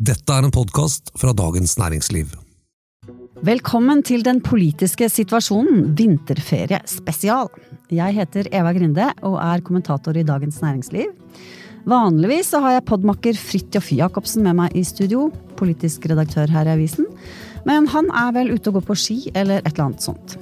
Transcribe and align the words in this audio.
Dette 0.00 0.32
er 0.32 0.46
en 0.46 0.52
podkast 0.54 1.10
fra 1.20 1.34
Dagens 1.36 1.74
Næringsliv. 1.76 2.30
Velkommen 3.44 4.00
til 4.00 4.22
den 4.24 4.38
politiske 4.40 5.10
situasjonen 5.12 5.90
vinterferie 5.98 6.78
spesial. 6.88 7.50
Jeg 7.92 8.16
heter 8.16 8.48
Eva 8.48 8.72
Grinde 8.72 9.10
og 9.28 9.36
er 9.44 9.60
kommentator 9.60 10.16
i 10.16 10.24
Dagens 10.24 10.62
Næringsliv. 10.64 11.10
Vanligvis 11.84 12.54
har 12.56 12.78
jeg 12.78 12.86
podmakker 12.88 13.36
Fridtjof 13.36 13.90
Jacobsen 13.92 14.48
med 14.48 14.56
meg 14.62 14.78
i 14.80 14.86
studio, 14.88 15.26
politisk 15.60 16.08
redaktør 16.08 16.48
her 16.48 16.70
i 16.70 16.78
avisen. 16.78 17.04
Men 17.68 17.90
han 17.92 18.08
er 18.08 18.32
vel 18.38 18.54
ute 18.54 18.72
og 18.72 18.78
går 18.78 18.88
på 18.88 18.96
ski 19.02 19.18
eller 19.34 19.60
et 19.60 19.74
eller 19.74 19.90
annet 19.90 20.08
sånt. 20.08 20.38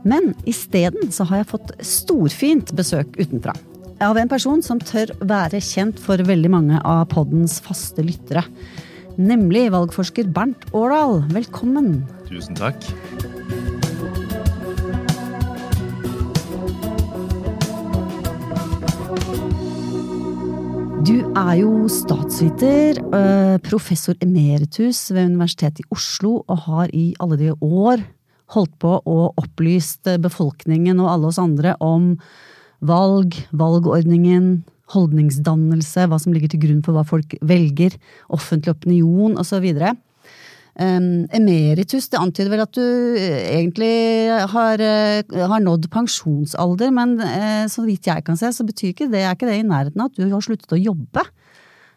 Men 0.00 0.32
isteden 0.48 1.12
så 1.12 1.28
har 1.28 1.42
jeg 1.42 1.52
fått 1.52 1.76
storfint 1.84 2.72
besøk 2.72 3.20
utenfra. 3.20 3.52
Av 4.02 4.16
en 4.18 4.32
person 4.32 4.64
som 4.64 4.80
tør 4.82 5.12
være 5.22 5.60
kjent 5.62 6.00
for 6.02 6.18
veldig 6.18 6.50
mange 6.50 6.80
av 6.82 7.04
poddens 7.12 7.60
faste 7.62 8.02
lyttere. 8.02 8.42
Nemlig 9.14 9.68
valgforsker 9.70 10.26
Bernt 10.34 10.64
Årdal. 10.74 11.20
Velkommen. 11.30 12.02
Tusen 12.26 12.56
takk. 12.58 12.74
Du 21.06 21.20
er 21.36 21.52
jo 21.60 21.86
statsviter, 21.86 22.98
øh, 23.14 23.58
professor 23.62 24.18
emeritus 24.20 25.12
ved 25.14 25.30
Universitetet 25.30 25.84
i 25.84 25.88
Oslo, 25.94 26.42
og 26.48 26.58
har 26.66 26.90
i 26.90 27.14
alle 27.20 27.38
de 27.38 27.54
år 27.54 28.02
holdt 28.56 28.78
på 28.82 28.98
og 28.98 29.34
opplyst 29.38 30.10
befolkningen 30.18 30.98
og 30.98 31.12
alle 31.12 31.30
oss 31.30 31.38
andre 31.38 31.76
om 31.78 32.16
valg, 32.82 33.36
valgordningen, 33.52 34.64
holdningsdannelse, 34.92 36.08
hva 36.10 36.18
som 36.20 36.34
ligger 36.34 36.52
til 36.52 36.62
grunn 36.66 36.82
for 36.84 36.96
hva 36.96 37.04
folk 37.08 37.36
velger, 37.44 37.96
offentlig 38.32 38.74
opinion 38.74 39.38
osv. 39.40 39.64
Um, 40.74 41.24
emeritus, 41.30 42.08
det 42.10 42.18
antyder 42.18 42.50
vel 42.50 42.64
at 42.64 42.74
du 42.74 42.82
egentlig 42.82 43.92
har, 44.50 44.82
uh, 44.82 45.36
har 45.52 45.62
nådd 45.62 45.86
pensjonsalder, 45.94 46.90
men 46.94 47.14
uh, 47.22 47.64
så 47.70 47.86
vidt 47.86 48.10
jeg 48.10 48.26
kan 48.26 48.38
se, 48.40 48.50
så 48.52 48.66
betyr 48.66 48.90
ikke 48.90 49.08
det, 49.12 49.22
er 49.22 49.38
ikke 49.38 49.48
det 49.48 49.60
i 49.60 49.68
nærheten 49.68 50.02
av 50.02 50.10
at 50.10 50.18
du 50.18 50.26
har 50.26 50.44
sluttet 50.44 50.74
å 50.74 50.80
jobbe. 50.80 51.22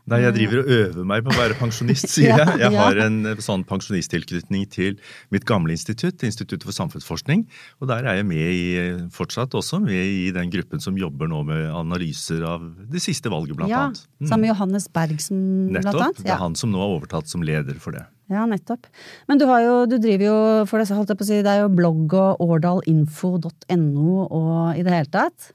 Nei, 0.07 0.21
jeg 0.23 0.35
driver 0.37 0.61
og 0.61 0.69
øver 0.71 1.07
meg 1.09 1.23
på 1.25 1.33
å 1.33 1.35
være 1.35 1.55
pensjonist, 1.59 2.07
sier 2.13 2.31
jeg. 2.31 2.59
Jeg 2.61 2.79
har 2.79 2.99
en 3.03 3.17
sånn 3.43 3.65
pensjonisttilknytning 3.67 4.63
til 4.71 4.95
mitt 5.35 5.47
gamle 5.47 5.75
institutt, 5.75 6.23
Instituttet 6.27 6.63
for 6.63 6.75
samfunnsforskning. 6.75 7.43
Og 7.81 7.89
der 7.91 8.07
er 8.07 8.21
jeg 8.21 8.27
med 8.29 8.51
i, 8.53 8.67
fortsatt 9.13 9.55
også 9.57 9.81
med 9.83 9.99
i 9.99 10.29
den 10.35 10.51
gruppen 10.53 10.83
som 10.83 10.95
jobber 10.99 11.27
nå 11.31 11.41
med 11.47 11.65
analyser 11.75 12.45
av 12.47 12.63
det 12.87 13.03
siste 13.03 13.31
valget, 13.33 13.57
blant 13.59 13.73
ja, 13.73 13.87
annet. 13.89 14.05
Mm. 14.21 14.29
Sammen 14.29 14.45
med 14.45 14.53
Johannes 14.53 14.87
Berg, 14.95 15.19
som, 15.23 15.41
nettopp, 15.41 15.81
blant 15.81 15.91
annet. 15.91 16.05
Nettopp. 16.07 16.23
Det 16.23 16.35
er 16.37 16.41
han 16.45 16.55
som 16.59 16.71
nå 16.71 16.81
har 16.83 16.95
overtatt 16.95 17.33
som 17.33 17.43
leder 17.43 17.83
for 17.83 17.97
det. 17.97 18.05
Ja, 18.31 18.47
nettopp. 18.47 18.87
Men 19.27 19.39
du, 19.39 19.45
jo, 19.63 19.75
du 19.87 19.97
driver 20.03 20.25
jo 20.27 20.39
for 20.71 20.79
det, 20.79 20.87
holdt 20.95 21.11
jeg 21.11 21.19
på 21.19 21.27
å 21.27 21.29
si, 21.29 21.43
det 21.43 21.51
er 21.51 21.65
jo 21.65 21.75
blogg 21.75 22.15
og 22.15 22.47
årdalinfo.no 22.47 24.17
og 24.23 24.79
i 24.79 24.87
det 24.87 24.97
hele 25.01 25.11
tatt? 25.11 25.51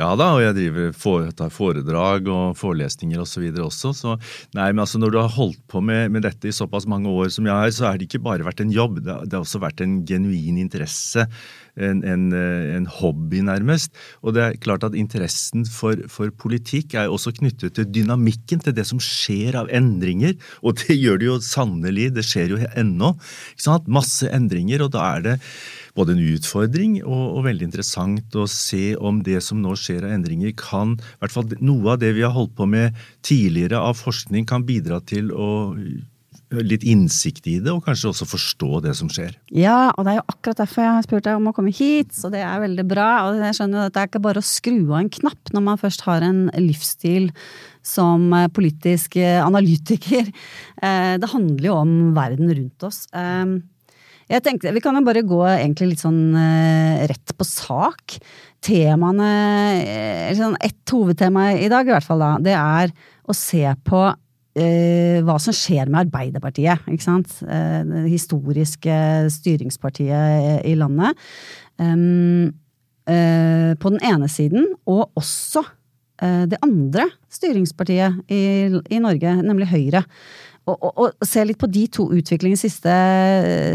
Ja 0.00 0.12
da, 0.18 0.32
og 0.36 0.42
jeg 0.44 0.56
driver 0.56 0.92
for, 0.96 1.28
tar 1.36 1.52
foredrag 1.52 2.28
og 2.32 2.56
forelesninger 2.60 3.22
osv. 3.22 3.48
Og 3.52 3.66
også. 3.68 3.92
Så 3.96 4.16
nei, 4.56 4.70
men 4.72 4.84
altså 4.84 5.00
når 5.00 5.14
du 5.14 5.18
har 5.20 5.34
holdt 5.36 5.60
på 5.70 5.82
med, 5.84 6.12
med, 6.14 6.26
dette 6.26 6.50
i 6.50 6.54
såpass 6.54 6.88
mange 6.90 7.10
år 7.10 7.32
som 7.34 7.48
jeg 7.48 7.54
har, 7.54 7.72
så 7.74 7.88
har 7.88 7.98
det 7.98 8.08
ikke 8.08 8.22
bare 8.24 8.46
vært 8.46 8.62
en 8.64 8.72
jobb, 8.74 9.02
det, 9.02 9.18
det 9.26 9.36
har 9.36 9.44
også 9.44 9.62
vært 9.62 9.82
en 9.84 10.00
genuin 10.08 10.60
interesse. 10.62 11.26
En, 11.72 12.02
en, 12.04 12.26
en, 12.36 12.86
hobby, 12.98 13.38
nærmest. 13.40 13.94
Og 14.20 14.34
det 14.36 14.42
er 14.44 14.58
klart 14.60 14.84
at 14.84 14.96
interessen 14.98 15.64
for, 15.64 15.96
for, 16.12 16.28
politikk 16.36 16.98
er 17.00 17.08
også 17.08 17.32
knyttet 17.38 17.78
til 17.78 17.86
dynamikken, 17.88 18.60
til 18.60 18.76
det 18.76 18.84
som 18.90 19.00
skjer 19.00 19.56
av 19.56 19.72
endringer. 19.72 20.36
Og 20.60 20.76
det 20.82 20.98
gjør 20.98 21.22
det 21.22 21.30
jo 21.30 21.38
sannelig, 21.46 22.10
det 22.18 22.26
skjer 22.28 22.52
jo 22.52 22.60
ennå. 22.76 23.14
Masse 23.88 24.28
endringer, 24.28 24.84
og 24.84 24.92
da 24.92 25.06
er 25.14 25.24
det 25.24 25.38
både 25.98 26.14
en 26.14 26.22
utfordring 26.32 26.94
og, 27.02 27.24
og, 27.36 27.42
veldig 27.48 27.68
interessant 27.68 28.38
å 28.38 28.46
se 28.50 28.94
om 28.96 29.20
det 29.24 29.42
som 29.44 29.60
nå 29.62 29.74
skjer 29.78 30.06
av 30.06 30.14
endringer, 30.16 30.54
kan 30.56 30.96
i 30.96 31.18
hvert 31.20 31.34
fall 31.34 31.52
noe 31.60 31.94
av 31.94 32.00
det 32.02 32.14
vi 32.16 32.24
har 32.24 32.34
holdt 32.36 32.56
på 32.58 32.68
med 32.68 32.96
tidligere 33.26 33.80
av 33.82 33.98
forskning, 34.00 34.48
kan 34.48 34.64
bidra 34.68 35.02
til 35.04 35.32
å 35.34 35.50
litt 36.60 36.84
innsikt 36.84 37.46
i 37.48 37.56
det, 37.62 37.72
og 37.72 37.84
kanskje 37.86 38.10
også 38.10 38.26
forstå 38.28 38.82
det 38.84 38.94
som 38.98 39.08
skjer. 39.12 39.34
Ja, 39.54 39.92
og 39.96 40.04
det 40.04 40.12
er 40.12 40.18
jo 40.18 40.26
akkurat 40.34 40.62
derfor 40.62 40.84
jeg 40.84 40.96
har 40.98 41.06
spurt 41.06 41.26
deg 41.26 41.38
om 41.38 41.48
å 41.48 41.54
komme 41.56 41.72
hit, 41.74 42.12
så 42.16 42.28
det 42.32 42.42
er 42.44 42.60
veldig 42.60 42.84
bra. 42.90 43.08
Og 43.28 43.40
jeg 43.40 43.56
skjønner 43.58 43.86
at 43.86 43.94
det 43.94 44.02
er 44.02 44.10
ikke 44.10 44.24
bare 44.26 44.42
å 44.42 44.46
skru 44.46 44.78
av 44.90 44.98
en 45.00 45.12
knapp 45.16 45.52
når 45.54 45.66
man 45.70 45.80
først 45.80 46.04
har 46.08 46.26
en 46.26 46.44
livsstil 46.60 47.30
som 47.86 48.28
politisk 48.54 49.16
analytiker. 49.22 50.28
Eh, 50.82 51.14
det 51.22 51.32
handler 51.32 51.68
jo 51.68 51.78
om 51.80 51.92
verden 52.16 52.52
rundt 52.52 52.84
oss. 52.86 53.04
Eh, 54.32 54.38
jeg 54.40 54.46
tenkte, 54.46 54.72
Vi 54.72 54.80
kan 54.80 54.96
jo 54.96 55.04
bare 55.04 55.22
gå 55.22 55.42
egentlig 55.44 55.92
litt 55.92 56.02
sånn 56.02 56.32
uh, 56.34 57.04
rett 57.08 57.34
på 57.36 57.44
sak. 57.44 58.16
Temaene 58.62 59.28
sånn 60.38 60.56
Et 60.62 60.92
hovedtema 60.92 61.52
i 61.58 61.68
dag, 61.68 61.86
i 61.86 61.92
hvert 61.92 62.06
fall, 62.06 62.22
da, 62.22 62.36
det 62.40 62.54
er 62.56 62.92
å 63.28 63.34
se 63.36 63.64
på 63.84 64.00
uh, 64.08 65.18
hva 65.26 65.36
som 65.42 65.54
skjer 65.56 65.90
med 65.90 66.06
Arbeiderpartiet. 66.06 66.86
ikke 66.88 67.04
sant? 67.04 67.36
Uh, 67.42 67.82
det 67.84 68.08
historiske 68.12 68.96
styringspartiet 69.36 70.64
i 70.68 70.74
landet. 70.78 71.18
Um, 71.76 72.52
på 73.02 73.90
den 73.90 73.98
ene 74.06 74.28
siden, 74.30 74.76
og 74.86 75.10
også 75.18 75.64
det 76.22 76.60
andre 76.62 77.08
styringspartiet 77.34 78.20
i, 78.30 78.70
i 78.70 79.00
Norge, 79.02 79.32
nemlig 79.42 79.66
Høyre 79.72 80.04
og, 80.62 80.76
og, 80.78 80.90
og, 80.94 81.24
se 81.26 81.42
litt 81.46 81.58
på 81.58 81.66
de 81.72 81.82
to 81.90 82.04
utviklingene 82.14 82.60
siste, 82.60 82.92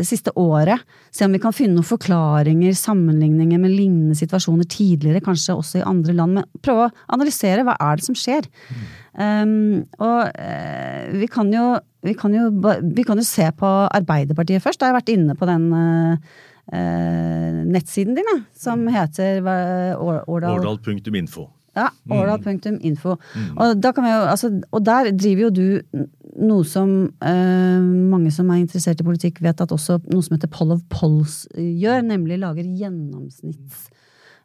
siste 0.08 0.32
året. 0.40 0.86
Se 1.12 1.26
om 1.28 1.34
vi 1.36 1.42
kan 1.44 1.56
finne 1.56 1.76
noen 1.76 1.88
forklaringer, 1.88 2.78
sammenligninger 2.80 3.60
med 3.60 3.74
lignende 3.74 4.16
situasjoner 4.16 4.70
tidligere, 4.72 5.24
kanskje 5.26 5.58
også 5.58 5.82
i 5.82 5.88
andre 5.88 6.16
land. 6.16 6.38
Men 6.40 6.48
prøve 6.64 6.88
å 6.88 6.94
analysere 7.18 7.66
hva 7.68 7.76
er 7.90 8.00
det 8.00 8.08
som 8.08 8.16
skjer. 8.18 8.48
Mm. 8.72 8.86
Um, 9.18 9.52
og 10.00 10.32
uh, 10.32 11.04
vi, 11.18 11.28
kan 11.34 11.52
jo, 11.52 11.66
vi, 12.08 12.16
kan 12.16 12.38
jo, 12.38 12.48
vi 12.86 13.08
kan 13.08 13.20
jo 13.20 13.28
se 13.28 13.50
på 13.60 13.74
Arbeiderpartiet 13.88 14.64
først. 14.64 14.80
Da 14.80 14.88
har 14.88 14.96
jeg 14.96 15.02
vært 15.02 15.14
inne 15.18 15.36
på 15.36 15.50
den 15.50 15.68
uh, 15.76 16.40
uh, 16.72 17.62
nettsiden 17.68 18.16
din, 18.16 18.32
som 18.56 18.88
heter 18.96 19.44
Årdal 19.44 20.56
Årdal.info. 20.56 21.50
Ja, 21.78 21.92
mm. 22.06 22.18
årdal.info. 22.18 23.16
Mm. 23.36 23.58
Og, 23.58 23.88
altså, 24.32 24.50
og, 24.72 24.86
der 24.86 25.12
driver 25.14 25.42
jo 25.42 25.50
du 25.50 26.08
noe 26.38 26.66
som 26.68 26.92
eh, 27.26 27.82
mange 27.82 28.32
som 28.34 28.50
er 28.54 28.62
interessert 28.62 29.02
i 29.02 29.08
politikk, 29.08 29.42
vet 29.46 29.62
at 29.64 29.74
også 29.74 30.00
noe 30.12 30.24
som 30.26 30.38
heter 30.38 30.52
Poll 30.54 30.74
of 30.76 30.84
Polls 30.94 31.46
gjør, 31.56 32.04
nemlig 32.06 32.42
lager 32.44 32.66
gjennomsnitts... 32.66 33.88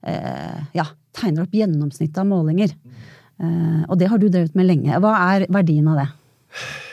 Eh, 0.02 0.62
ja, 0.75 0.88
tegner 1.14 1.44
opp 1.44 1.52
gjennomsnittet 1.54 2.19
av 2.19 2.26
målinger. 2.26 2.72
Eh, 3.38 3.82
og 3.86 3.98
det 4.00 4.08
har 4.10 4.19
du 4.19 4.26
drevet 4.28 4.56
med 4.58 4.66
lenge. 4.66 4.98
Hva 5.02 5.12
er 5.36 5.47
verdien 5.52 5.91
av 5.92 6.00
det? 6.00 6.08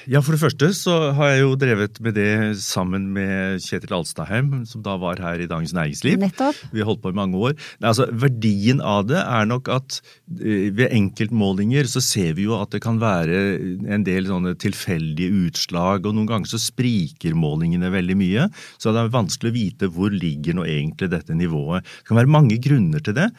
Ja, 0.08 0.22
For 0.24 0.36
det 0.36 0.42
første 0.42 0.70
så 0.78 0.94
har 1.18 1.34
jeg 1.34 1.42
jo 1.42 1.56
drevet 1.60 2.00
med 2.04 2.16
det 2.16 2.56
sammen 2.64 3.10
med 3.16 3.60
Kjetil 3.64 3.96
Alstadheim, 3.98 4.64
som 4.70 4.84
da 4.86 4.96
var 5.02 5.20
her 5.20 5.42
i 5.44 5.48
Dagens 5.50 5.74
Næringsliv. 5.76 6.20
Nettopp. 6.22 6.56
Vi 6.72 6.80
har 6.80 6.88
holdt 6.88 7.02
på 7.04 7.12
i 7.12 7.18
mange 7.18 7.36
år. 7.36 7.56
Altså, 7.84 8.08
Verdien 8.12 8.80
av 8.80 9.08
det 9.10 9.20
er 9.20 9.50
nok 9.50 9.72
at 9.74 10.00
eh, 10.40 10.70
ved 10.76 10.94
enkeltmålinger 10.96 11.90
så 11.90 12.04
ser 12.04 12.38
vi 12.38 12.48
jo 12.48 12.56
at 12.60 12.72
det 12.76 12.82
kan 12.86 13.02
være 13.02 13.42
en 13.90 14.06
del 14.08 14.30
sånne 14.30 14.56
tilfeldige 14.62 15.34
utslag, 15.50 16.06
og 16.06 16.16
noen 16.16 16.30
ganger 16.30 16.54
så 16.54 16.62
spriker 16.62 17.36
målingene 17.36 17.92
veldig 17.92 18.18
mye. 18.20 18.48
Så 18.78 18.94
det 18.96 19.04
er 19.04 19.14
vanskelig 19.14 19.52
å 19.52 19.58
vite 19.58 19.92
hvor 19.94 20.14
ligger 20.14 20.58
nå 20.58 20.68
egentlig 20.70 21.12
dette 21.12 21.36
nivået. 21.36 21.84
Det 21.84 22.12
kan 22.12 22.22
være 22.22 22.34
mange 22.38 22.60
grunner 22.64 23.04
til 23.04 23.18
det. 23.18 23.30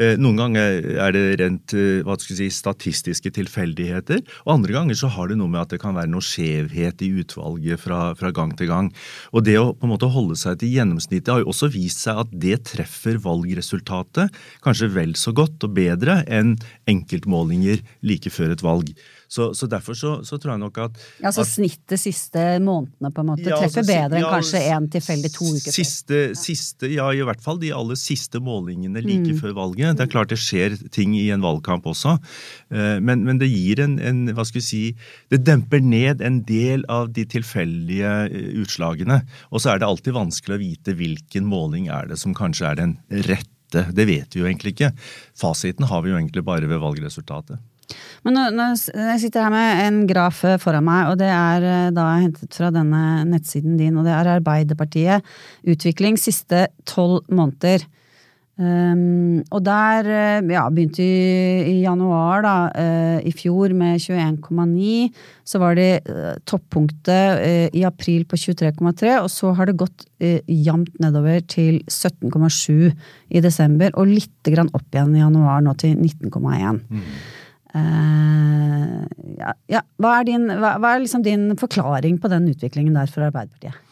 Eh, 0.00 0.16
noen 0.20 0.40
ganger 0.40 0.90
er 1.06 1.16
det 1.16 1.26
rent 1.42 1.76
eh, 1.76 2.02
hva 2.06 2.16
skal 2.20 2.36
jeg 2.36 2.52
si, 2.52 2.60
statistiske 2.62 3.34
tilfeldigheter, 3.36 4.22
og 4.46 4.56
andre 4.58 4.78
ganger 4.78 4.98
så 4.98 5.10
har 5.12 5.30
det 5.30 5.40
noe 5.40 5.50
med 5.52 5.64
at 5.64 5.74
det 5.74 5.82
kan 5.82 5.96
være 5.96 6.10
noe 6.12 6.15
skjevhet 6.24 7.02
i 7.04 7.10
utvalget 7.22 7.82
fra, 7.82 8.00
fra, 8.18 8.32
gang 8.34 8.54
til 8.58 8.70
gang. 8.70 8.90
Og 9.32 9.44
det 9.46 9.56
å 9.60 9.72
på 9.76 9.86
en 9.86 9.94
måte 9.94 10.10
holde 10.12 10.38
seg 10.38 10.60
til 10.60 10.74
gjennomsnittet 10.76 11.32
har 11.32 11.42
jo 11.44 11.50
også 11.52 11.70
vist 11.74 12.04
seg 12.04 12.22
at 12.22 12.32
det 12.32 12.60
treffer 12.70 13.20
valgresultatet 13.22 14.34
kanskje 14.64 14.92
vel 14.94 15.14
så 15.18 15.34
godt 15.36 15.66
og 15.66 15.76
bedre 15.76 16.20
enn 16.26 16.56
enkeltmålinger 16.90 17.82
like 18.06 18.32
før 18.32 18.54
et 18.54 18.64
valg. 18.66 18.92
Så, 19.28 19.54
så 19.58 19.66
derfor 19.66 19.96
så, 19.98 20.12
så, 20.26 20.38
tror 20.38 20.54
jeg 20.54 20.62
nok 20.62 20.78
at 20.84 20.98
Ja, 21.22 21.32
Så 21.34 21.42
at, 21.42 21.50
snittet 21.50 21.98
siste 22.00 22.42
månedene 22.62 23.10
på 23.14 23.24
en 23.24 23.30
måte 23.32 23.48
ja, 23.48 23.58
treffer 23.58 23.82
altså, 23.82 23.86
bedre 23.88 24.20
ja, 24.20 24.28
enn 24.28 24.36
kanskje 24.36 24.62
en 24.76 24.88
tilfeldig 24.92 25.30
to 25.34 25.48
uker 25.50 25.74
siste, 25.74 26.20
før? 26.20 26.36
Siste, 26.38 26.90
ja, 26.92 27.08
i 27.10 27.24
hvert 27.26 27.42
fall 27.42 27.58
de 27.62 27.72
aller 27.74 27.98
siste 27.98 28.40
målingene 28.42 29.02
like 29.02 29.34
mm. 29.34 29.40
før 29.42 29.56
valget. 29.58 29.98
Det 29.98 30.06
er 30.06 30.12
klart 30.12 30.30
det 30.30 30.38
skjer 30.42 30.78
ting 30.94 31.16
i 31.18 31.26
en 31.34 31.42
valgkamp 31.44 31.88
også, 31.90 32.16
eh, 32.70 32.96
men, 33.02 33.26
men 33.26 33.42
det 33.42 33.50
gir 33.50 33.82
en, 33.82 33.98
en, 33.98 34.22
hva 34.36 34.46
skal 34.46 34.60
vi 34.60 34.66
si 34.66 34.84
Det 35.32 35.42
demper 35.46 35.82
ned 35.82 36.22
en 36.24 36.40
del 36.46 36.84
av 36.92 37.10
de 37.16 37.26
tilfeldige 37.28 38.14
eh, 38.30 38.48
utslagene. 38.62 39.20
Og 39.50 39.62
så 39.62 39.74
er 39.74 39.82
det 39.82 39.90
alltid 39.90 40.16
vanskelig 40.16 40.56
å 40.56 40.62
vite 40.62 40.96
hvilken 40.96 41.46
måling 41.50 41.90
er 41.92 42.10
det 42.10 42.20
som 42.22 42.34
kanskje 42.36 42.70
er 42.70 42.82
den 42.82 42.98
rette. 43.26 43.88
Det 43.92 44.06
vet 44.06 44.34
vi 44.34 44.40
jo 44.40 44.46
egentlig 44.46 44.76
ikke. 44.76 44.92
Fasiten 45.36 45.88
har 45.90 46.04
vi 46.04 46.12
jo 46.12 46.18
egentlig 46.20 46.44
bare 46.46 46.68
ved 46.70 46.78
valgresultatet. 46.82 47.58
Men 48.26 48.40
nå, 48.56 48.68
jeg 48.90 49.20
sitter 49.22 49.46
her 49.46 49.52
med 49.54 49.82
en 49.84 50.00
graf 50.10 50.42
eh, 50.46 50.58
foran 50.62 50.86
meg, 50.86 51.12
og 51.12 51.20
det 51.20 51.30
er 51.30 51.66
eh, 51.66 51.90
da 51.94 52.08
hentet 52.18 52.56
fra 52.58 52.72
denne 52.74 53.02
nettsiden 53.28 53.76
din, 53.78 53.96
og 53.98 54.08
det 54.08 54.14
er 54.16 54.32
Arbeiderpartiet. 54.36 55.36
Utvikling 55.66 56.18
siste 56.20 56.66
tolv 56.88 57.22
måneder. 57.30 57.86
Um, 58.56 59.42
og 59.52 59.60
der 59.66 60.06
eh, 60.08 60.46
ja, 60.48 60.62
begynte 60.72 61.04
i, 61.04 61.74
i 61.74 61.82
januar 61.82 62.40
da, 62.40 62.54
uh, 62.72 63.18
i 63.20 63.32
fjor 63.36 63.74
med 63.76 64.00
21,9. 64.00 65.10
Så 65.44 65.60
var 65.60 65.76
det 65.76 66.06
uh, 66.08 66.38
toppunktet 66.48 67.42
uh, 67.42 67.66
i 67.76 67.84
april 67.84 68.24
på 68.24 68.40
23,3, 68.40 69.18
og 69.20 69.28
så 69.28 69.52
har 69.58 69.68
det 69.68 69.76
gått 69.76 70.06
jevnt 70.16 70.96
nedover 71.04 71.42
til 71.44 71.82
17,7 71.84 72.88
i 73.28 73.44
desember, 73.44 73.92
og 73.92 74.08
litt 74.08 74.48
grann 74.48 74.72
opp 74.72 74.88
igjen 74.88 75.12
i 75.18 75.20
januar, 75.20 75.60
nå 75.60 75.76
til 75.76 75.92
19,1. 75.92 76.80
Mm. 76.88 77.04
Ja, 79.36 79.52
ja, 79.70 79.82
hva 80.00 80.18
er, 80.20 80.28
din, 80.28 80.46
hva, 80.48 80.76
hva 80.80 80.94
er 80.94 81.02
liksom 81.04 81.24
din 81.26 81.50
forklaring 81.60 82.20
på 82.22 82.30
den 82.32 82.48
utviklingen 82.52 82.96
der 82.96 83.10
for 83.12 83.26
Arbeiderpartiet? 83.26 83.82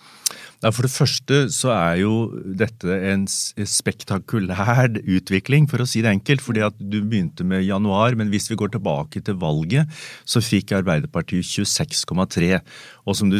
For 0.72 0.86
det 0.86 0.94
første 0.94 1.38
så 1.52 1.72
er 1.74 1.98
jo 2.00 2.12
dette 2.56 2.94
en 3.10 3.26
spektakulær 3.28 4.94
utvikling, 5.02 5.66
for 5.68 5.84
å 5.84 5.88
si 5.88 6.00
det 6.04 6.14
enkelt. 6.14 6.40
fordi 6.40 6.62
at 6.64 6.76
du 6.78 7.02
begynte 7.02 7.44
med 7.44 7.66
januar, 7.66 8.16
men 8.16 8.30
hvis 8.32 8.48
vi 8.48 8.56
går 8.56 8.72
tilbake 8.72 9.20
til 9.20 9.36
valget, 9.36 9.90
så 10.24 10.40
fikk 10.40 10.72
Arbeiderpartiet 10.72 11.44
26,3. 11.44 12.62
Og 13.04 13.16
som 13.18 13.30
du 13.32 13.36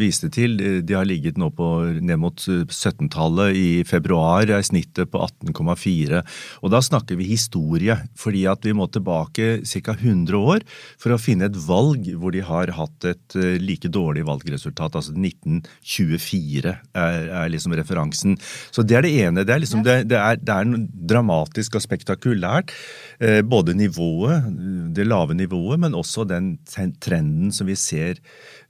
viste 0.00 0.30
til, 0.34 0.56
de 0.58 0.96
har 0.96 1.06
ligget 1.06 1.38
nå 1.38 1.50
på 1.54 1.68
ned 2.02 2.18
mot 2.18 2.40
17-tallet. 2.42 3.54
I 3.54 3.68
februar 3.86 4.50
er 4.50 4.64
snittet 4.66 5.12
på 5.12 5.22
18,4. 5.22 6.22
Og 6.62 6.72
da 6.74 6.80
snakker 6.82 7.18
vi 7.18 7.28
historie, 7.30 7.98
fordi 8.18 8.46
at 8.50 8.66
vi 8.66 8.74
må 8.76 8.88
tilbake 8.90 9.60
ca. 9.62 9.94
100 9.96 10.36
år 10.36 10.64
for 11.00 11.14
å 11.14 11.20
finne 11.20 11.48
et 11.48 11.58
valg 11.66 12.08
hvor 12.18 12.34
de 12.34 12.42
har 12.44 12.72
hatt 12.76 13.06
et 13.08 13.36
eh, 13.38 13.56
like 13.62 13.90
dårlig 13.92 14.26
valgresultat, 14.26 14.98
altså 14.98 15.14
1924 15.14 16.74
er, 16.74 17.28
er, 17.30 17.46
liksom 17.52 17.76
referansen. 17.78 18.36
Så 18.74 18.84
det 18.86 18.98
er 18.98 19.06
det 19.06 19.14
ene. 19.22 19.46
Det 19.46 19.54
er, 19.54 19.62
liksom, 19.62 19.84
det, 19.86 19.98
det 20.10 20.18
er, 20.18 20.40
det 20.40 20.56
er 20.56 20.74
dramatisk 21.14 21.78
og 21.78 21.84
spektakulært. 21.84 22.74
Eh, 23.20 23.40
både 23.46 23.76
nivået, 23.78 24.50
det 24.96 25.06
lave 25.08 25.36
nivået, 25.38 25.80
men 25.82 25.96
også 25.96 26.26
den 26.28 26.56
trenden 26.66 27.54
som 27.54 27.70
vi 27.70 27.78
ser. 27.78 28.20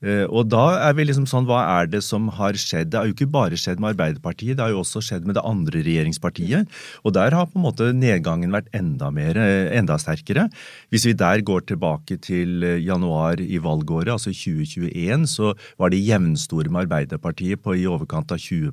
Eh, 0.06 0.24
og 0.30 0.46
da 0.52 0.64
er 0.86 0.94
vi 0.96 1.06
liksom 1.08 1.26
sånn, 1.28 1.46
hva 1.48 1.62
er 1.80 1.90
det 1.90 2.02
som 2.06 2.28
har 2.36 2.56
skjedd? 2.60 2.92
Det 2.92 3.00
har 3.00 3.08
jo 3.08 3.16
ikke 3.16 3.30
bare 3.32 3.58
skjedd 3.58 3.82
med 3.82 3.94
Arbeiderpartiet, 3.94 4.56
det 4.56 4.64
har 4.64 4.74
jo 4.74 4.82
også 4.84 5.02
skjedd 5.04 5.26
med 5.26 5.38
det 5.38 5.44
andre 5.46 5.82
regjeringspartiet. 5.86 6.70
Og 7.02 7.16
der 7.16 7.34
har 7.34 7.48
på 7.50 7.58
en 7.58 7.66
måte 7.66 7.90
nedgangen 7.96 8.54
vært 8.54 8.70
enda 8.76 9.10
mer, 9.14 9.38
eh, 9.40 9.72
enda 9.78 9.98
sterkere. 10.00 10.46
Hvis 10.94 11.06
vi 11.08 11.16
der 11.18 11.42
går 11.46 11.66
tilbake 11.72 12.20
til 12.22 12.62
januar 12.82 13.40
i 13.42 13.58
valgåret, 13.62 14.12
altså 14.14 14.30
2021, 14.30 15.26
så 15.26 15.54
var 15.78 15.90
de 15.90 16.02
jevnstore 16.02 16.70
med 16.70 16.86
Arbeiderpartiet 16.86 17.62
på 17.62 17.74
i 17.76 17.86
overkant 17.90 18.30
av 18.32 18.38
20 18.38 18.72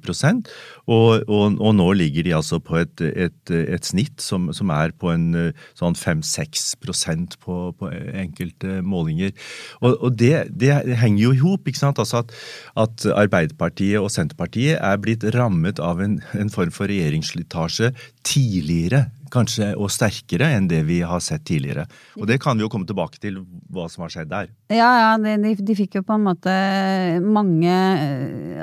og, 0.88 1.24
og, 1.27 1.57
og 1.59 1.75
nå 1.75 1.88
ligger 1.97 2.25
de 2.25 2.33
altså 2.35 2.59
på 2.63 2.77
et, 2.81 3.01
et, 3.01 3.51
et 3.51 3.85
snitt 3.85 4.21
som, 4.21 4.51
som, 4.53 4.69
er 4.74 4.91
på 4.91 5.12
en 5.12 5.53
sånn 5.77 5.95
5-6% 5.97 7.38
på, 7.44 7.57
på 7.77 7.89
enkelte 7.89 8.81
målinger. 8.85 9.33
Og, 9.81 9.97
og 9.97 10.18
det, 10.19 10.33
det, 10.50 10.74
henger 11.00 11.23
jo 11.24 11.34
i 11.34 11.42
hop. 11.42 11.68
Altså 11.68 12.22
at, 12.22 12.34
at, 12.80 13.08
Arbeiderpartiet 13.14 14.02
og 14.02 14.12
Senterpartiet 14.14 14.78
er 14.80 15.02
blitt 15.02 15.25
rammet 15.36 15.81
av 15.84 16.02
en, 16.04 16.20
en 16.38 16.54
form 16.54 16.74
for 16.75 16.92
regjeringsslitasje 16.92 17.94
tidligere 18.28 19.08
kanskje 19.33 19.71
og 19.75 19.91
sterkere 19.91 20.51
enn 20.56 20.68
det 20.69 20.83
vi 20.88 21.00
har 21.06 21.21
sett 21.24 21.45
tidligere. 21.47 21.85
Og 22.19 22.27
det 22.30 22.39
kan 22.44 22.57
vi 22.57 22.65
jo 22.65 22.69
komme 22.71 22.88
tilbake 22.89 23.19
til 23.21 23.41
hva 23.74 23.88
som 23.91 24.06
har 24.06 24.13
skjedd 24.13 24.31
der. 24.31 24.51
Ja, 24.74 24.89
ja, 25.01 25.09
de, 25.21 25.53
de 25.57 25.77
fikk 25.77 25.97
jo 26.00 26.03
på 26.06 26.18
en 26.18 26.25
måte 26.27 26.53
mange 27.24 27.74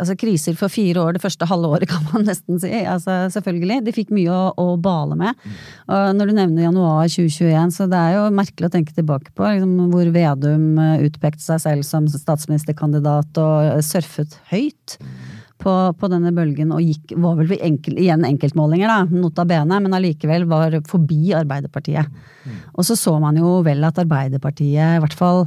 altså 0.01 0.17
kriser 0.19 0.57
for 0.59 0.73
fire 0.73 1.03
år 1.03 1.17
det 1.17 1.25
første 1.25 1.49
halve 1.51 1.73
året, 1.77 1.91
kan 1.93 2.07
man 2.13 2.27
nesten 2.29 2.61
si. 2.63 2.73
Altså 2.81 3.23
selvfølgelig. 3.35 3.81
De 3.87 3.97
fikk 3.97 4.15
mye 4.15 4.31
å, 4.31 4.55
å 4.61 4.77
bale 4.81 5.19
med. 5.19 5.37
Mm. 5.43 5.59
Og 5.97 6.15
når 6.19 6.31
du 6.31 6.37
nevner 6.39 6.69
januar 6.69 7.11
2021, 7.11 7.77
så 7.77 7.91
det 7.91 8.01
er 8.01 8.17
jo 8.19 8.25
merkelig 8.35 8.71
å 8.71 8.75
tenke 8.77 8.97
tilbake 8.97 9.35
på 9.35 9.47
liksom, 9.47 9.77
hvor 9.93 10.15
Vedum 10.15 10.81
utpekte 11.07 11.45
seg 11.45 11.63
selv 11.63 11.87
som 11.87 12.09
statsministerkandidat 12.11 13.39
og 13.43 13.85
surfet 13.87 14.41
høyt. 14.51 14.99
Mm 15.01 15.40
på, 15.61 15.75
på, 16.01 16.11
denne 16.13 16.33
bølgen 16.37 16.73
og 16.75 16.85
gikk, 16.85 17.17
var 17.21 17.37
vel 17.39 17.57
enkel, 17.61 17.99
igjen 18.01 18.25
enkeltmålinger, 18.29 18.91
da, 18.91 19.21
nota 19.23 19.45
bene, 19.49 19.81
men 19.85 19.97
allikevel 19.97 20.47
var 20.51 20.79
forbi 20.89 21.35
Arbeiderpartiet. 21.37 22.09
Mm. 22.45 22.63
Og 22.75 22.89
så 22.89 22.97
så 22.99 23.17
man 23.23 23.39
jo 23.41 23.59
vel 23.67 23.85
at 23.87 24.01
Arbeiderpartiet, 24.03 24.97
i 24.97 25.05
hvert 25.05 25.17
fall 25.17 25.47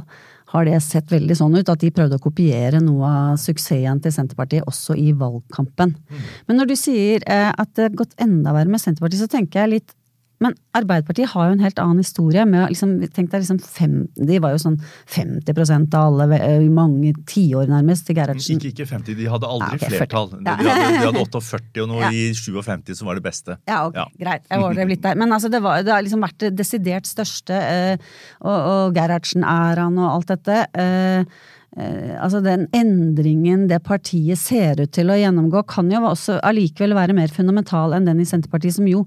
har 0.54 0.68
det 0.68 0.78
sett 0.84 1.10
veldig 1.10 1.34
sånn 1.34 1.56
ut, 1.58 1.70
at 1.70 1.82
de 1.82 1.90
prøvde 1.94 2.20
å 2.20 2.22
kopiere 2.22 2.78
noe 2.82 3.10
av 3.10 3.40
suksessen 3.42 3.98
til 4.04 4.14
Senterpartiet 4.14 4.68
også 4.70 4.94
i 5.00 5.10
valgkampen. 5.18 5.96
Mm. 5.98 6.24
Men 6.46 6.60
når 6.60 6.70
du 6.70 6.76
sier 6.78 7.26
eh, 7.26 7.50
at 7.50 7.72
det 7.74 7.88
har 7.88 7.98
gått 8.04 8.14
enda 8.22 8.54
verre 8.54 8.70
med 8.70 8.82
Senterpartiet, 8.82 9.24
så 9.24 9.32
tenker 9.32 9.64
jeg 9.64 9.72
litt 9.72 9.96
men 10.44 10.56
Arbeiderpartiet 10.76 11.30
har 11.32 11.48
jo 11.48 11.56
en 11.56 11.62
helt 11.64 11.80
annen 11.80 12.02
historie. 12.02 12.44
med 12.48 12.68
liksom, 12.72 12.96
tenk 13.14 13.30
deg 13.32 13.44
liksom 13.44 13.60
fem, 13.62 13.94
De 14.14 14.40
var 14.42 14.54
jo 14.54 14.60
sånn 14.60 14.76
50% 15.14 15.94
av 15.96 16.18
alle 16.20 16.40
i 16.64 16.68
mange 16.72 17.14
tiår, 17.30 17.70
nærmest, 17.70 18.06
til 18.08 18.18
Gerhardsen. 18.18 18.58
Ikke, 18.58 18.74
ikke 18.74 18.88
50, 18.90 19.18
de 19.18 19.30
hadde 19.30 19.48
aldri 19.48 19.78
ja, 19.78 19.80
okay, 19.80 19.94
flertall. 19.94 20.30
Ja. 20.34 20.56
De, 20.60 20.68
hadde, 20.68 20.90
de, 20.98 21.06
hadde, 21.06 21.24
48, 21.24 21.84
og 21.84 21.90
nå 21.92 22.02
ja. 22.02 22.12
i 22.12 22.26
57 22.36 22.98
som 22.98 23.10
var 23.10 23.20
det 23.20 23.24
beste. 23.24 23.58
Ja, 23.70 23.80
ok, 23.88 23.98
greit. 24.20 24.46
Jeg 24.50 24.62
overdrev 24.62 24.92
litt 24.92 25.02
der. 25.04 25.18
Men 25.20 25.34
altså, 25.36 25.50
det, 25.52 25.62
var, 25.64 25.82
det 25.86 25.94
har 25.94 26.04
liksom 26.04 26.24
vært 26.24 26.38
det 26.44 26.54
desidert 26.58 27.08
største, 27.08 27.58
eh, 27.58 28.14
og, 28.44 28.54
og 28.54 28.96
Gerhardsen-æraen 28.98 29.98
og 30.00 30.10
alt 30.10 30.32
dette. 30.34 30.60
Eh, 30.84 31.42
eh, 31.78 32.14
altså 32.18 32.42
Den 32.44 32.68
endringen 32.76 33.68
det 33.70 33.82
partiet 33.86 34.40
ser 34.40 34.82
ut 34.82 34.94
til 34.94 35.12
å 35.12 35.18
gjennomgå, 35.20 35.64
kan 35.70 35.90
jo 35.92 36.04
også 36.10 36.40
allikevel 36.44 36.96
være 36.98 37.16
mer 37.16 37.32
fundamental 37.34 37.96
enn 37.96 38.08
den 38.08 38.22
i 38.22 38.28
Senterpartiet, 38.28 38.78
som 38.78 38.90
jo 38.90 39.06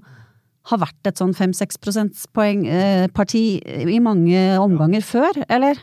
har 0.68 0.80
vært 0.82 1.08
et 1.08 1.20
sånn 1.20 1.34
5-6 1.36 1.78
prosentpoeng-parti 1.84 3.42
eh, 3.62 3.88
i 3.88 4.00
mange 4.04 4.42
omganger 4.60 5.04
før, 5.06 5.40
eller? 5.48 5.80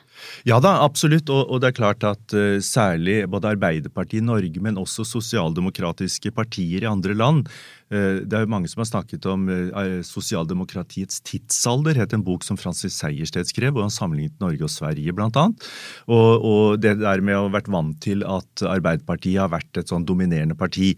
Ja 0.48 0.60
da, 0.64 0.78
absolutt. 0.86 1.32
Og, 1.34 1.50
og 1.50 1.64
det 1.64 1.72
er 1.72 1.80
klart 1.80 2.06
at 2.08 2.36
uh, 2.38 2.58
særlig 2.64 3.24
både 3.32 3.56
Arbeiderpartiet 3.56 4.22
i 4.22 4.28
Norge, 4.28 4.62
men 4.62 4.80
også 4.82 5.08
sosialdemokratiske 5.08 6.34
partier 6.36 6.86
i 6.86 6.92
andre 6.92 7.18
land 7.18 7.50
Det 7.92 8.34
er 8.34 8.46
jo 8.46 8.50
mange 8.50 8.70
som 8.72 8.82
har 8.82 8.88
snakket 8.90 9.26
om 9.30 9.44
uh, 9.46 10.00
sosialdemokratiets 10.06 11.20
tidsalder, 11.28 12.00
het 12.02 12.16
en 12.18 12.24
bok 12.26 12.46
som 12.46 12.58
Francis 12.58 12.98
Sejersted 12.98 13.46
skrev, 13.52 13.76
og 13.76 13.86
han 13.86 13.94
sammenlignet 13.94 14.42
Norge 14.42 14.66
og 14.66 14.74
Sverige, 14.74 15.14
blant 15.16 15.38
annet. 15.38 15.68
Og, 16.10 16.46
og 16.46 16.80
det 16.82 16.96
der 17.04 17.22
med 17.26 17.38
å 17.38 17.46
ha 17.46 17.54
vært 17.54 17.70
vant 17.72 18.00
til 18.02 18.26
at 18.26 18.66
Arbeiderpartiet 18.66 19.38
har 19.44 19.54
vært 19.54 19.82
et 19.82 19.92
sånn 19.92 20.08
dominerende 20.08 20.58
parti. 20.58 20.96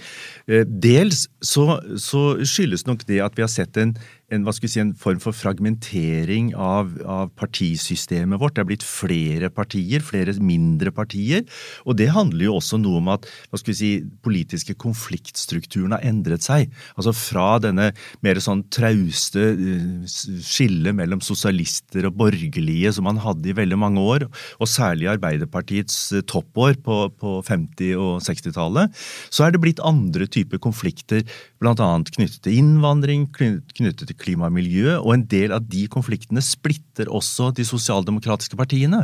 Dels 0.47 1.25
så, 1.43 1.81
så 1.99 2.23
skyldes 2.39 2.87
nok 2.87 3.03
det 3.09 3.19
at 3.25 3.35
vi 3.35 3.43
har 3.43 3.51
sett 3.51 3.77
en 3.81 3.97
en, 4.27 4.43
hva 4.43 4.51
skal 4.51 4.67
vi 4.67 4.71
si, 4.73 4.81
en 4.81 4.91
form 4.99 5.21
for 5.23 5.35
fragmentering 5.35 6.49
av, 6.59 6.91
av, 7.07 7.29
partisystemet 7.39 8.41
vårt. 8.41 8.57
Det 8.57 8.63
er 8.63 8.67
blitt 8.67 8.83
flere 8.83 9.49
partier, 9.53 10.03
flere 10.03 10.33
mindre 10.43 10.91
partier. 10.95 11.45
Og 11.87 11.95
det 11.99 12.09
handler 12.11 12.49
jo 12.49 12.57
også 12.57 12.79
noe 12.81 12.99
om 12.99 13.11
at 13.13 13.27
hva 13.47 13.59
skal 13.61 13.71
vi 13.71 13.77
si, 13.79 13.91
politiske 14.25 14.75
konfliktstrukturen 14.83 15.95
har 15.95 16.03
endret 16.07 16.43
seg. 16.43 16.73
Altså 16.99 17.13
fra 17.15 17.47
denne 17.63 17.93
mer 18.25 18.41
sånn 18.43 18.65
trauste 18.73 19.45
uh, 19.55 20.03
skillet 20.43 20.97
mellom 20.97 21.23
sosialister 21.23 22.09
og 22.09 22.19
borgerlige 22.19 22.91
som 22.97 23.07
man 23.07 23.21
hadde 23.23 23.53
i 23.53 23.55
veldig 23.55 23.79
mange 23.79 24.03
år, 24.03 24.27
og 24.59 24.71
særlig 24.71 25.07
Arbeiderpartiets 25.13 26.01
uh, 26.17 26.23
toppår 26.27 26.81
på, 26.83 26.99
på 27.15 27.37
50- 27.47 27.95
og 27.95 28.19
60-tallet, 28.27 28.91
så 29.31 29.47
er 29.47 29.55
det 29.55 29.63
blitt 29.63 29.83
andre 29.87 30.27
typer 30.27 30.59
konflikter, 30.59 31.23
bl.a. 31.63 31.89
knyttet 32.11 32.41
til 32.43 32.59
innvandring, 32.59 33.29
knyttet 33.31 34.03
til 34.03 34.16
klima 34.21 34.49
og 34.49 34.59
og 34.97 35.11
en 35.13 35.25
del 35.29 35.53
av 35.55 35.65
de 35.67 35.87
konfliktene 35.87 36.41
splitter 36.41 37.09
også 37.09 37.51
de 37.55 37.65
sosialdemokratiske 37.65 38.57
partiene. 38.57 39.03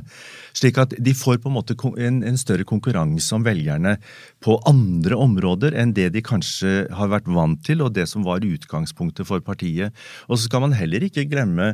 Slik 0.54 0.78
at 0.78 0.96
de 0.98 1.14
får 1.14 1.42
på 1.42 1.50
en 1.50 1.58
måte 1.58 1.76
en, 1.98 2.24
en 2.24 2.38
større 2.38 2.64
konkurranse 2.64 3.34
om 3.36 3.44
velgerne 3.44 3.98
på 4.44 4.60
andre 4.70 5.16
områder 5.16 5.78
enn 5.78 5.94
det 5.94 6.12
de 6.14 6.22
kanskje 6.22 6.88
har 6.92 7.12
vært 7.14 7.28
vant 7.28 7.62
til, 7.66 7.82
og 7.82 7.94
det 7.94 8.08
som 8.10 8.26
var 8.26 8.46
utgangspunktet 8.46 9.28
for 9.28 9.44
partiet. 9.44 9.94
Og 10.28 10.38
så 10.38 10.48
skal 10.48 10.66
man 10.66 10.76
heller 10.78 11.04
ikke 11.06 11.30
glemme 11.30 11.74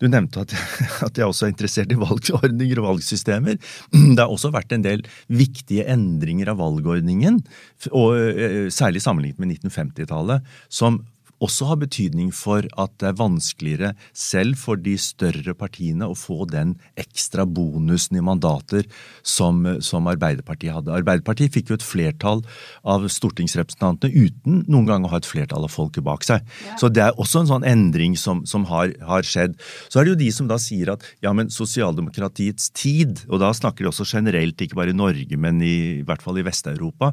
du 0.00 0.08
nevnte 0.08 0.44
at, 0.44 0.54
at, 1.06 1.18
jeg 1.18 1.28
også 1.28 1.46
er 1.46 1.52
interessert 1.52 1.92
i 1.92 2.00
valgordninger 2.00 2.80
og 2.80 2.88
valgsystemer. 2.88 3.60
Det 4.16 4.18
har 4.18 4.32
også 4.32 4.52
vært 4.54 4.72
en 4.76 4.84
del 4.86 5.04
viktige 5.28 5.86
endringer 5.92 6.52
av 6.52 6.60
valgordningen, 6.62 7.42
og 7.92 8.16
eh, 8.16 8.68
særlig 8.72 9.04
sammenlignet 9.04 9.42
med 9.42 9.58
1950-tallet, 9.58 10.46
som 10.72 11.02
også 11.44 11.70
har 11.70 11.80
betydning 11.80 12.30
for 12.36 12.66
at 12.80 12.92
det 13.00 13.10
er 13.10 13.18
vanskeligere 13.18 13.92
selv 14.16 14.58
for 14.60 14.80
de 14.80 14.96
større 15.00 15.54
partiene 15.58 16.08
å 16.08 16.16
få 16.18 16.44
den 16.50 16.76
ekstra 17.00 17.46
bonusen 17.48 18.18
i 18.20 18.24
mandater 18.24 18.86
som, 19.26 19.62
som 19.84 20.08
Arbeiderpartiet 20.10 20.74
hadde. 20.76 20.94
Arbeiderpartiet 21.00 21.54
fikk 21.54 21.72
jo 21.72 21.78
et 21.78 21.86
flertall 21.86 22.44
av 22.84 23.06
stortingsrepresentantene 23.10 24.12
uten 24.12 24.64
noen 24.70 24.88
gang 24.88 25.06
å 25.06 25.12
ha 25.12 25.20
et 25.20 25.28
flertall 25.28 25.66
av 25.66 25.72
folket 25.72 26.04
bak 26.06 26.26
seg. 26.26 26.44
Ja. 26.66 26.78
Så 26.80 26.92
det 26.92 27.04
er 27.06 27.20
også 27.20 27.42
en 27.44 27.50
sånn 27.50 27.68
endring 27.68 28.16
som, 28.20 28.44
som 28.48 28.66
har, 28.70 28.92
har, 29.06 29.24
skjedd. 29.26 29.56
Så 29.88 30.00
er 30.00 30.06
det 30.06 30.14
jo 30.14 30.20
de 30.22 30.30
som 30.34 30.48
da 30.50 30.58
sier 30.60 30.92
at 30.94 31.04
ja, 31.24 31.32
men 31.36 31.52
sosialdemokratiets 31.52 32.70
tid, 32.76 33.24
og 33.28 33.42
da 33.42 33.52
snakker 33.56 33.86
de 33.86 33.92
også 33.92 34.08
generelt, 34.08 34.60
ikke 34.60 34.78
bare 34.78 34.94
i 34.94 34.96
Norge, 34.96 35.40
men 35.40 35.60
i, 35.64 36.00
i 36.00 36.06
hvert 36.06 36.24
fall 36.24 36.40
i 36.40 36.44
Vest-Europa, 36.46 37.12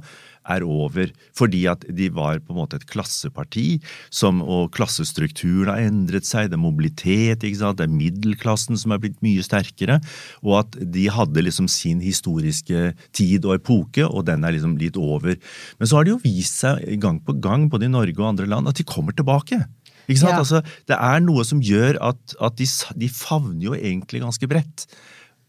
er 0.49 0.65
over. 0.65 1.11
Fordi 1.37 1.65
at 1.71 1.85
de 1.93 2.09
var 2.13 2.41
på 2.43 2.53
en 2.53 2.59
måte 2.61 2.79
et 2.79 2.87
klasseparti, 2.89 3.79
som, 4.13 4.41
og 4.41 4.71
klassestrukturen 4.75 5.71
har 5.71 5.87
endret 5.89 6.27
seg. 6.27 6.51
Det 6.51 6.57
er 6.57 6.63
mobilitet, 6.63 7.45
det 7.45 7.85
er 7.85 7.93
middelklassen 7.93 8.79
som 8.79 8.93
er 8.95 9.01
blitt 9.03 9.19
mye 9.25 9.45
sterkere. 9.45 9.99
Og 10.45 10.59
at 10.63 10.77
de 10.97 11.07
hadde 11.13 11.45
liksom 11.45 11.69
sin 11.71 12.01
historiske 12.03 12.91
tid 13.17 13.47
og 13.47 13.57
epoke, 13.59 14.05
og 14.07 14.27
den 14.29 14.45
er 14.45 14.55
liksom 14.55 14.77
litt 14.81 14.99
over. 14.99 15.37
Men 15.79 15.89
så 15.89 15.99
har 15.99 16.07
det 16.07 16.15
jo 16.15 16.23
vist 16.23 16.61
seg 16.63 16.83
gang 17.01 17.21
på 17.23 17.37
gang, 17.43 17.67
både 17.71 17.89
i 17.89 17.93
Norge 17.93 18.17
og 18.21 18.31
andre 18.33 18.49
land, 18.49 18.69
at 18.69 18.79
de 18.79 18.87
kommer 18.87 19.15
tilbake. 19.15 19.59
Ikke 20.07 20.21
sant? 20.21 20.37
Ja. 20.37 20.41
Altså, 20.41 20.63
det 20.87 20.95
er 20.95 21.21
noe 21.23 21.43
som 21.47 21.61
gjør 21.63 21.99
at, 22.09 22.37
at 22.39 22.57
de, 22.59 22.67
de 22.95 23.11
favner 23.11 23.69
jo 23.69 23.75
egentlig 23.75 24.23
ganske 24.23 24.49
bredt 24.49 24.87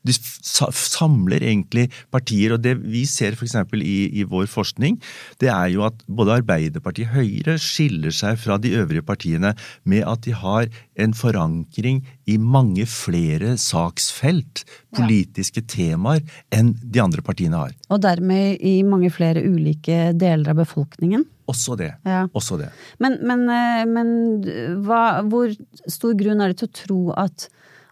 de 0.09 0.17
samler 0.17 1.45
egentlig 1.45 1.89
partier. 2.15 2.57
Og 2.57 2.63
det 2.65 2.77
vi 2.83 3.05
ser 3.09 3.37
f.eks. 3.37 3.57
I, 3.79 3.99
i 4.21 4.27
vår 4.29 4.49
forskning, 4.51 4.99
det 5.43 5.53
er 5.53 5.71
jo 5.75 5.85
at 5.87 6.03
både 6.09 6.41
Arbeiderpartiet 6.41 7.11
og 7.11 7.21
Høyre 7.21 7.59
skiller 7.63 8.15
seg 8.15 8.39
fra 8.41 8.59
de 8.61 8.75
øvrige 8.81 9.07
partiene 9.07 9.55
med 9.89 10.05
at 10.09 10.25
de 10.27 10.35
har 10.37 10.69
en 10.99 11.15
forankring 11.15 12.03
i 12.29 12.37
mange 12.39 12.85
flere 12.91 13.55
saksfelt, 13.61 14.65
politiske 14.97 15.63
ja. 15.63 15.69
temaer, 15.71 16.25
enn 16.55 16.75
de 16.83 17.03
andre 17.03 17.23
partiene 17.25 17.61
har. 17.61 17.75
Og 17.93 18.03
dermed 18.05 18.63
i 18.65 18.81
mange 18.87 19.11
flere 19.15 19.45
ulike 19.45 20.13
deler 20.19 20.53
av 20.53 20.63
befolkningen? 20.65 21.27
Også 21.49 21.79
det. 21.81 21.95
Ja. 22.05 22.27
Også 22.37 22.59
det. 22.61 22.69
Men, 23.01 23.17
men, 23.25 23.47
eh, 23.49 23.85
men 23.89 24.11
hva, 24.85 25.23
hvor 25.29 25.55
stor 25.89 26.17
grunn 26.19 26.43
er 26.45 26.53
det 26.53 26.61
til 26.61 26.69
å 26.69 26.77
tro 26.83 27.01
at 27.17 27.49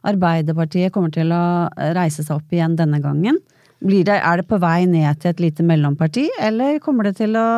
Arbeiderpartiet 0.06 0.94
kommer 0.94 1.12
til 1.14 1.32
å 1.34 1.66
reise 1.96 2.22
seg 2.24 2.38
opp 2.38 2.54
igjen 2.54 2.78
denne 2.78 3.02
gangen? 3.02 3.40
Det, 3.80 4.08
er 4.08 4.40
det 4.40 4.46
på 4.48 4.58
vei 4.62 4.86
ned 4.88 5.20
til 5.20 5.34
et 5.34 5.42
lite 5.42 5.64
mellomparti, 5.66 6.24
eller 6.40 6.78
kommer 6.82 7.10
det 7.10 7.18
til 7.18 7.36
å 7.36 7.48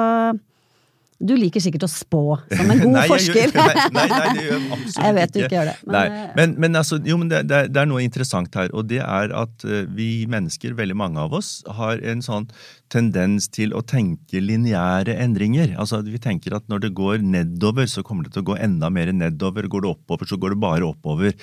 du 1.18 1.32
liker 1.34 1.62
sikkert 1.62 1.82
å 1.82 1.90
spå, 1.90 2.22
som 2.46 2.68
en 2.70 2.80
god 2.84 2.94
nei, 2.94 3.06
forsker. 3.10 3.50
Gjør, 3.50 3.54
nei, 3.74 3.86
nei, 3.96 4.06
nei, 4.12 4.34
det 4.38 4.44
gjør 4.44 4.54
jeg 4.54 4.70
absolutt. 4.76 4.98
Jeg 5.02 5.16
vet 5.16 5.32
du 5.34 5.38
ikke 5.40 5.56
gjør 5.56 5.70
det. 5.70 5.76
Men, 5.82 5.96
eh, 5.98 6.26
men, 6.38 6.52
men, 6.62 6.78
altså, 6.78 6.98
jo, 7.02 7.18
men 7.18 7.32
det, 7.32 7.40
det, 7.50 7.62
er, 7.64 7.72
det, 7.74 7.84
noe 7.90 8.04
interessant 8.04 8.58
her, 8.58 8.70
og 8.70 8.86
det 8.90 9.00
er 9.02 9.34
at 9.34 9.66
uh, 9.66 9.80
vi 9.98 10.10
mennesker, 10.30 10.76
veldig 10.78 10.98
mange 10.98 11.24
av 11.24 11.34
oss, 11.40 11.56
har 11.78 11.98
en 12.06 12.22
sånn 12.22 12.46
tendens 12.92 13.50
til 13.52 13.74
å 13.76 13.82
tenke 13.82 14.40
lineære 14.40 15.16
endringer. 15.20 15.74
Altså, 15.80 16.00
Vi 16.06 16.20
tenker 16.22 16.54
at 16.56 16.68
når 16.70 16.86
det 16.86 16.92
går 16.96 17.26
nedover, 17.26 17.90
så 17.90 18.04
kommer 18.06 18.28
det 18.28 18.36
til 18.36 18.46
å 18.46 18.50
gå 18.52 18.60
enda 18.62 18.88
mer 18.94 19.10
nedover. 19.12 19.66
Går 19.68 19.84
det 19.84 19.90
oppover, 19.90 20.30
så 20.30 20.38
går 20.40 20.54
det 20.54 20.60
bare 20.62 20.86
oppover. 20.86 21.34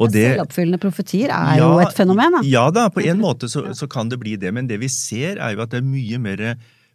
Og 0.00 0.10
det, 0.14 0.24
Selvoppfyllende 0.32 0.80
profetier 0.82 1.34
er 1.36 1.60
ja, 1.60 1.68
jo 1.68 1.84
et 1.84 1.94
fenomen, 1.94 2.40
da. 2.40 2.42
Ja 2.48 2.66
da, 2.74 2.88
på 2.90 3.04
en 3.04 3.20
måte 3.20 3.52
så, 3.52 3.68
så 3.76 3.90
kan 3.90 4.08
det 4.10 4.18
bli 4.24 4.38
det, 4.40 4.56
men 4.56 4.72
det 4.72 4.80
vi 4.80 4.90
ser 4.92 5.36
er 5.36 5.54
jo 5.54 5.62
at 5.66 5.76
det 5.76 5.82
er 5.82 5.88
mye 5.92 6.24
mer 6.24 6.44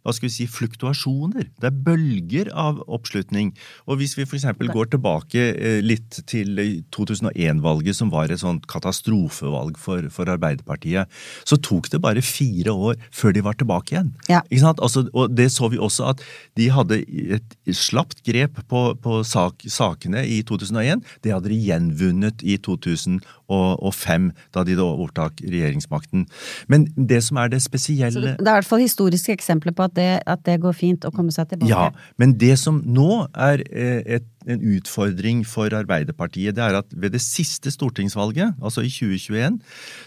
hva 0.04 0.12
skal 0.12 0.28
vi 0.28 0.34
si, 0.34 0.46
fluktuasjoner. 0.50 1.48
Det 1.60 1.68
er 1.70 1.78
bølger 1.86 2.50
av 2.52 2.82
oppslutning. 2.92 3.54
Og 3.88 4.00
hvis 4.00 4.14
vi 4.18 4.26
f.eks. 4.26 4.46
går 4.60 4.90
tilbake 4.92 5.46
eh, 5.54 5.78
litt 5.84 6.20
til 6.28 6.60
2001-valget, 6.94 7.96
som 7.96 8.12
var 8.12 8.32
et 8.32 8.42
sånt 8.42 8.68
katastrofevalg 8.70 9.80
for, 9.80 10.10
for, 10.12 10.28
Arbeiderpartiet, 10.34 11.08
så 11.48 11.56
tok 11.56 11.88
det 11.92 12.02
bare 12.04 12.24
fire 12.24 12.74
år 12.74 13.00
før 13.14 13.36
de 13.36 13.44
var 13.46 13.56
tilbake 13.60 13.94
igjen. 13.94 14.12
Ja. 14.28 14.42
Altså, 14.74 15.06
og 15.12 15.32
det 15.36 15.50
så 15.54 15.70
vi 15.72 15.80
også 15.80 16.10
at 16.12 16.24
de 16.58 16.68
hadde 16.74 17.00
et 17.38 17.56
slapt 17.72 18.20
grep 18.26 18.60
på, 18.68 18.84
på 19.00 19.22
sak, 19.24 19.64
sakene 19.70 20.24
i 20.28 20.42
2001. 20.44 21.04
Det 21.24 21.32
hadde 21.32 21.52
de 21.52 21.62
gjenvunnet 21.64 22.44
i 22.44 22.58
2008 22.60 23.24
og, 23.52 23.92
fem, 23.94 24.30
da 24.54 24.64
de 24.64 24.76
da 24.78 24.86
overtok 24.86 25.42
regjeringsmakten. 25.44 26.26
Men 26.70 26.86
det 26.96 27.20
som 27.26 27.38
er 27.40 27.50
det 27.52 27.60
spesielle 27.62 28.12
Så 28.12 28.20
Det 28.20 28.32
er 28.32 28.40
i 28.40 28.60
hvert 28.60 28.68
fall 28.68 28.82
historiske 28.82 29.32
eksempler 29.32 29.74
på 29.76 29.84
at 29.84 29.93
det, 29.96 30.10
at 30.26 30.44
det, 30.46 30.58
går 30.62 30.76
fint 30.76 31.06
å 31.06 31.12
komme 31.14 31.34
seg 31.34 31.48
tilbake? 31.52 31.70
Ja, 31.70 31.90
men 32.20 32.36
det 32.40 32.54
som 32.60 32.80
nå 32.84 33.24
er 33.32 33.64
eh, 33.70 34.00
et 34.18 34.28
en 34.46 34.64
utfordring 34.74 35.42
for 35.48 35.72
Arbeiderpartiet, 35.74 36.56
det 36.56 36.64
er 36.64 36.78
at 36.80 36.90
ved 36.92 37.14
det 37.14 37.22
siste 37.24 37.72
stortingsvalget, 37.72 38.54
altså 38.62 38.84
i 38.84 38.90
2021, 38.92 39.58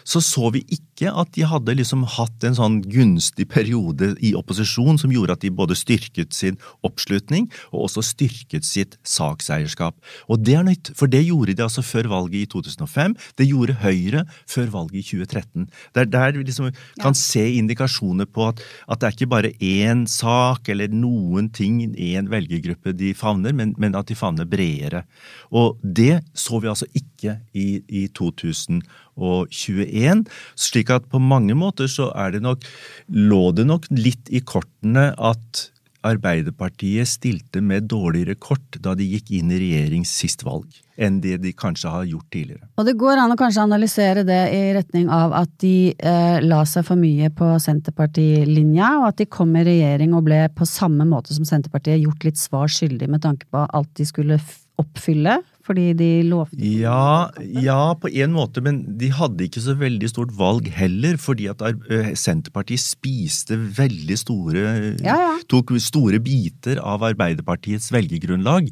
så 0.08 0.22
så 0.24 0.52
vi 0.54 0.64
ikke 0.74 1.12
at 1.12 1.32
de 1.36 1.46
hadde 1.48 1.76
liksom 1.78 2.06
hatt 2.18 2.46
en 2.48 2.58
sånn 2.58 2.80
gunstig 2.86 3.48
periode 3.52 4.14
i 4.24 4.34
opposisjon 4.38 5.00
som 5.02 5.14
gjorde 5.14 5.38
at 5.38 5.44
de 5.46 5.54
både 5.54 5.78
styrket 5.78 6.36
sin 6.36 6.58
oppslutning 6.86 7.50
og 7.72 7.88
også 7.88 8.04
styrket 8.06 8.66
sitt 8.68 8.98
sakseierskap. 9.08 9.98
Og 10.28 10.42
det 10.46 10.58
er 10.58 10.66
nytt, 10.68 10.92
for 10.98 11.10
det 11.12 11.24
gjorde 11.26 11.58
de 11.58 11.66
altså 11.66 11.84
før 11.86 12.10
valget 12.12 12.46
i 12.46 12.50
2005. 12.54 13.18
Det 13.38 13.50
gjorde 13.50 13.78
Høyre 13.84 14.26
før 14.50 14.72
valget 14.74 15.02
i 15.02 15.06
2013. 15.12 15.68
Det 15.94 16.04
er 16.04 16.12
der 16.12 16.38
vi 16.38 16.46
liksom 16.48 16.72
kan 17.02 17.18
se 17.18 17.44
indikasjoner 17.58 18.28
på 18.30 18.50
at, 18.52 18.62
at, 18.88 19.00
det 19.00 19.08
er 19.08 19.16
ikke 19.16 19.32
bare 19.32 19.54
én 19.64 20.06
sak 20.10 20.70
eller 20.74 20.92
noen 20.94 21.52
ting, 21.54 21.80
én 21.94 22.30
velgergruppe 22.32 22.94
de 22.98 23.14
favner, 23.18 23.54
men, 23.56 23.74
men 23.78 23.96
at 23.98 24.10
de 24.10 24.16
favner 24.18 24.27
favne 24.28 24.48
bredere. 24.50 25.04
Og 25.52 25.78
det 25.82 26.24
så 26.38 26.62
vi 26.62 26.72
altså 26.72 26.88
ikke 26.94 27.40
i, 27.54 27.82
i 27.88 28.08
2021. 28.08 30.26
Slik 30.56 30.94
at 30.94 31.10
på 31.10 31.20
mange 31.20 31.56
måter 31.58 31.90
så 31.92 32.12
er 32.16 32.36
det 32.36 32.44
nok 32.46 32.66
Lå 33.08 33.52
det 33.56 33.68
nok 33.68 33.88
litt 33.92 34.30
i 34.30 34.42
kortene 34.44 35.12
at 35.16 35.70
Arbeiderpartiet 36.06 37.10
stilte 37.10 37.62
med 37.62 37.88
dårligere 37.90 38.36
kort 38.40 38.78
da 38.84 38.94
de 38.98 39.08
gikk 39.08 39.32
inn 39.40 39.50
i 39.52 39.60
regjering 39.62 40.06
sist 40.08 40.44
valg, 40.46 40.70
enn 40.96 41.20
det 41.24 41.40
de 41.44 41.54
kanskje 41.58 41.92
har 41.92 42.06
gjort 42.08 42.30
tidligere. 42.34 42.68
Og 42.78 42.86
det 42.88 42.96
går 43.02 43.22
an 43.22 43.34
å 43.34 43.40
kanskje 43.40 43.66
analysere 43.66 44.24
det 44.28 44.40
i 44.54 44.62
retning 44.78 45.10
av 45.14 45.34
at 45.38 45.52
de 45.64 45.94
eh, 45.98 46.38
la 46.46 46.62
seg 46.70 46.86
for 46.88 47.00
mye 47.02 47.32
på 47.34 47.50
Senterpartilinja, 47.64 48.94
og 49.02 49.10
at 49.10 49.20
de 49.24 49.30
kom 49.38 49.56
i 49.58 49.66
regjering 49.68 50.16
og 50.18 50.28
ble 50.30 50.44
på 50.56 50.70
samme 50.70 51.08
måte 51.10 51.36
som 51.36 51.48
Senterpartiet 51.48 52.04
gjort 52.04 52.30
litt 52.30 52.40
svar 52.42 52.72
skyldig 52.72 53.10
med 53.12 53.26
tanke 53.26 53.50
på 53.52 53.66
alt 53.66 53.94
de 53.98 54.08
skulle 54.08 54.40
oppfylle 54.78 55.40
fordi 55.68 55.92
de 56.00 56.10
lovte 56.28 56.58
ja, 56.58 57.28
ja, 57.62 57.82
på 58.00 58.12
en 58.24 58.34
måte, 58.36 58.64
men 58.64 58.82
de 59.00 59.12
hadde 59.14 59.48
ikke 59.48 59.64
så 59.64 59.76
veldig 59.78 60.10
stort 60.12 60.34
valg 60.38 60.70
heller, 60.74 61.20
fordi 61.22 61.50
at 61.52 61.64
Senterpartiet 62.18 62.84
spiste 62.84 63.58
veldig 63.78 64.20
store 64.20 64.64
ja, 65.04 65.18
ja. 65.18 65.34
Tok 65.52 65.76
store 65.84 66.20
biter 66.24 66.80
av 66.82 67.04
Arbeiderpartiets 67.06 67.92
velgergrunnlag. 67.94 68.70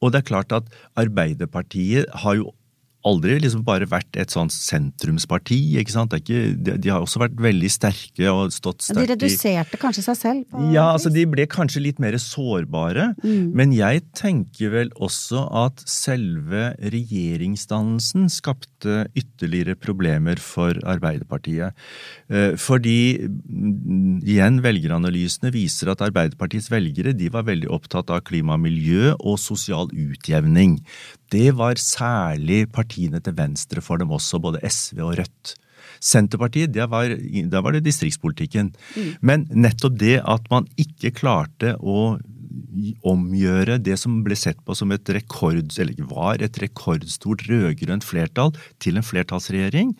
Og 0.00 0.12
det 0.12 0.20
er 0.20 0.28
klart 0.28 0.52
at 0.56 0.68
Arbeiderpartiet 1.00 2.10
har 2.24 2.38
jo 2.38 2.52
aldri 3.04 3.36
liksom 3.42 3.64
bare 3.66 3.86
vært 3.88 4.16
et 4.20 4.32
sånn 4.32 4.50
sentrumsparti. 4.52 5.58
ikke 5.80 5.92
sant? 5.92 6.14
Ikke, 6.16 6.54
de, 6.56 6.76
de, 6.80 6.90
har 6.92 7.04
også 7.04 7.20
vært 7.22 7.36
veldig 7.42 7.70
sterke 7.72 8.30
og 8.32 8.52
stått 8.54 8.86
sterkt 8.86 9.02
i 9.02 9.04
De 9.04 9.12
reduserte 9.12 9.80
kanskje 9.80 10.06
seg 10.06 10.18
selv? 10.20 10.58
ja, 10.72 10.86
altså 10.92 11.12
de 11.12 11.26
ble 11.28 11.46
kanskje 11.50 11.84
litt 11.84 12.00
mer 12.02 12.16
sårbare. 12.20 13.10
Mm. 13.24 13.52
Men 13.56 13.74
jeg 13.76 14.04
tenker 14.16 14.72
vel 14.74 14.92
også 15.04 15.44
at 15.64 15.84
selve 15.90 16.72
regjeringsdannelsen 16.80 18.30
skapte 18.32 19.04
ytterligere 19.12 19.76
problemer 19.78 20.40
for 20.40 20.78
Arbeiderpartiet. 20.88 21.76
Eh, 22.32 22.54
fordi, 22.60 23.26
mm, 23.28 24.22
igjen, 24.24 24.62
velgeranalysene 24.64 25.52
viser 25.54 25.92
at 25.92 26.04
Arbeiderpartiets 26.04 26.70
velgere 26.72 27.12
de 27.16 27.28
var 27.32 27.44
veldig 27.48 27.68
opptatt 27.74 28.12
av 28.14 28.24
klima 28.24 28.56
og 28.56 28.64
miljø 28.64 29.12
og 29.18 29.36
sosial 29.42 29.92
utjevning 29.92 30.78
det 31.34 31.50
var 31.58 31.80
særlig 31.80 32.64
partiene 32.72 33.20
til 33.24 33.36
venstre 33.36 33.82
for 33.84 34.00
dem 34.00 34.14
også, 34.14 34.40
både 34.42 34.62
SV 34.64 35.02
og 35.04 35.18
Rødt. 35.20 35.54
Senterpartiet, 36.04 36.72
der 36.74 36.88
var, 36.90 37.08
der 37.08 37.64
var 37.64 37.74
det 37.74 37.84
distriktspolitikken. 37.86 38.74
Mm. 38.96 39.10
Men 39.20 39.46
nettopp 39.50 39.98
det 40.00 40.18
at 40.20 40.46
man 40.52 40.68
ikke 40.80 41.14
klarte 41.16 41.74
å 41.80 42.16
omgjøre 43.06 43.78
det 43.82 43.96
som 44.00 44.20
ble 44.26 44.36
sett 44.38 44.60
på 44.66 44.76
som 44.78 44.92
et 44.94 45.10
rekord, 45.16 45.62
eller 45.80 46.10
var 46.10 46.42
et 46.44 46.58
rekordstort 46.62 47.46
rød-grønt 47.48 48.06
flertall, 48.06 48.54
til 48.82 48.98
en 48.98 49.06
flertallsregjering, 49.06 49.94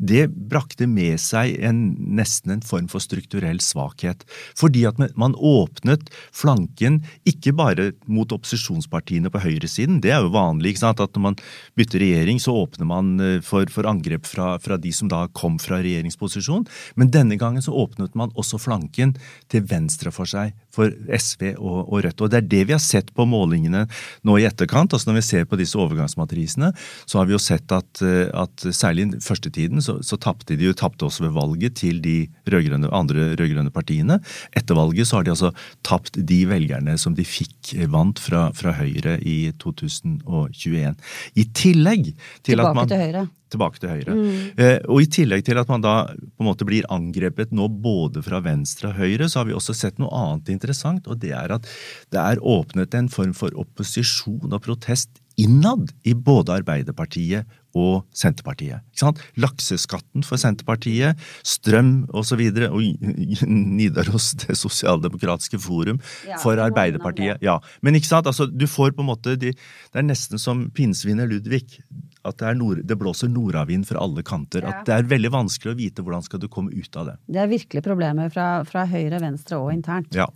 det 0.00 0.26
brakte 0.32 0.88
med 0.88 1.20
seg 1.20 1.58
en, 1.60 1.82
nesten 2.16 2.54
en 2.54 2.64
form 2.64 2.88
for 2.90 3.04
strukturell 3.04 3.60
svakhet. 3.60 4.24
Fordi 4.58 4.86
at 4.88 5.00
man 5.20 5.36
åpnet 5.36 6.08
flanken 6.32 7.02
ikke 7.28 7.52
bare 7.56 7.90
mot 8.08 8.32
opposisjonspartiene 8.32 9.32
på 9.32 9.42
høyresiden, 9.44 10.00
det 10.00 10.14
er 10.14 10.24
jo 10.24 10.32
vanlig 10.34 10.74
ikke 10.74 10.84
sant? 10.86 11.00
at 11.00 11.16
når 11.16 11.24
man 11.24 11.38
bytter 11.78 12.02
regjering, 12.02 12.40
så 12.42 12.54
åpner 12.62 12.88
man 12.88 13.12
eh, 13.20 13.38
for, 13.44 13.68
for 13.72 13.88
angrep 13.88 14.26
fra, 14.28 14.54
fra, 14.62 14.78
de 14.80 14.92
som 14.94 15.10
da 15.12 15.26
kom 15.36 15.58
fra 15.60 15.80
regjeringsposisjon, 15.84 16.66
men 17.00 17.12
denne 17.12 17.36
gangen 17.40 17.64
så 17.64 17.74
åpnet 17.76 18.16
man 18.18 18.32
også 18.40 18.60
flanken 18.60 19.14
til 19.52 19.64
venstre 19.68 20.12
for 20.14 20.28
seg, 20.28 20.54
for 20.72 20.92
SV 20.92 21.54
og, 21.58 21.78
og 21.86 22.04
Rødt. 22.04 22.24
Og 22.24 22.32
det 22.32 22.40
er 22.40 22.48
det 22.48 22.62
vi 22.70 22.76
har 22.76 22.82
sett 22.82 23.12
på 23.16 23.26
målingene 23.28 23.84
nå 24.26 24.36
i 24.40 24.46
etterkant. 24.48 24.94
altså 24.94 25.10
Når 25.10 25.20
vi 25.20 25.26
ser 25.26 25.48
på 25.48 25.58
disse 25.60 25.78
overgangsmatrisene, 25.80 26.72
så 27.04 27.20
har 27.20 27.28
vi 27.28 27.36
jo 27.36 27.42
sett 27.42 27.72
at, 27.74 28.02
eh, 28.04 28.28
at 28.32 28.66
særlig 28.76 29.10
i 29.10 29.22
førstetiden 29.24 29.82
så, 29.84 29.89
så 30.06 30.18
tapte 30.20 30.56
de 30.58 30.68
jo 30.70 30.76
tapte 30.76 31.06
også 31.06 31.26
ved 31.26 31.34
valget 31.36 31.78
til 31.80 32.00
de 32.04 32.16
rødgrønne, 32.50 32.90
andre 32.94 33.32
rød-grønne 33.38 33.72
partiene. 33.74 34.20
Etter 34.56 34.78
valget 34.78 35.08
så 35.08 35.18
har 35.18 35.26
de 35.26 35.34
altså 35.34 35.52
tapt 35.86 36.16
de 36.16 36.40
velgerne 36.50 36.96
som 37.00 37.16
de 37.16 37.26
fikk 37.26 37.74
eh, 37.76 37.90
vant 37.90 38.20
fra, 38.22 38.48
fra 38.56 38.74
Høyre 38.78 39.18
i 39.20 39.52
2021. 39.60 40.94
I 41.34 41.46
tillegg 41.56 42.10
til 42.12 42.54
Tilbake 42.54 42.70
at 42.70 42.80
man 42.80 42.90
til 42.90 43.04
Høyre. 43.04 43.26
Tilbake 43.50 43.82
til 43.82 43.90
Høyre. 43.90 44.14
Mm. 44.14 44.34
Eh, 44.62 44.76
og 44.86 45.02
i 45.02 45.08
tillegg 45.10 45.44
til 45.46 45.58
at 45.60 45.70
man 45.70 45.82
da 45.84 45.94
på 46.12 46.44
en 46.44 46.48
måte 46.50 46.66
blir 46.68 46.86
angrepet 46.92 47.54
nå 47.56 47.66
både 47.82 48.22
fra 48.26 48.42
venstre 48.44 48.92
og 48.92 49.00
høyre, 49.00 49.28
så 49.30 49.42
har 49.42 49.50
vi 49.50 49.56
også 49.56 49.74
sett 49.76 49.98
noe 50.02 50.12
annet 50.14 50.52
interessant, 50.54 51.08
og 51.10 51.18
det 51.22 51.34
er 51.36 51.56
at 51.56 51.66
det 52.14 52.20
er 52.22 52.44
åpnet 52.46 52.94
en 52.98 53.10
form 53.10 53.34
for 53.36 53.54
opposisjon 53.58 54.50
og 54.52 54.62
protest 54.64 55.19
innad 55.38 55.92
i 56.04 56.14
både 56.14 56.58
Arbeiderpartiet 56.60 57.48
og 57.76 58.06
Senterpartiet. 58.16 58.82
Ikke 58.90 59.02
sant? 59.04 59.20
Lakseskatten 59.40 60.24
for 60.26 60.40
Senterpartiet, 60.40 61.18
strøm 61.46 61.92
osv. 62.10 62.18
Og, 62.20 62.26
så 62.30 62.38
videre, 62.38 62.70
og 62.74 62.82
Nidaros, 63.78 64.32
Det 64.42 64.56
sosialdemokratiske 64.58 65.60
forum, 65.62 66.00
for 66.42 66.60
Arbeiderpartiet. 66.62 67.40
Ja, 67.42 67.58
Men 67.80 67.98
ikke 67.98 68.10
sant, 68.10 68.26
altså, 68.26 68.46
du 68.46 68.66
får 68.70 68.94
på 68.96 69.04
en 69.04 69.10
måte 69.10 69.36
de, 69.36 69.52
Det 69.54 69.98
er 69.98 70.06
nesten 70.06 70.38
som 70.38 70.68
pinnsvinet 70.74 71.30
Ludvig. 71.30 71.80
At 72.24 72.36
det, 72.36 72.50
er 72.50 72.58
nord, 72.58 72.82
det 72.84 72.98
blåser 73.00 73.30
nordavind 73.32 73.86
fra 73.88 74.02
alle 74.02 74.22
kanter. 74.26 74.66
Ja. 74.66 74.74
At 74.74 74.88
det 74.88 74.92
er 74.98 75.08
veldig 75.08 75.30
vanskelig 75.32 75.72
å 75.72 75.78
vite 75.78 76.04
hvordan 76.04 76.26
skal 76.26 76.42
du 76.42 76.50
komme 76.52 76.74
ut 76.74 76.98
av 77.00 77.08
det. 77.08 77.16
Det 77.32 77.40
er 77.40 77.48
virkelig 77.48 77.82
problemer 77.86 78.28
fra, 78.34 78.60
fra 78.68 78.84
høyre, 78.90 79.22
venstre 79.22 79.56
og 79.56 79.72
internt. 79.72 80.12
Ja. 80.14 80.28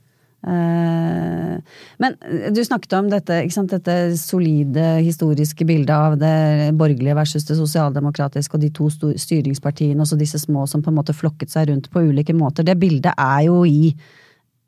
Eh, 0.44 1.56
Men 1.96 2.16
du 2.52 2.60
snakket 2.64 2.92
om 2.98 3.06
dette, 3.08 3.38
ikke 3.44 3.56
sant? 3.56 3.72
dette 3.72 4.16
solide 4.20 4.98
historiske 5.00 5.64
bildet 5.64 5.94
av 5.94 6.18
det 6.20 6.74
borgerlige 6.76 7.16
versus 7.16 7.46
det 7.48 7.56
sosialdemokratiske 7.56 8.58
og 8.58 8.64
de 8.64 8.72
to 8.74 8.90
styringspartiene 8.92 10.04
og 10.04 10.10
så 10.10 10.18
disse 10.20 10.42
små 10.42 10.66
som 10.68 10.82
på 10.84 10.92
en 10.92 10.98
måte 10.98 11.16
flokket 11.16 11.54
seg 11.54 11.70
rundt 11.70 11.88
på 11.92 12.04
ulike 12.10 12.36
måter. 12.36 12.66
Det 12.66 12.76
bildet 12.80 13.14
er 13.16 13.46
jo 13.46 13.62
i, 13.64 13.94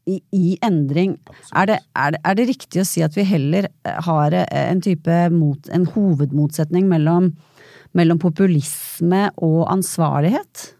i, 0.08 0.20
i 0.32 0.54
endring. 0.64 1.18
Er 1.52 1.68
det, 1.72 1.80
er, 1.98 2.14
det, 2.16 2.22
er 2.24 2.38
det 2.38 2.48
riktig 2.54 2.80
å 2.80 2.88
si 2.88 3.04
at 3.04 3.18
vi 3.18 3.26
heller 3.28 3.68
eh, 3.68 4.00
har 4.08 4.38
en 4.46 4.80
type 4.84 5.20
mot, 5.34 5.68
en 5.68 5.84
hovedmotsetning 5.92 6.88
mellom, 6.88 7.34
mellom 7.96 8.22
populisme 8.22 9.26
og 9.36 9.66
ansvarlighet? 9.74 10.70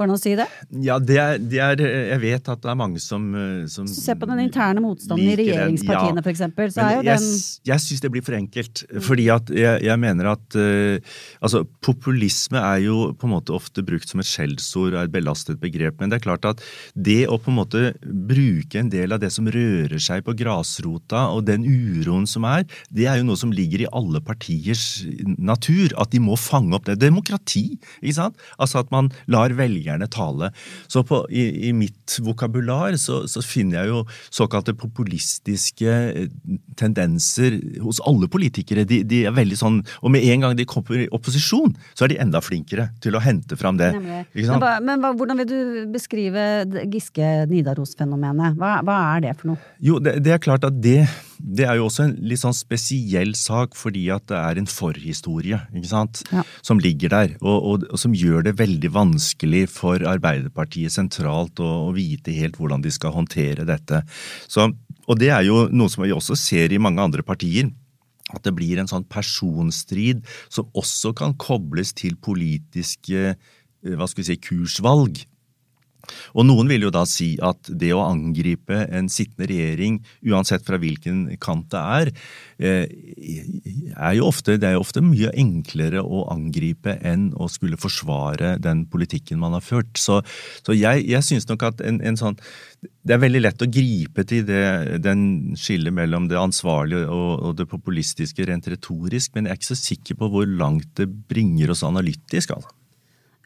Går 0.00 0.08
det 0.08 0.14
an 0.14 0.16
å 0.16 0.20
si 0.22 0.30
det? 0.32 0.44
Ja, 0.80 0.94
det 0.96 1.16
er, 1.20 1.34
det 1.44 1.58
er 1.60 1.80
Jeg 1.84 2.20
vet 2.22 2.46
at 2.48 2.60
det 2.64 2.70
er 2.72 2.76
mange 2.80 3.00
som, 3.04 3.24
eh, 3.36 3.66
som 3.68 3.84
Hvis 3.84 3.98
du 3.98 4.04
ser 4.06 4.16
på 4.16 4.24
den 4.30 4.38
interne 4.46 4.80
motstanden 4.80 5.28
i 5.28 5.34
regjeringspartiene 5.36 6.22
ja. 6.22 6.30
eksempel, 6.32 6.70
så 6.72 6.86
er 6.86 6.94
jo 6.94 7.02
den 7.04 7.26
Jeg, 7.26 7.42
jeg 7.68 7.84
syns 7.84 8.00
det 8.00 8.10
blir 8.14 8.24
for 8.24 8.36
enkelt. 8.38 8.80
Fordi 9.04 9.26
at 9.34 9.52
jeg, 9.52 9.82
jeg 9.84 10.00
mener 10.00 10.30
at 10.30 10.56
uh, 10.56 11.18
altså, 11.44 11.60
populisme 11.84 12.62
er 12.62 12.78
jo 12.86 13.10
på 13.12 13.28
en 13.28 13.34
måte 13.34 13.52
ofte 13.52 13.84
brukt 13.84 14.08
som 14.08 14.22
et 14.24 14.30
skjellsord 14.30 14.94
og 14.94 15.02
et 15.02 15.12
belastet 15.12 15.60
begrep. 15.60 16.00
Men 16.00 16.14
det 16.14 16.20
er 16.22 16.24
klart 16.30 16.48
at 16.48 16.64
det 16.96 17.26
å 17.28 17.36
på 17.36 17.52
en 17.52 17.58
måte 17.60 17.84
bruke 18.00 18.80
en 18.80 18.88
del 18.88 19.12
av 19.12 19.20
det 19.20 19.28
som 19.36 19.52
rører 19.52 20.00
seg 20.00 20.24
på 20.24 20.32
grasrota, 20.38 21.26
og 21.34 21.44
den 21.50 21.68
uroen 21.68 22.24
som 22.30 22.48
er, 22.48 22.64
det 22.88 23.04
er 23.10 23.20
jo 23.20 23.28
noe 23.28 23.42
som 23.42 23.52
ligger 23.52 23.84
i 23.84 23.90
alle 23.92 24.24
partiers 24.24 25.04
natur. 25.36 25.92
At 26.00 26.16
de 26.16 26.24
må 26.24 26.40
fange 26.40 26.72
opp 26.78 26.88
det. 26.88 26.96
Demokrati, 27.04 27.66
ikke 28.00 28.16
sant? 28.22 28.48
Altså 28.56 28.80
at 28.80 28.96
man 28.96 29.12
lar 29.28 29.52
velgerne 29.60 29.89
tale. 30.10 30.50
Så 30.90 31.02
på, 31.06 31.22
i, 31.30 31.68
i 31.68 31.72
mitt 31.76 32.18
vokabular 32.22 32.96
så, 33.00 33.22
så 33.30 33.42
finner 33.44 33.80
jeg 33.80 33.92
jo 33.92 34.02
såkalte 34.30 34.74
populistiske 34.78 35.90
eh, 35.90 36.28
tendenser 36.80 37.58
hos 37.84 38.00
alle 38.06 38.28
politikere. 38.30 38.86
De, 38.88 39.02
de 39.06 39.24
er 39.28 39.34
veldig 39.36 39.58
sånn, 39.58 39.80
Og 40.02 40.12
med 40.14 40.24
en 40.30 40.46
gang 40.46 40.56
de 40.58 40.68
kommer 40.68 41.04
i 41.04 41.08
opposisjon, 41.14 41.74
så 41.94 42.06
er 42.06 42.14
de 42.14 42.20
enda 42.22 42.42
flinkere 42.44 42.90
til 43.02 43.16
å 43.16 43.22
hente 43.24 43.58
fram 43.60 43.80
det. 43.80 43.92
Ikke 44.34 44.54
Men, 44.54 44.62
hva, 44.62 44.74
men 44.84 45.02
hva, 45.02 45.14
hvordan 45.16 45.42
vil 45.42 45.50
du 45.50 45.58
beskrive 45.92 46.46
Giske-Nidaros-fenomenet? 46.90 48.58
Hva, 48.60 48.78
hva 48.86 49.00
er 49.16 49.26
det 49.26 49.36
for 49.40 49.52
noe? 49.52 49.74
Jo, 49.82 49.98
det, 50.02 50.18
det 50.24 50.36
er 50.36 50.42
klart 50.42 50.66
at 50.66 50.78
det, 50.82 51.02
det 51.40 51.66
er 51.66 51.78
jo 51.78 51.86
også 51.88 52.04
en 52.06 52.14
litt 52.26 52.40
sånn 52.42 52.56
spesiell 52.56 53.32
sak, 53.38 53.76
fordi 53.78 54.06
at 54.14 54.26
det 54.30 54.38
er 54.38 54.60
en 54.60 54.68
forhistorie 54.70 55.60
ikke 55.72 55.90
sant? 55.90 56.22
Ja. 56.34 56.44
som 56.66 56.80
ligger 56.82 57.12
der, 57.12 57.34
og, 57.40 57.56
og, 57.56 57.86
og 57.90 58.00
som 58.00 58.14
gjør 58.16 58.44
det 58.46 58.56
veldig 58.60 58.92
vanskelig 58.94 59.64
for 59.72 60.04
Arbeiderpartiet 60.06 60.94
sentralt 60.94 61.62
å, 61.62 61.70
å 61.88 61.94
vite 61.96 62.34
helt 62.36 62.58
hvordan 62.60 62.84
de 62.84 62.92
skal 62.94 63.14
håndtere 63.16 63.66
dette. 63.68 64.02
Så, 64.50 64.68
og 65.06 65.20
det 65.20 65.32
er 65.34 65.46
jo 65.48 65.64
noe 65.72 65.92
som 65.92 66.04
vi 66.04 66.14
også 66.14 66.38
ser 66.38 66.74
i 66.74 66.82
mange 66.82 67.02
andre 67.02 67.24
partier. 67.26 67.70
At 68.30 68.44
det 68.46 68.54
blir 68.54 68.78
en 68.78 68.90
sånn 68.90 69.08
personstrid 69.10 70.22
som 70.52 70.68
også 70.78 71.14
kan 71.18 71.34
kobles 71.40 71.94
til 71.98 72.14
politiske 72.22 73.32
eh, 73.32 73.96
hva 73.96 74.06
skal 74.06 74.22
vi 74.22 74.28
si, 74.28 74.38
kursvalg. 74.44 75.24
Og 76.34 76.46
noen 76.48 76.70
vil 76.70 76.86
jo 76.86 76.92
da 76.94 77.04
si 77.08 77.32
at 77.44 77.70
det 77.70 77.92
å 77.96 78.04
angripe 78.06 78.84
en 78.88 79.10
sittende 79.12 79.48
regjering, 79.50 80.00
uansett 80.30 80.64
fra 80.66 80.78
hvilken 80.80 81.26
kant 81.42 81.70
det 81.70 81.80
er, 81.80 82.10
eh, 82.58 82.86
er 83.96 84.16
jo 84.18 84.26
ofte, 84.28 84.56
det 84.60 84.68
er 84.68 84.76
jo 84.76 84.84
ofte 84.84 85.02
mye 85.04 85.32
enklere 85.38 86.02
å 86.02 86.24
angripe 86.32 86.96
enn 87.06 87.30
å 87.36 87.48
skulle 87.52 87.80
forsvare 87.80 88.56
den 88.62 88.86
politikken 88.90 89.40
man 89.42 89.56
har 89.56 89.64
ført. 89.64 89.92
Så, 90.00 90.20
så 90.64 90.76
jeg, 90.76 91.06
jeg 91.08 91.26
synes 91.26 91.48
nok 91.50 91.66
at 91.70 91.84
en, 91.84 92.00
en 92.00 92.18
sånn 92.18 92.38
Det 93.04 93.14
er 93.14 93.20
veldig 93.20 93.40
lett 93.40 93.62
å 93.64 93.68
gripe 93.68 94.24
til 94.28 94.44
det, 94.48 95.00
den 95.04 95.54
skillet 95.56 95.92
mellom 95.92 96.28
det 96.28 96.38
ansvarlige 96.40 97.08
og, 97.12 97.30
og 97.48 97.56
det 97.58 97.66
populistiske 97.68 98.44
rent 98.48 98.68
retorisk, 98.72 99.34
men 99.34 99.48
jeg 99.48 99.52
er 99.52 99.60
ikke 99.60 99.70
så 99.70 99.78
sikker 99.80 100.20
på 100.20 100.28
hvor 100.32 100.48
langt 100.48 100.92
det 101.00 101.08
bringer 101.08 101.72
oss 101.72 101.84
analytisk. 101.86 102.56
altså. 102.56 102.79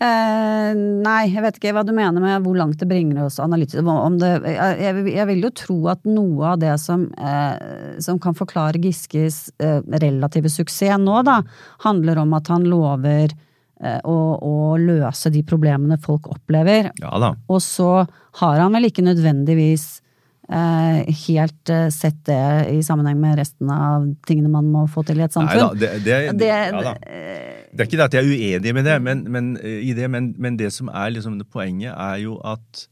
Eh, 0.04 0.70
nei, 0.76 1.22
jeg 1.32 1.42
vet 1.44 1.56
ikke 1.60 1.72
hva 1.76 1.84
du 1.86 1.92
mener 1.96 2.20
med 2.20 2.42
hvor 2.44 2.56
langt 2.58 2.76
det 2.82 2.88
bringer 2.90 3.22
oss 3.24 3.38
analytisk. 3.42 3.80
Om 3.88 4.18
det, 4.20 4.32
jeg, 4.44 5.06
jeg- 5.14 5.26
vil 5.30 5.42
jo 5.46 5.50
tro 5.56 5.78
at 5.92 6.04
noe 6.04 6.50
av 6.52 6.58
det 6.60 6.74
som, 6.82 7.06
eh, 7.16 7.96
som 8.04 8.18
kan 8.20 8.36
forklare 8.36 8.80
Giskes 8.82 9.48
eh, 9.58 9.80
relative 10.02 10.50
suksess 10.52 10.98
nå, 11.00 11.22
da, 11.24 11.38
handler 11.86 12.18
om 12.24 12.34
at 12.36 12.48
han 12.52 12.66
lover 12.68 13.32
eh, 13.80 14.00
å, 14.04 14.16
å 14.44 14.54
løse 14.80 15.32
de 15.32 15.42
problemene 15.46 15.96
folk 16.02 16.28
opplever. 16.34 16.90
Ja 17.00 17.16
da. 17.22 17.34
Og 17.48 17.62
så 17.64 17.90
har 18.40 18.60
han 18.60 18.74
vel 18.76 18.90
ikke 18.90 19.04
nødvendigvis 19.06 19.86
eh, 20.50 21.00
helt 21.24 21.72
sett 21.94 22.20
det 22.28 22.42
i 22.74 22.82
sammenheng 22.84 23.20
med 23.22 23.38
resten 23.40 23.70
av 23.72 24.10
tingene 24.28 24.50
man 24.52 24.68
må 24.74 24.84
få 24.90 25.06
til 25.08 25.22
i 25.22 25.24
et 25.24 25.32
Nei 25.38 25.46
samfunn. 25.48 25.78
da, 25.80 25.86
det, 25.86 26.04
det, 26.04 26.38
Det- 26.38 26.52
ja 26.52 26.82
da. 26.90 26.94
Det 27.74 27.82
er 27.82 27.88
ikke 27.88 27.98
det 27.98 28.06
at 28.06 28.14
jeg 28.14 28.22
er 28.22 28.30
uenig 28.30 28.74
med 28.74 28.86
det, 28.86 28.96
men, 29.02 29.24
men, 29.34 29.46
eh, 29.58 29.88
det, 29.96 30.06
men, 30.10 30.34
men 30.38 30.58
det 30.58 30.70
som 30.72 30.88
er 30.94 31.10
liksom 31.10 31.40
det 31.40 31.48
poenget, 31.50 31.90
er 31.90 32.20
jo 32.22 32.36
at 32.38 32.84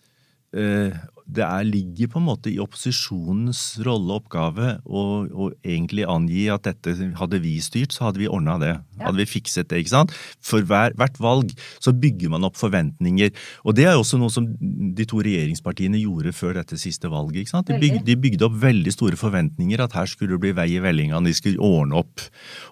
eh, 0.58 0.96
det 1.32 1.44
er, 1.44 1.64
ligger 1.66 2.10
på 2.12 2.20
en 2.20 2.26
måte 2.26 2.50
i 2.52 2.58
opposisjonens 2.62 3.60
rolle 3.86 4.12
og 4.12 4.22
oppgave 4.22 4.74
å, 4.84 5.48
egentlig 5.64 6.04
angi 6.08 6.46
at 6.52 6.66
dette 6.66 6.94
hadde 7.18 7.40
vi 7.42 7.54
styrt, 7.64 7.94
så 7.94 8.08
hadde 8.08 8.22
vi 8.22 8.28
ordna 8.30 8.58
det. 8.60 8.72
Hadde 9.00 9.20
vi 9.22 9.28
fikset 9.28 9.70
det, 9.70 9.82
ikke 9.82 9.94
sant? 9.94 10.14
For 10.44 10.64
hver, 10.68 10.96
hvert 10.98 11.18
valg 11.22 11.52
så 11.82 11.94
bygger 11.96 12.32
man 12.34 12.46
opp 12.48 12.58
forventninger. 12.60 13.32
Og 13.66 13.76
det 13.78 13.86
er 13.88 13.96
jo 13.96 14.04
også 14.04 14.20
noe 14.20 14.32
som 14.32 14.46
de 14.52 15.06
to 15.08 15.22
regjeringspartiene 15.24 16.00
gjorde 16.02 16.34
før 16.36 16.58
dette 16.60 16.78
siste 16.80 17.10
valget. 17.12 17.42
ikke 17.42 17.54
sant? 17.54 17.72
De 17.72 17.80
bygde, 17.80 18.04
de 18.06 18.18
bygde 18.26 18.48
opp 18.48 18.58
veldig 18.62 18.94
store 18.94 19.20
forventninger, 19.20 19.82
at 19.82 19.96
her 19.98 20.10
skulle 20.10 20.36
det 20.36 20.42
bli 20.44 20.54
vei 20.56 20.68
i 20.76 20.82
vellinga, 20.84 21.20
de 21.24 21.36
skulle 21.36 21.62
ordne 21.62 22.00
opp. 22.02 22.26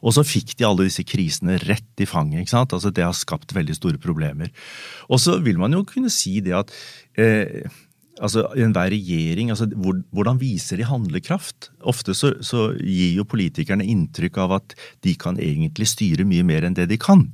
Og 0.04 0.16
så 0.16 0.26
fikk 0.26 0.56
de 0.58 0.68
alle 0.68 0.88
disse 0.88 1.04
krisene 1.06 1.58
rett 1.64 2.02
i 2.02 2.08
fanget. 2.08 2.44
ikke 2.44 2.56
sant? 2.56 2.74
Altså 2.76 2.92
Det 2.94 3.06
har 3.06 3.16
skapt 3.16 3.54
veldig 3.56 3.78
store 3.78 4.00
problemer. 4.02 4.52
Og 5.08 5.22
så 5.22 5.38
vil 5.42 5.60
man 5.60 5.72
jo 5.76 5.84
kunne 5.88 6.12
si 6.12 6.38
det 6.44 6.56
at 6.56 6.74
eh, 7.18 7.70
altså 8.20 8.44
enhver 8.58 8.92
regjering, 8.92 9.50
altså 9.52 9.68
hvor, 9.74 10.00
Hvordan 10.14 10.40
viser 10.40 10.80
de 10.80 10.88
handlekraft? 10.88 11.70
Ofte 11.88 12.14
så, 12.16 12.34
så 12.44 12.70
gir 12.78 13.16
jo 13.16 13.26
politikerne 13.28 13.86
inntrykk 13.86 14.38
av 14.44 14.58
at 14.60 14.76
de 15.04 15.16
kan 15.18 15.40
egentlig 15.40 15.88
styre 15.90 16.28
mye 16.28 16.46
mer 16.46 16.68
enn 16.68 16.76
det 16.76 16.88
de 16.90 17.00
kan. 17.00 17.26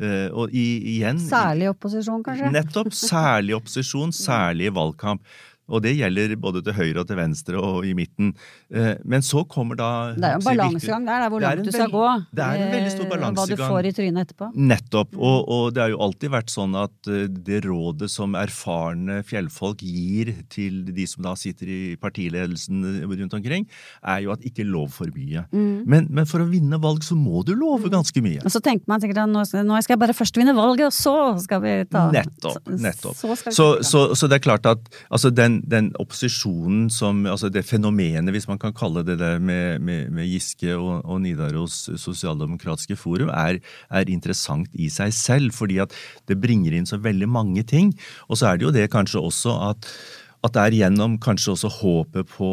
Eh, 0.00 0.28
og 0.32 0.54
igjen 0.56 1.18
Særlig 1.20 1.68
opposisjon, 1.74 2.22
kanskje? 2.24 2.48
Nettopp. 2.54 2.92
Særlig 2.96 3.58
opposisjon, 3.58 4.14
særlig 4.28 4.72
valgkamp. 4.76 5.24
Og 5.70 5.82
det 5.84 5.94
gjelder 5.98 6.34
både 6.40 6.62
til 6.66 6.76
høyre 6.76 7.02
og 7.02 7.08
til 7.10 7.18
venstre 7.20 7.60
og 7.60 7.86
i 7.88 7.94
midten. 7.96 8.32
Eh, 8.70 8.94
men 9.04 9.24
så 9.26 9.44
kommer 9.48 9.78
da 9.78 9.90
Det 10.16 10.26
er 10.26 10.36
jo 10.36 10.42
en 10.42 10.48
balansegang 10.50 11.08
der, 11.08 11.26
hvor 11.32 11.44
langt 11.44 11.66
du 11.66 11.72
skal 11.74 11.92
gå. 11.92 12.06
Det 12.34 12.46
er 12.46 12.64
en 12.64 12.74
veldig 12.74 12.94
stor 12.94 13.10
balansegang. 13.10 13.40
Hva 13.40 13.56
du 13.56 13.64
får 13.64 13.90
i 13.90 13.94
trynet 14.00 14.28
etterpå. 14.28 14.50
Nettopp. 14.70 15.16
Og, 15.16 15.38
og, 15.46 15.64
det 15.74 15.84
har 15.84 15.94
jo 15.94 16.02
alltid 16.04 16.34
vært 16.34 16.52
sånn 16.52 16.76
at 16.78 17.10
det 17.30 17.62
rådet 17.66 18.10
som 18.12 18.36
erfarne 18.38 19.20
fjellfolk 19.26 19.84
gir 19.86 20.32
til 20.52 20.82
de 20.90 21.06
som 21.08 21.24
da 21.24 21.34
sitter 21.38 21.70
i 21.70 21.80
partiledelsen 22.00 22.82
rundt 23.06 23.36
omkring, 23.36 23.66
er 24.02 24.24
jo 24.24 24.32
at 24.34 24.44
ikke 24.46 24.66
lov 24.66 24.90
for 24.94 25.10
mye. 25.14 25.44
Mm. 25.52 25.82
Men, 25.90 26.08
men, 26.10 26.28
for 26.30 26.42
å 26.42 26.48
vinne 26.50 26.78
valg 26.82 27.04
så 27.06 27.16
må 27.18 27.44
du 27.46 27.54
love 27.58 27.90
ganske 27.92 28.22
mye. 28.24 28.42
Og 28.44 28.52
så 28.52 28.62
tenker 28.64 28.90
man 28.90 29.02
sikkert 29.02 29.24
at 29.24 29.32
nå, 29.32 29.44
nå 29.66 29.80
skal 29.84 29.96
jeg 29.96 30.02
bare 30.02 30.16
først 30.16 30.40
vinne 30.40 30.54
valget, 30.56 30.88
og 30.88 30.96
så 30.96 31.16
skal 31.42 31.62
vi 31.64 31.74
ta 31.90 32.06
Nettopp. 32.14 32.70
nettopp. 32.70 33.16
Så, 33.18 33.36
så, 33.50 33.68
så, 33.86 34.04
så, 34.14 34.30
det 34.30 34.40
er 34.40 34.44
klart 34.44 34.68
at 34.68 34.90
altså 35.08 35.32
den, 35.34 35.59
den, 35.66 35.90
opposisjonen 36.00 36.88
som 36.92 37.24
altså 37.26 37.50
Det 37.52 37.64
fenomenet, 37.66 38.32
hvis 38.34 38.48
man 38.48 38.58
kan 38.58 38.74
kalle 38.76 39.02
det 39.06 39.18
det, 39.20 39.32
med, 39.42 39.80
med, 39.80 40.10
med 40.14 40.28
Giske 40.28 40.76
og, 40.76 41.04
og 41.04 41.20
Nidaros 41.24 41.90
sosialdemokratiske 42.00 42.96
forum, 42.96 43.30
er, 43.34 43.60
er, 43.90 44.10
interessant 44.10 44.70
i 44.72 44.88
seg 44.92 45.12
selv. 45.14 45.54
Fordi 45.56 45.80
at 45.82 45.94
det 46.28 46.40
bringer 46.40 46.74
inn 46.76 46.88
så 46.88 47.00
veldig 47.00 47.28
mange 47.28 47.62
ting. 47.62 47.92
Og 48.28 48.40
så 48.40 48.50
er 48.50 48.58
det 48.58 48.68
jo 48.68 48.74
det 48.74 48.90
kanskje 48.92 49.22
også 49.22 49.56
at 49.70 49.92
at 50.40 50.54
det 50.56 50.62
er 50.62 50.76
gjennom 50.78 51.18
kanskje 51.20 51.52
også 51.52 51.68
håpet 51.82 52.30
på 52.32 52.50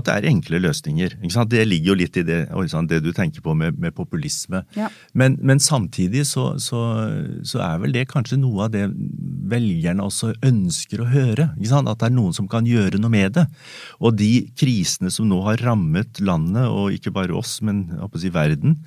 at 0.00 0.08
det 0.08 0.16
er 0.16 0.28
enkle 0.30 0.60
løsninger. 0.62 1.16
Det 1.20 1.64
ligger 1.68 1.92
jo 1.92 1.96
litt 2.00 2.18
i 2.20 2.24
det, 2.26 2.40
det 2.90 3.00
du 3.04 3.10
tenker 3.16 3.44
på 3.44 3.54
med, 3.54 3.78
med 3.80 3.94
populisme. 3.96 4.64
Ja. 4.76 4.90
Men, 5.12 5.38
men, 5.42 5.60
samtidig 5.60 6.26
så, 6.28 6.54
så, 6.58 6.80
så, 7.46 7.60
er 7.64 7.80
vel 7.82 7.94
det 7.94 8.08
kanskje 8.10 8.40
noe 8.40 8.66
av 8.66 8.74
det 8.74 8.86
velgerne 9.50 10.06
også 10.06 10.32
ønsker 10.46 11.04
å 11.04 11.10
høre. 11.10 11.50
At 11.54 12.00
det 12.00 12.08
er 12.10 12.16
noen 12.16 12.36
som 12.36 12.48
kan 12.50 12.68
gjøre 12.68 13.00
noe 13.00 13.12
med 13.12 13.36
det. 13.38 13.46
Og 14.00 14.16
de 14.18 14.50
krisene 14.58 15.12
som 15.12 15.28
nå 15.30 15.42
har 15.48 15.62
rammet 15.64 16.22
landet, 16.24 16.66
og 16.68 16.96
ikke 16.96 17.14
bare 17.14 17.36
oss, 17.36 17.58
men 17.64 17.86
si 18.20 18.32
verden, 18.34 18.80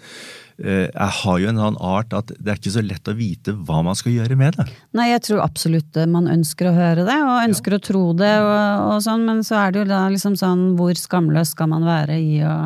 jeg 0.57 0.89
eh, 0.93 1.19
har 1.23 1.39
jo 1.41 1.49
en 1.49 1.61
sånn 1.61 1.77
art 1.81 2.13
at 2.13 2.33
det 2.37 2.51
er 2.51 2.59
ikke 2.59 2.75
så 2.75 2.83
lett 2.85 3.09
å 3.09 3.15
vite 3.17 3.55
hva 3.65 3.81
man 3.85 3.97
skal 3.97 4.13
gjøre 4.13 4.37
med 4.39 4.57
det. 4.59 4.67
Nei, 4.93 5.09
jeg 5.09 5.23
tror 5.27 5.43
absolutt 5.45 5.97
man 6.09 6.29
ønsker 6.31 6.69
å 6.69 6.75
høre 6.77 7.07
det, 7.07 7.19
og 7.25 7.45
ønsker 7.47 7.75
ja. 7.75 7.79
å 7.79 7.85
tro 7.89 8.03
det, 8.17 8.33
og, 8.43 8.57
og, 8.91 8.97
sånn, 9.05 9.25
men 9.29 9.41
så 9.47 9.57
er 9.63 9.73
det 9.73 9.83
jo 9.83 9.87
da 9.89 10.03
liksom 10.13 10.37
sånn 10.39 10.73
hvor 10.79 10.93
skamløs 10.99 11.55
skal 11.55 11.71
man 11.73 11.87
være 11.87 12.19
i 12.21 12.43
å 12.45 12.57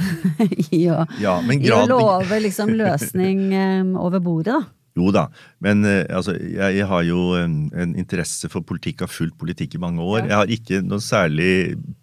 i, 0.70 0.84
å, 0.88 1.02
ja, 1.20 1.38
grad... 1.42 1.60
i 1.60 1.72
å 1.74 1.80
love 1.90 2.38
liksom 2.40 2.72
løsning 2.78 3.50
um, 3.52 3.96
over 4.00 4.22
bordet, 4.22 4.54
da. 4.54 4.62
Jo 4.98 5.12
da, 5.14 5.28
men 5.64 5.84
uh, 5.84 6.04
altså, 6.08 6.34
jeg, 6.40 6.76
jeg, 6.78 6.86
har 6.88 7.02
jo 7.04 7.20
en, 7.36 7.56
en, 7.76 7.92
interesse 8.00 8.48
for 8.52 8.64
politikk, 8.64 9.04
har 9.04 9.12
fulgt 9.12 9.36
politikk 9.40 9.76
i 9.76 9.82
mange 9.82 10.00
år. 10.02 10.22
Ja. 10.22 10.26
Jeg 10.26 10.36
har 10.38 10.52
ikke 10.56 10.80
noe 10.86 11.04
særlig 11.04 11.50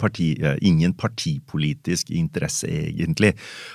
parti, 0.02 0.30
uh, 0.44 0.56
ingen 0.62 0.94
partipolitisk 0.98 2.12
interesse, 2.14 2.70
egentlig. 2.70 3.34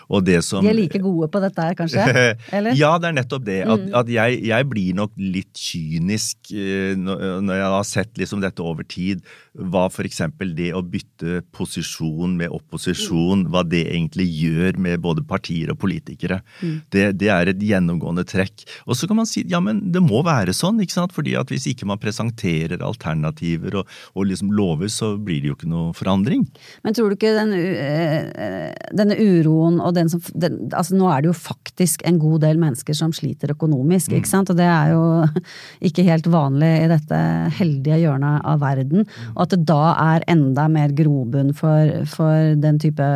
Og 0.08 0.22
det 0.26 0.38
som 0.46 0.62
De 0.62 0.70
er 0.70 0.78
like 0.78 1.02
gode 1.02 1.30
på 1.32 1.42
dette 1.42 1.66
her, 1.66 1.78
kanskje? 1.78 2.06
Eller? 2.56 2.78
ja, 2.78 2.94
det 3.02 3.10
er 3.10 3.18
nettopp 3.18 3.46
det. 3.48 3.60
At, 3.66 3.82
mm. 3.82 3.94
at 4.02 4.12
jeg, 4.14 4.38
jeg, 4.52 4.68
blir 4.72 4.94
nok 4.96 5.16
litt 5.18 5.58
kynisk 5.58 6.52
når 6.52 7.56
jeg 7.58 7.70
har 7.74 7.86
sett 7.88 8.20
liksom 8.20 8.42
dette 8.44 8.62
over 8.62 8.86
tid. 8.86 9.24
Hva 9.52 9.88
f.eks. 9.90 10.22
det 10.56 10.70
å 10.72 10.80
bytte 10.86 11.42
posisjon 11.52 12.36
med 12.38 12.54
opposisjon, 12.54 13.44
hva 13.52 13.64
det 13.66 13.82
egentlig 13.90 14.28
gjør 14.30 14.78
med 14.80 15.02
både 15.04 15.26
partier 15.28 15.74
og 15.74 15.80
politikere. 15.82 16.40
Mm. 16.62 16.78
Det, 16.92 17.04
det, 17.20 17.28
er 17.32 17.50
et 17.50 17.66
gjennomgående 17.66 18.24
trekk. 18.28 18.64
Og 18.86 18.96
så 18.96 19.08
kan 19.10 19.18
man 19.18 19.28
si 19.28 19.44
ja, 19.50 19.60
men 19.60 19.71
det 19.94 20.02
må 20.04 20.22
være 20.26 20.54
sånn, 20.56 20.80
ikke 20.82 20.96
sant? 20.96 21.14
fordi 21.16 21.34
at 21.38 21.50
hvis 21.52 21.66
ikke 21.70 21.88
man 21.88 22.00
presenterer 22.02 22.82
alternativer 22.84 23.80
og, 23.80 23.90
og 24.16 24.28
liksom 24.30 24.52
lover, 24.54 24.90
så 24.92 25.14
blir 25.16 25.42
det 25.42 25.52
jo 25.52 25.56
ikke 25.56 25.70
noe 25.70 25.96
forandring. 25.96 26.44
Men 26.86 26.96
tror 26.96 27.10
du 27.10 27.16
ikke 27.16 27.34
den, 27.36 27.54
eh, 27.56 28.70
denne 28.94 29.18
uroen 29.18 29.80
og 29.82 29.94
den 29.98 30.12
som 30.12 30.22
den, 30.32 30.64
altså 30.70 30.96
Nå 30.98 31.08
er 31.08 31.22
det 31.22 31.30
jo 31.30 31.36
faktisk 31.36 32.02
en 32.06 32.18
god 32.20 32.42
del 32.44 32.58
mennesker 32.60 32.96
som 32.96 33.14
sliter 33.16 33.54
økonomisk, 33.54 34.12
ikke 34.12 34.28
mm. 34.28 34.32
sant? 34.32 34.52
og 34.52 34.58
det 34.60 34.68
er 34.68 34.92
jo 34.92 35.04
ikke 35.88 36.06
helt 36.06 36.28
vanlig 36.32 36.72
i 36.82 36.90
dette 36.92 37.20
heldige 37.58 38.02
hjørnet 38.04 38.42
av 38.48 38.60
verden. 38.62 39.06
Og 39.34 39.46
at 39.46 39.54
det 39.54 39.62
da 39.70 39.84
er 39.94 40.26
enda 40.30 40.68
mer 40.72 40.92
grobunn 40.96 41.54
for, 41.56 42.02
for 42.12 42.52
den 42.60 42.80
type 42.82 43.06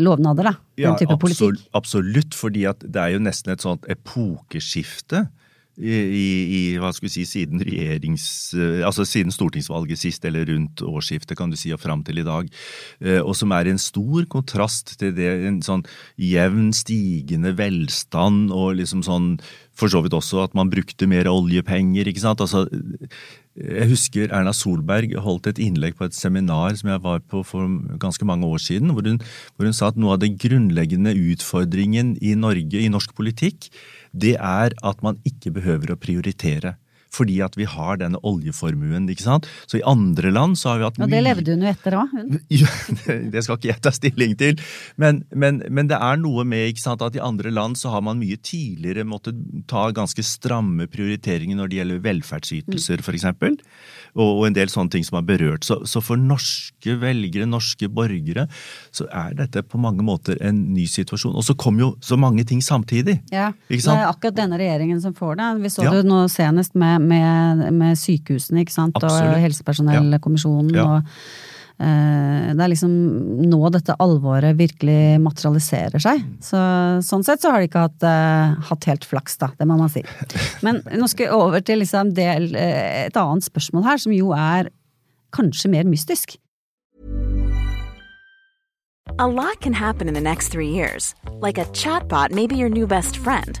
lovnader, 0.00 0.48
da? 0.48 0.54
Den 0.76 0.84
ja, 0.86 0.94
type 0.98 1.14
absolutt, 1.14 1.38
politikk? 1.38 1.70
Absolutt, 1.76 2.36
fordi 2.36 2.66
at 2.70 2.84
det 2.84 3.00
er 3.00 3.14
jo 3.14 3.22
nesten 3.22 3.54
et 3.54 3.64
sånt 3.64 3.86
epokeskifte. 3.90 5.26
I, 5.74 5.90
i, 5.90 6.60
hva 6.78 6.92
skal 6.94 7.08
vi 7.08 7.12
si, 7.16 7.24
siden. 7.26 7.62
Eh, 7.66 8.82
altså 8.86 9.06
siden 9.08 9.34
stortingsvalget 9.34 9.98
sist, 9.98 10.24
eller 10.28 10.46
rundt 10.46 10.84
årsskiftet, 10.86 11.36
kan 11.38 11.50
du 11.50 11.58
si, 11.58 11.72
og 11.74 11.82
fram 11.82 12.04
til 12.06 12.22
i 12.22 12.26
dag. 12.26 12.50
Eh, 13.02 13.20
og 13.20 13.34
som 13.38 13.54
er 13.56 13.70
en 13.70 13.80
stor 13.82 14.28
kontrast 14.30 14.94
til 15.00 15.14
det 15.16 15.30
en 15.48 15.60
sånn 15.66 15.82
jevn, 16.20 16.70
stigende 16.76 17.56
velstand, 17.58 18.52
og 18.54 18.76
liksom 18.80 19.04
sånn 19.06 19.36
For 19.74 19.90
så 19.90 20.04
vidt 20.04 20.14
også 20.14 20.44
at 20.44 20.52
man 20.54 20.68
brukte 20.70 21.08
mer 21.10 21.26
oljepenger, 21.26 22.06
ikke 22.06 22.22
sant. 22.22 22.38
Altså 22.38 22.68
jeg 23.54 23.86
husker 23.90 24.32
Erna 24.34 24.50
Solberg 24.54 25.12
holdt 25.22 25.46
et 25.50 25.60
innlegg 25.62 25.94
på 25.98 26.08
et 26.08 26.14
seminar 26.14 26.74
som 26.78 26.90
jeg 26.90 27.02
var 27.02 27.20
på 27.30 27.42
for 27.46 27.70
ganske 28.02 28.26
mange 28.26 28.46
år 28.50 28.62
siden, 28.62 28.90
hvor 28.94 29.06
hun, 29.06 29.20
hvor 29.54 29.66
hun 29.66 29.76
sa 29.76 29.92
at 29.92 29.98
noe 29.98 30.16
av 30.16 30.22
den 30.24 30.34
grunnleggende 30.38 31.14
utfordringen 31.14 32.16
i 32.18 32.34
Norge, 32.38 32.82
i 32.82 32.90
norsk 32.90 33.14
politikk, 33.14 33.70
det 34.14 34.36
er 34.38 34.74
at 34.86 35.02
man 35.02 35.18
ikke 35.26 35.52
behøver 35.58 35.94
å 35.94 36.00
prioritere 36.00 36.76
fordi 37.14 37.38
at 37.44 37.56
vi 37.58 37.66
har 37.68 38.00
denne 38.00 38.20
oljeformuen. 38.26 39.08
ikke 39.10 39.26
sant? 39.26 39.48
Så 39.70 39.78
i 39.78 39.84
andre 39.86 40.32
land 40.34 40.58
så 40.60 40.72
har 40.72 40.80
vi 40.80 40.88
hatt 40.88 40.98
mye 41.00 41.06
Og 41.06 41.14
det 41.14 41.22
levde 41.24 41.54
hun 41.54 41.64
jo 41.64 41.70
etter 41.70 41.98
òg, 42.00 42.14
hun. 42.14 42.38
Det 43.34 43.42
skal 43.44 43.58
ikke 43.58 43.70
jeg 43.70 43.82
ta 43.84 43.92
stilling 43.94 44.34
til. 44.40 44.60
Men, 45.00 45.22
men, 45.30 45.60
men, 45.70 45.88
det 45.90 45.98
er 45.98 46.18
noe 46.20 46.44
med 46.48 46.72
ikke 46.72 46.84
sant, 46.84 47.02
at 47.04 47.16
i 47.16 47.22
andre 47.22 47.52
land 47.54 47.78
så 47.78 47.92
har 47.94 48.04
man 48.04 48.20
mye 48.20 48.38
tidligere 48.40 49.06
måttet 49.08 49.38
ta 49.70 49.86
ganske 49.94 50.24
stramme 50.24 50.86
prioriteringer 50.90 51.58
når 51.58 51.70
det 51.70 51.80
gjelder 51.80 52.02
velferdsytelser, 52.04 53.04
f.eks. 53.04 53.26
Og, 54.14 54.28
og 54.28 54.44
en 54.48 54.56
del 54.56 54.70
sånne 54.72 54.94
ting 54.94 55.06
som 55.06 55.18
har 55.18 55.26
berørt. 55.28 55.66
Så, 55.66 55.80
så 55.90 56.02
for 56.04 56.20
norske 56.20 56.96
velgere, 57.00 57.48
norske 57.50 57.88
borgere, 57.92 58.46
så 58.94 59.08
er 59.10 59.36
dette 59.38 59.64
på 59.66 59.80
mange 59.80 60.04
måter 60.06 60.38
en 60.44 60.60
ny 60.74 60.86
situasjon. 60.90 61.34
Og 61.34 61.46
så 61.46 61.56
kommer 61.58 61.86
jo 61.86 61.90
så 62.04 62.18
mange 62.20 62.46
ting 62.48 62.62
samtidig. 62.64 63.18
Ja, 63.34 63.50
det 63.68 63.82
er 63.82 64.08
akkurat 64.08 64.38
denne 64.38 64.58
regjeringen 64.60 65.00
som 65.02 65.14
får 65.16 65.38
det. 65.40 65.50
Vi 65.64 65.72
så 65.74 65.86
ja. 65.86 65.94
det 65.94 66.04
nå 66.08 66.24
senest 66.32 66.76
med 66.78 67.03
med, 67.08 67.64
med 67.74 67.98
sykehusene 67.98 68.64
ikke 68.64 68.74
sant? 68.74 69.00
og 69.00 69.40
helsepersonellkommisjonen. 69.42 70.70
Ja. 70.76 70.84
og 70.84 71.82
eh, 71.82 72.52
det 72.54 72.64
er 72.66 72.72
liksom 72.72 72.94
nå 73.48 73.60
dette 73.74 73.96
alvoret 74.02 74.56
virkelig 74.58 75.18
materialiserer 75.24 76.02
seg. 76.02 76.22
Så, 76.44 76.60
sånn 77.06 77.26
sett 77.26 77.44
så 77.44 77.54
har 77.54 77.62
de 77.62 77.70
ikke 77.70 77.84
hatt, 77.86 78.06
uh, 78.06 78.54
hatt, 78.70 78.88
helt 78.90 79.08
flaks, 79.08 79.38
da. 79.42 79.50
Det 79.58 79.68
må 79.68 79.78
man 79.80 79.92
si. 79.92 80.04
Men 80.66 80.82
nå 80.94 81.10
skal 81.10 81.28
jeg 81.28 81.36
over 81.36 81.64
til 81.66 81.82
liksom 81.82 82.14
del, 82.16 82.52
uh, 82.54 83.04
et 83.08 83.20
annet 83.20 83.46
spørsmål 83.46 83.86
her, 83.90 84.02
som 84.06 84.16
jo 84.16 84.32
er 84.38 84.72
kanskje 85.34 85.72
mer 85.72 85.88
mystisk. 85.90 86.38
A 89.18 89.28
lot 89.28 89.60
can 89.60 89.74
happen 89.74 90.08
in 90.08 90.14
the 90.14 90.20
next 90.20 90.48
three 90.48 90.70
years. 90.70 91.14
Like 91.40 91.58
a 91.58 91.66
chatbot 91.66 92.32
may 92.32 92.46
be 92.46 92.56
your 92.56 92.70
new 92.70 92.86
best 92.86 93.16
friend. 93.16 93.60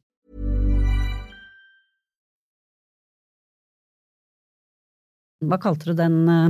Hva 5.41 5.57
kalte 5.61 5.89
du 5.89 5.93
den, 5.97 6.17
eh, 6.29 6.49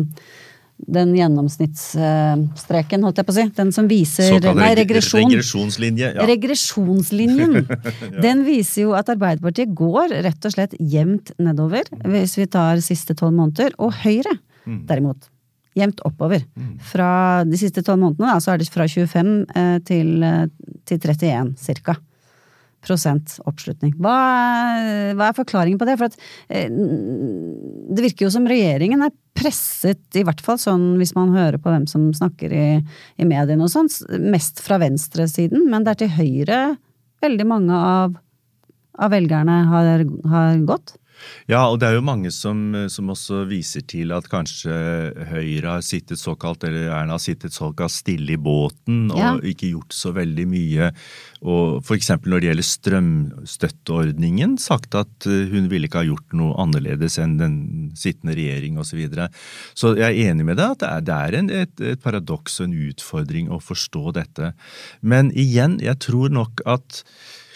den 0.92 1.14
gjennomsnittsstreken, 1.16 3.04
holdt 3.06 3.18
jeg 3.22 3.28
på 3.28 3.34
å 3.34 3.38
si? 3.38 3.46
Den 3.58 3.72
som 3.72 3.88
viser 3.90 4.32
Såkalt 4.36 4.58
Nei, 4.60 4.72
regresjon. 4.76 5.28
regresjonslinje. 5.30 6.14
Ja. 6.18 6.26
Regresjonslinjen. 6.28 7.68
Den 8.26 8.44
viser 8.48 8.88
jo 8.88 8.96
at 8.98 9.10
Arbeiderpartiet 9.14 9.74
går 9.78 10.16
rett 10.26 10.46
og 10.50 10.56
slett 10.56 10.74
jevnt 10.80 11.32
nedover, 11.42 11.84
hvis 12.06 12.38
vi 12.40 12.48
tar 12.52 12.82
siste 12.84 13.16
tolv 13.18 13.36
måneder. 13.40 13.76
Og 13.80 13.94
Høyre, 14.04 14.38
Mm. 14.62 14.84
derimot, 14.86 15.24
jevnt 15.74 16.02
oppover. 16.06 16.44
Fra 16.86 17.42
de 17.50 17.58
siste 17.58 17.82
tolv 17.82 17.98
månedene, 18.04 18.28
da, 18.30 18.36
så 18.38 18.52
er 18.54 18.60
det 18.62 18.68
fra 18.70 18.86
25 18.86 19.32
eh, 19.58 19.80
til, 19.88 20.22
eh, 20.22 20.44
til 20.86 21.00
31 21.02 21.56
cirka. 21.58 21.96
Prosent 22.82 23.36
oppslutning. 23.46 23.92
Hva, 24.02 24.14
er- 24.82 25.12
hva 25.18 25.28
er 25.30 25.38
forklaringen 25.38 25.78
på 25.78 25.86
det? 25.86 25.98
For 26.00 26.10
at, 26.10 26.16
eh, 26.50 26.70
det 26.70 28.06
virker 28.08 28.26
jo 28.26 28.32
som 28.34 28.48
regjeringen 28.50 29.04
er 29.06 29.14
presset, 29.38 30.02
i 30.18 30.24
hvert 30.26 30.42
fall 30.44 30.58
sånn 30.62 30.98
hvis 31.00 31.14
man 31.16 31.32
hører 31.36 31.58
på 31.62 31.70
hvem 31.72 31.86
som 31.90 32.10
snakker 32.14 32.52
i, 32.52 32.66
i 33.22 33.26
mediene 33.28 33.64
og 33.66 33.72
sånn, 33.74 33.90
mest 34.34 34.60
fra 34.66 34.80
venstresiden, 34.82 35.68
men 35.70 35.86
det 35.86 35.94
er 35.96 36.02
til 36.04 36.16
høyre 36.18 36.60
veldig 37.22 37.48
mange 37.48 37.78
av, 37.78 38.18
av 38.98 39.14
velgerne 39.14 39.60
har, 39.70 40.04
har 40.34 40.58
gått. 40.68 40.96
Ja, 41.50 41.66
og 41.68 41.80
det 41.82 41.90
er 41.90 41.98
jo 41.98 42.04
mange 42.06 42.32
som, 42.32 42.62
som 42.92 43.10
også 43.14 43.44
viser 43.50 43.84
til 43.90 44.12
at 44.16 44.28
kanskje 44.32 44.72
Høyre 45.32 45.78
har 45.78 45.84
sittet 45.86 46.22
såkalt, 46.22 46.64
eller 46.68 46.90
Erna 46.94 47.18
har 47.18 47.24
sittet 47.24 47.56
såkalt 47.56 47.92
stille 47.94 48.36
i 48.36 48.40
båten 48.42 49.10
og 49.12 49.20
Ja. 49.20 49.34
ikke 49.42 49.72
gjort 49.74 49.94
så 49.96 50.14
veldig 50.16 50.46
mye. 50.48 50.92
Og 51.42 51.82
f.eks. 51.84 52.12
når 52.24 52.40
det 52.44 52.50
gjelder 52.52 52.70
strømstøtteordningen, 52.70 54.58
sagt 54.62 54.96
at 54.98 55.28
eh, 55.30 55.48
hun 55.52 55.70
ville 55.72 55.88
ikke 55.90 56.02
ha 56.04 56.08
gjort 56.08 56.36
noe 56.38 56.56
annerledes 56.62 57.18
enn 57.22 57.38
den 57.42 57.56
sittende 57.98 58.36
regjering 58.38 58.78
osv. 58.78 58.92
Så, 58.92 58.98
videre. 59.00 59.30
så 59.74 59.94
jeg 59.96 60.04
er 60.12 60.32
enig 60.34 60.44
med 60.50 60.58
deg 60.60 60.74
at 60.74 60.82
det 60.84 60.90
er, 60.90 61.04
det 61.08 61.16
er 61.16 61.38
en, 61.40 61.50
et, 61.64 61.84
et 61.94 62.02
paradoks 62.04 62.60
og 62.60 62.66
en 62.68 62.74
utfordring 62.90 63.48
å 63.48 63.62
forstå 63.64 64.12
dette. 64.18 64.52
Men 65.00 65.32
igjen, 65.32 65.78
jeg 65.80 65.96
tror 66.04 66.34
nok 66.36 66.60
at 66.68 67.04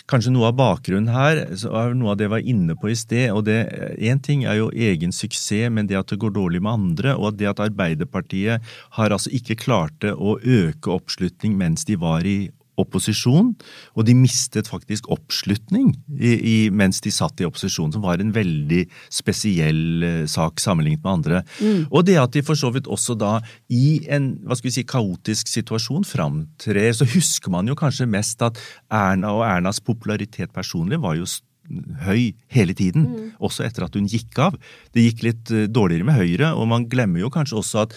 Kanskje 0.05 0.35
noe 0.35 0.51
av 0.51 0.57
bakgrunnen 0.59 1.09
her, 1.09 1.39
er 1.49 1.95
noe 1.97 2.11
av 2.13 2.19
det 2.19 2.27
jeg 2.27 2.33
var 2.35 2.49
inne 2.51 2.75
på 2.77 2.91
i 2.91 2.97
sted. 2.97 3.31
og 3.33 3.47
Én 3.49 4.21
ting 4.21 4.43
er 4.45 4.59
jo 4.59 4.67
egen 4.69 5.11
suksess, 5.15 5.71
men 5.73 5.89
det 5.89 5.97
at 5.97 6.11
det 6.13 6.19
går 6.21 6.35
dårlig 6.35 6.61
med 6.61 6.73
andre, 6.77 7.15
og 7.17 7.39
det 7.39 7.49
at 7.49 7.63
Arbeiderpartiet 7.65 8.61
har 8.99 9.09
altså 9.09 9.33
ikke 9.33 9.57
klarte 9.63 10.13
å 10.13 10.37
øke 10.37 10.93
oppslutning 10.93 11.57
mens 11.57 11.87
de 11.89 11.97
var 11.97 12.21
i 12.21 12.51
opposisjon, 12.81 13.53
og 13.95 14.05
de 14.07 14.15
mistet 14.17 14.69
faktisk 14.71 15.07
oppslutning 15.13 15.93
i, 16.19 16.33
i, 16.35 16.55
mens 16.69 17.01
de 17.05 17.13
satt 17.13 17.41
i 17.41 17.47
opposisjon, 17.47 17.93
som 17.95 18.03
var 18.05 18.21
en 18.21 18.33
veldig 18.35 18.83
spesiell 19.13 20.03
eh, 20.05 20.21
sak 20.29 20.59
sammenlignet 20.63 21.03
med 21.05 21.13
andre. 21.13 21.41
Og 21.89 22.05
det 22.07 22.17
at 22.21 22.35
de 22.35 22.43
for 22.45 22.59
så 22.59 22.71
vidt 22.75 22.89
også 22.91 23.15
da 23.19 23.37
i 23.71 24.01
en 24.11 24.33
hva 24.45 24.57
skal 24.57 24.69
vi 24.69 24.75
si, 24.79 24.85
kaotisk 24.87 25.49
situasjon 25.51 26.05
framtrer, 26.07 26.91
så 26.95 27.07
husker 27.15 27.53
man 27.53 27.67
jo 27.69 27.77
kanskje 27.79 28.09
mest 28.09 28.41
at 28.45 28.59
Erna 28.91 29.33
og 29.35 29.45
Ernas 29.47 29.81
popularitet 29.83 30.53
personlig 30.55 30.99
var 31.03 31.17
jo 31.19 31.27
st- 31.29 31.45
høy 32.05 32.33
hele 32.53 32.75
tiden, 32.77 33.07
også 33.43 33.65
etter 33.65 33.87
at 33.87 33.95
hun 33.97 34.07
gikk 34.09 34.37
av. 34.41 34.57
Det 34.95 35.05
gikk 35.07 35.23
litt 35.25 35.53
eh, 35.53 35.65
dårligere 35.71 36.07
med 36.07 36.19
Høyre, 36.19 36.51
og 36.57 36.69
man 36.71 36.87
glemmer 36.91 37.23
jo 37.23 37.31
kanskje 37.33 37.59
også 37.61 37.83
at, 37.85 37.95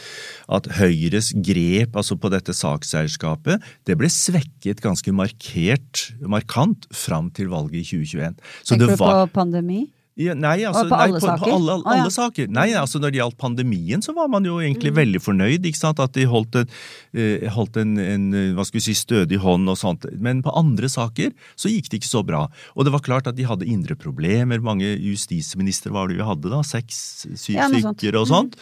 at 0.58 0.70
Høyres 0.78 1.32
grep 1.44 1.98
altså 1.98 2.18
på 2.20 2.32
dette 2.32 2.54
sakseierskapet, 2.56 3.64
det 3.88 3.98
ble 4.00 4.10
svekket 4.12 4.82
ganske 4.84 5.12
markert, 5.14 6.08
markant 6.22 6.88
fram 6.94 7.32
til 7.34 7.52
valget 7.52 7.82
i 7.82 7.86
2021. 8.04 8.42
Så 8.62 8.74
Tenker 8.74 8.86
det 8.86 8.98
du 8.98 9.02
på 9.02 9.08
var, 9.08 9.30
pandemi? 9.32 9.86
Ja, 10.18 10.34
nei, 10.34 10.56
altså, 10.66 10.84
på 10.90 10.96
alle, 10.98 11.12
nei, 11.14 11.20
på, 11.20 11.26
saker? 11.26 11.44
På 11.44 11.54
alle, 11.54 11.74
Å, 11.78 11.82
ja. 11.84 11.92
alle 12.02 12.10
saker. 12.10 12.48
Nei, 12.50 12.66
altså 12.74 12.98
Når 12.98 13.12
det 13.14 13.20
gjaldt 13.20 13.36
pandemien, 13.38 14.02
så 14.02 14.14
var 14.16 14.28
man 14.32 14.44
jo 14.44 14.56
egentlig 14.58 14.90
Mm. 14.92 14.96
veldig 14.98 15.20
fornøyd. 15.22 15.62
ikke 15.68 15.78
sant? 15.78 16.00
At 16.02 16.12
de 16.18 16.24
holdt, 16.26 16.56
en, 16.58 16.66
eh, 17.14 17.48
holdt 17.54 17.76
en, 17.78 17.96
en 17.98 18.24
hva 18.56 18.64
skal 18.66 18.80
vi 18.80 18.84
si, 18.88 18.94
stødig 18.98 19.38
hånd 19.38 19.68
og 19.70 19.78
sånt. 19.78 20.04
Men 20.18 20.42
på 20.42 20.50
andre 20.58 20.88
saker 20.90 21.30
så 21.56 21.70
gikk 21.70 21.88
det 21.90 22.00
ikke 22.02 22.10
så 22.10 22.24
bra. 22.26 22.48
Og 22.76 22.84
det 22.84 22.92
var 22.92 23.00
klart 23.06 23.26
at 23.30 23.36
de 23.38 23.44
hadde 23.46 23.66
indre 23.68 23.94
problemer. 23.94 24.58
Mange 24.60 24.90
justisministre 24.98 25.92
var 25.94 26.08
det 26.08 26.18
vi 26.18 26.26
hadde 26.26 26.50
da, 26.50 26.62
seks 26.66 27.26
syv 27.38 27.54
Ja, 27.54 27.68
stykker 27.68 28.18
og 28.18 28.26
sånt. 28.26 28.56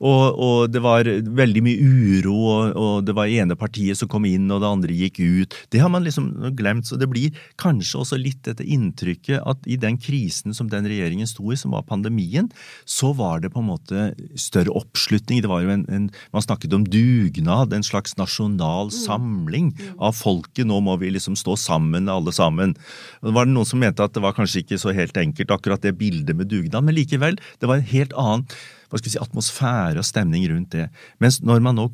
Og, 0.00 0.40
og 0.40 0.72
det 0.72 0.80
var 0.84 1.04
veldig 1.04 1.62
mye 1.64 1.80
uro, 1.80 2.34
og, 2.48 2.76
og 2.80 3.04
det 3.04 3.14
var 3.16 3.28
ene 3.28 3.56
partiet 3.58 3.98
som 4.00 4.08
kom 4.10 4.24
inn, 4.28 4.48
og 4.48 4.62
det 4.62 4.70
andre 4.70 4.96
gikk 4.96 5.20
ut. 5.20 5.56
Det 5.72 5.82
har 5.82 5.92
man 5.92 6.06
liksom 6.06 6.30
glemt. 6.56 6.88
Så 6.88 6.96
det 7.00 7.10
blir 7.12 7.36
kanskje 7.60 8.00
også 8.00 8.18
litt 8.20 8.40
dette 8.48 8.64
inntrykket 8.64 9.44
at 9.44 9.68
i 9.68 9.76
den 9.80 9.98
krisen 10.00 10.56
som 10.56 10.70
den 10.72 10.88
regjeringen 10.88 11.28
sto 11.28 11.52
i, 11.52 11.58
som 11.60 11.76
var 11.76 11.84
pandemien, 11.88 12.48
så 12.88 13.12
var 13.16 13.44
det 13.44 13.52
på 13.52 13.60
en 13.60 13.68
måte 13.68 14.08
større 14.40 14.72
oppslutning. 14.80 15.42
Det 15.44 15.52
var 15.52 15.64
jo 15.66 15.74
en, 15.76 15.86
en 15.92 16.08
Man 16.32 16.44
snakket 16.44 16.74
om 16.74 16.84
dugnad, 16.86 17.72
en 17.74 17.84
slags 17.86 18.16
nasjonal 18.18 18.90
samling 18.94 19.72
av 19.98 20.16
folket. 20.16 20.64
Nå 20.68 20.80
må 20.84 20.96
vi 21.00 21.12
liksom 21.12 21.36
stå 21.38 21.56
sammen, 21.60 22.08
alle 22.08 22.32
sammen. 22.34 22.74
Og 23.20 23.34
var 23.36 23.48
det 23.48 23.54
noen 23.54 23.68
som 23.68 23.82
mente 23.82 24.04
at 24.04 24.16
det 24.16 24.24
var 24.24 24.36
kanskje 24.36 24.64
ikke 24.64 24.80
så 24.80 24.94
helt 24.96 25.16
enkelt, 25.20 25.52
akkurat 25.54 25.84
det 25.84 25.98
bildet 26.00 26.36
med 26.38 26.50
dugnad, 26.50 26.86
men 26.86 26.96
likevel, 26.96 27.40
det 27.60 27.68
var 27.68 27.80
en 27.80 27.90
helt 27.92 28.14
annen 28.18 28.46
hva 28.90 28.98
skal 28.98 29.08
vi 29.08 29.14
si, 29.14 29.22
atmosfære 29.22 30.02
og 30.02 30.06
stemning 30.06 30.46
rundt 30.50 30.74
det. 30.74 30.88
Mens 31.22 31.40
når 31.46 31.62
man 31.64 31.78
nå 31.78 31.88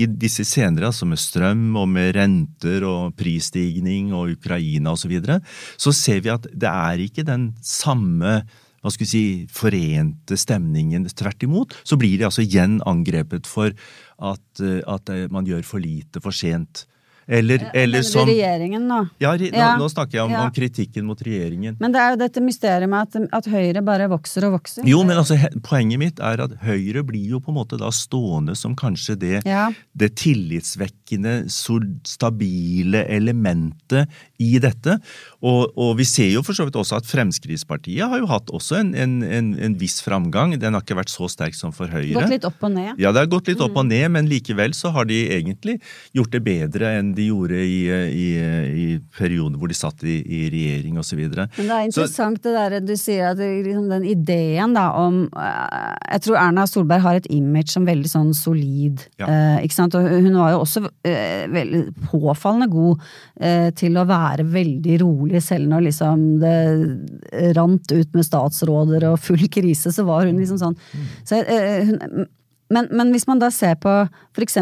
i 0.00 0.06
disse 0.06 0.44
senere, 0.48 0.88
altså 0.88 1.06
med 1.08 1.20
strøm 1.20 1.76
og 1.76 1.88
med 1.92 2.14
renter 2.16 2.84
og 2.88 3.16
prisstigning 3.18 4.12
og 4.16 4.36
Ukraina 4.38 4.94
osv., 4.94 5.04
så, 5.04 5.10
videre, 5.10 5.40
så 5.76 5.92
ser 5.96 6.22
vi 6.24 6.32
at 6.32 6.48
det 6.48 6.68
er 6.70 7.02
ikke 7.04 7.26
den 7.28 7.50
samme 7.64 8.42
hva 8.82 8.90
skal 8.90 9.06
vi 9.06 9.10
si, 9.12 9.26
forente 9.46 10.34
stemningen. 10.38 11.04
Tvert 11.06 11.44
imot 11.46 11.76
så 11.86 11.94
blir 12.00 12.16
de 12.18 12.26
altså 12.26 12.42
igjen 12.42 12.80
angrepet 12.88 13.46
for 13.46 13.70
at, 13.70 14.46
eh, 14.58 14.80
at 14.90 15.12
eh, 15.12 15.28
man 15.30 15.46
gjør 15.46 15.62
for 15.66 15.82
lite 15.82 16.22
for 16.24 16.34
sent. 16.34 16.82
Eller, 17.26 17.70
eller 17.74 18.02
som 18.02 18.26
regjeringen 18.26 18.86
nå? 18.88 18.98
ja, 19.22 19.34
nå, 19.38 19.50
Ja, 19.52 19.68
nå 19.78 19.88
snakker 19.90 20.18
jeg 20.18 20.24
om, 20.26 20.32
ja. 20.34 20.42
om 20.46 20.54
kritikken 20.54 21.06
mot 21.06 21.20
regjeringen. 21.22 21.76
Men 21.80 21.94
det 21.94 22.00
er 22.02 22.14
jo 22.14 22.20
dette 22.24 22.42
mysteriet 22.44 22.90
med 22.90 23.06
at, 23.06 23.28
at 23.38 23.48
Høyre 23.52 23.82
bare 23.86 24.08
vokser 24.10 24.48
og 24.48 24.56
vokser. 24.56 24.86
Jo, 24.88 25.02
men 25.06 25.20
altså, 25.20 25.38
poenget 25.66 26.02
mitt 26.02 26.22
er 26.22 26.42
at 26.46 26.56
Høyre 26.64 27.04
blir 27.06 27.36
jo 27.36 27.42
på 27.42 27.52
en 27.52 27.60
måte 27.60 27.78
da 27.80 27.92
stående 27.94 28.56
som 28.58 28.74
kanskje 28.78 29.18
det, 29.20 29.42
det 29.98 30.10
tillitsvekkende, 30.18 31.36
stabile 31.52 33.04
elementet 33.12 34.10
i 34.42 34.58
dette. 34.62 34.98
Og, 35.42 35.72
og 35.78 35.94
vi 35.98 36.06
ser 36.08 36.30
jo 36.34 36.42
for 36.46 36.56
så 36.58 36.66
vidt 36.68 36.76
også 36.78 36.98
at 37.00 37.08
Fremskrittspartiet 37.10 38.04
har 38.10 38.20
jo 38.22 38.28
hatt 38.30 38.50
også 38.54 38.78
en, 38.80 38.92
en, 38.98 39.14
en, 39.26 39.50
en 39.68 39.76
viss 39.80 40.00
framgang. 40.04 40.54
Den 40.60 40.74
har 40.76 40.84
ikke 40.84 40.98
vært 40.98 41.12
så 41.12 41.28
sterk 41.30 41.56
som 41.58 41.72
for 41.74 41.90
Høyre. 41.92 42.14
Gått 42.18 42.32
litt 42.34 42.46
opp 42.48 42.62
og 42.66 42.74
ned. 42.74 42.94
Ja, 43.02 43.12
det 43.14 43.24
har 43.24 43.30
gått 43.32 43.48
litt 43.50 43.58
Mm. 43.62 43.66
opp 43.68 43.76
og 43.82 43.86
ned, 43.86 44.06
men 44.10 44.26
likevel 44.30 44.72
så 44.74 44.90
har 44.94 45.04
de 45.06 45.16
egentlig 45.36 45.76
gjort 46.16 46.32
det 46.34 46.40
bedre 46.42 46.88
enn 46.98 47.12
de 47.14 47.28
gjorde 47.28 47.58
i, 47.62 47.76
i, 48.10 48.28
i 48.82 48.86
perioder 49.18 49.58
hvor 49.60 49.70
de 49.70 49.76
satt 49.76 50.02
i, 50.08 50.16
i 50.24 50.40
regjering 50.50 50.96
osv. 50.98 51.20
Men 51.20 51.68
det 51.68 51.76
er 51.76 51.86
interessant 51.86 52.40
det 52.42 52.54
der 52.56 52.78
du 52.82 52.94
sier 52.98 53.28
at 53.30 53.38
liksom 53.38 53.86
den 53.92 54.06
ideen 54.08 54.74
da 54.74 54.88
om 54.98 55.20
eh, 55.28 55.92
Jeg 56.16 56.24
tror 56.24 56.38
Erna 56.40 56.64
Solberg 56.66 57.04
har 57.04 57.20
et 57.20 57.28
image 57.30 57.70
som 57.74 57.86
veldig 57.86 58.10
sånn 58.10 58.32
solid. 58.34 59.04
Ja. 59.20 59.28
eh, 59.28 59.58
ikke 59.68 59.76
sant? 59.78 59.94
Og 59.94 60.08
hun 60.10 60.34
var 60.40 60.54
jo 60.56 60.62
også 60.64 60.82
eh, 61.06 61.44
veldig 61.52 61.82
påfallende 62.08 62.70
god 62.72 63.04
eh, 63.38 63.68
til 63.78 64.00
å 64.00 64.06
være 64.08 64.31
veldig 64.40 65.00
rolig 65.02 65.42
selv 65.44 65.68
når 65.70 65.88
liksom 65.88 66.22
det 66.42 67.52
rant 67.56 67.92
ut 67.92 68.14
med 68.16 68.26
statsråder 68.26 69.08
og 69.10 69.20
full 69.20 69.44
krise, 69.52 69.92
så 69.92 70.06
var 70.08 70.28
hun 70.28 70.40
liksom 70.40 70.60
sånn 70.60 70.78
så, 71.24 71.42
eh, 71.42 71.90
hun, 71.90 72.28
Men, 72.72 72.86
men, 72.88 73.10
hvis 73.12 73.26
man 73.28 73.36
da 73.36 73.50
ser 73.52 73.74
på 73.76 73.90
f.eks. 74.32 74.54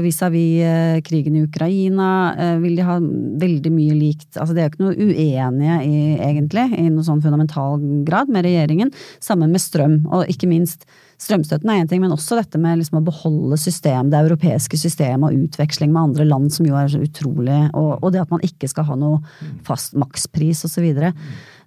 vis-à-vis 0.00 0.62
eh, 0.64 1.00
krigen 1.04 1.34
i 1.36 1.42
Ukraina, 1.44 2.06
eh, 2.32 2.54
vil 2.62 2.78
de 2.78 2.86
ha 2.86 2.94
veldig 2.96 3.72
mye 3.74 3.96
likt 3.98 4.38
Altså 4.40 4.56
de 4.56 4.62
er 4.62 4.70
jo 4.70 4.72
ikke 4.72 4.86
noe 4.86 4.96
uenige 4.96 5.76
i, 5.84 5.98
egentlig, 6.16 6.64
i 6.80 6.86
noe 6.88 7.04
sånn 7.04 7.20
fundamental 7.20 7.76
grad 8.08 8.32
med 8.32 8.46
regjeringen. 8.48 8.94
Sammen 9.20 9.52
med 9.52 9.60
strøm, 9.60 9.98
og 10.08 10.32
ikke 10.32 10.48
minst 10.48 10.88
strømstøtten 11.22 11.70
er 11.70 11.82
én 11.82 11.90
ting, 11.90 12.02
men 12.02 12.14
også 12.14 12.38
dette 12.40 12.58
med 12.60 12.80
liksom 12.80 12.98
å 13.00 13.04
beholde 13.06 13.58
system, 13.60 14.10
det 14.12 14.20
europeiske 14.24 14.80
systemet 14.80 15.28
og 15.28 15.46
utveksling 15.46 15.92
med 15.94 16.10
andre 16.10 16.26
land, 16.28 16.50
som 16.54 16.66
jo 16.66 16.76
er 16.78 16.90
så 16.90 17.02
utrolig, 17.02 17.60
og, 17.70 17.94
og 18.00 18.12
det 18.14 18.24
at 18.24 18.34
man 18.34 18.44
ikke 18.46 18.70
skal 18.70 18.88
ha 18.90 18.98
noe 18.98 19.22
fast 19.66 19.96
makspris 19.98 20.64
osv. 20.66 20.72
Så 20.72 20.84
videre. 20.84 21.12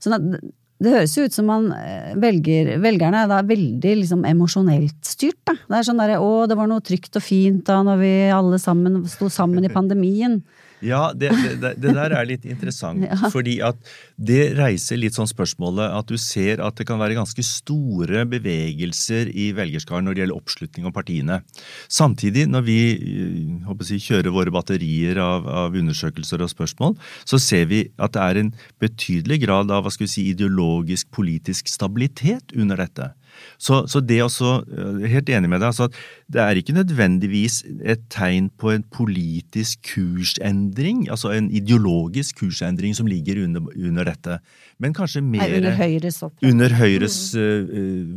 sånn 0.01 0.35
det 0.83 0.91
høres 0.91 1.13
jo 1.15 1.23
ut 1.23 1.35
som 1.35 1.47
man 1.47 1.69
eh, 1.71 2.15
velger, 2.19 2.73
velgerne 2.83 3.21
er 3.23 3.47
veldig 3.47 3.93
liksom 4.01 4.25
emosjonelt 4.27 4.97
styrt. 5.07 5.39
Da. 5.47 5.55
Det 5.55 5.77
er 5.77 5.87
sånn 5.87 6.01
derre 6.01 6.19
å, 6.19 6.43
det 6.51 6.57
var 6.59 6.67
noe 6.67 6.83
trygt 6.83 7.15
og 7.15 7.23
fint 7.23 7.63
da 7.67 7.79
når 7.85 8.01
vi 8.01 8.11
alle 8.35 8.59
sammen 8.59 9.05
sto 9.07 9.29
sammen 9.31 9.63
i 9.63 9.71
pandemien. 9.71 10.41
Ja, 10.83 11.13
det, 11.15 11.29
det, 11.61 11.71
det, 11.79 11.93
der 11.95 12.13
er 12.17 12.27
litt 12.27 12.45
interessant. 12.47 13.05
ja. 13.09 13.29
Fordi 13.31 13.57
at 13.63 13.79
det 14.15 14.55
reiser 14.57 14.99
litt 14.99 15.15
sånn 15.17 15.29
spørsmålet 15.29 15.93
at 15.95 16.09
du 16.09 16.17
ser 16.19 16.61
at 16.63 16.77
det 16.79 16.87
kan 16.89 16.99
være 16.99 17.17
ganske 17.17 17.45
store 17.45 18.25
bevegelser 18.29 19.31
i 19.31 19.51
velgerskaren 19.55 20.07
når 20.07 20.15
det 20.15 20.23
gjelder 20.23 20.39
oppslutning 20.39 20.89
om 20.89 20.95
partiene. 20.95 21.41
Samtidig, 21.87 22.47
når 22.51 22.65
vi 22.67 22.79
eh, 22.95 23.85
si, 23.87 23.99
kjører 24.03 24.35
våre 24.35 24.53
batterier 24.55 25.19
av, 25.23 25.47
av, 25.47 25.75
undersøkelser 25.75 26.43
og 26.43 26.51
spørsmål, 26.51 26.97
så 27.27 27.39
ser 27.41 27.69
vi 27.71 27.85
at 27.95 28.15
det 28.15 28.25
er 28.25 28.41
en 28.41 28.53
betydelig 28.83 29.41
grad 29.45 29.73
av 29.73 29.85
hva 29.85 29.93
skal 29.93 30.07
vi 30.07 30.15
si, 30.15 30.29
ideologisk 30.33 31.11
politisk 31.15 31.71
stabilitet 31.71 32.55
under 32.55 32.83
dette. 32.83 33.13
Så, 33.57 33.85
så 33.91 34.01
det 34.03 34.21
også, 34.23 34.57
eh, 34.67 35.05
helt 35.11 35.29
enig 35.31 35.49
med 35.51 35.61
deg, 35.61 35.71
altså 35.71 35.87
at 35.89 35.97
det 36.31 36.41
er 36.41 36.59
ikke 36.59 36.75
nødvendigvis 36.75 37.61
et 37.85 38.03
tegn 38.13 38.49
på 38.59 38.73
en 38.73 38.83
politisk 38.93 39.81
kursendring, 39.93 41.05
altså 41.09 41.31
en 41.35 41.49
ideologisk 41.53 42.41
kursendring 42.43 42.95
som 42.97 43.09
ligger 43.09 43.43
under, 43.45 43.65
under 43.75 44.11
dette, 44.11 44.39
men 44.81 44.95
kanskje 44.95 45.23
mer 45.23 45.45
Nei, 45.45 45.61
Under 45.61 45.77
Høyres. 45.77 46.19
Under 46.43 46.75
Høyres 46.75 47.17
uh, 47.39 47.69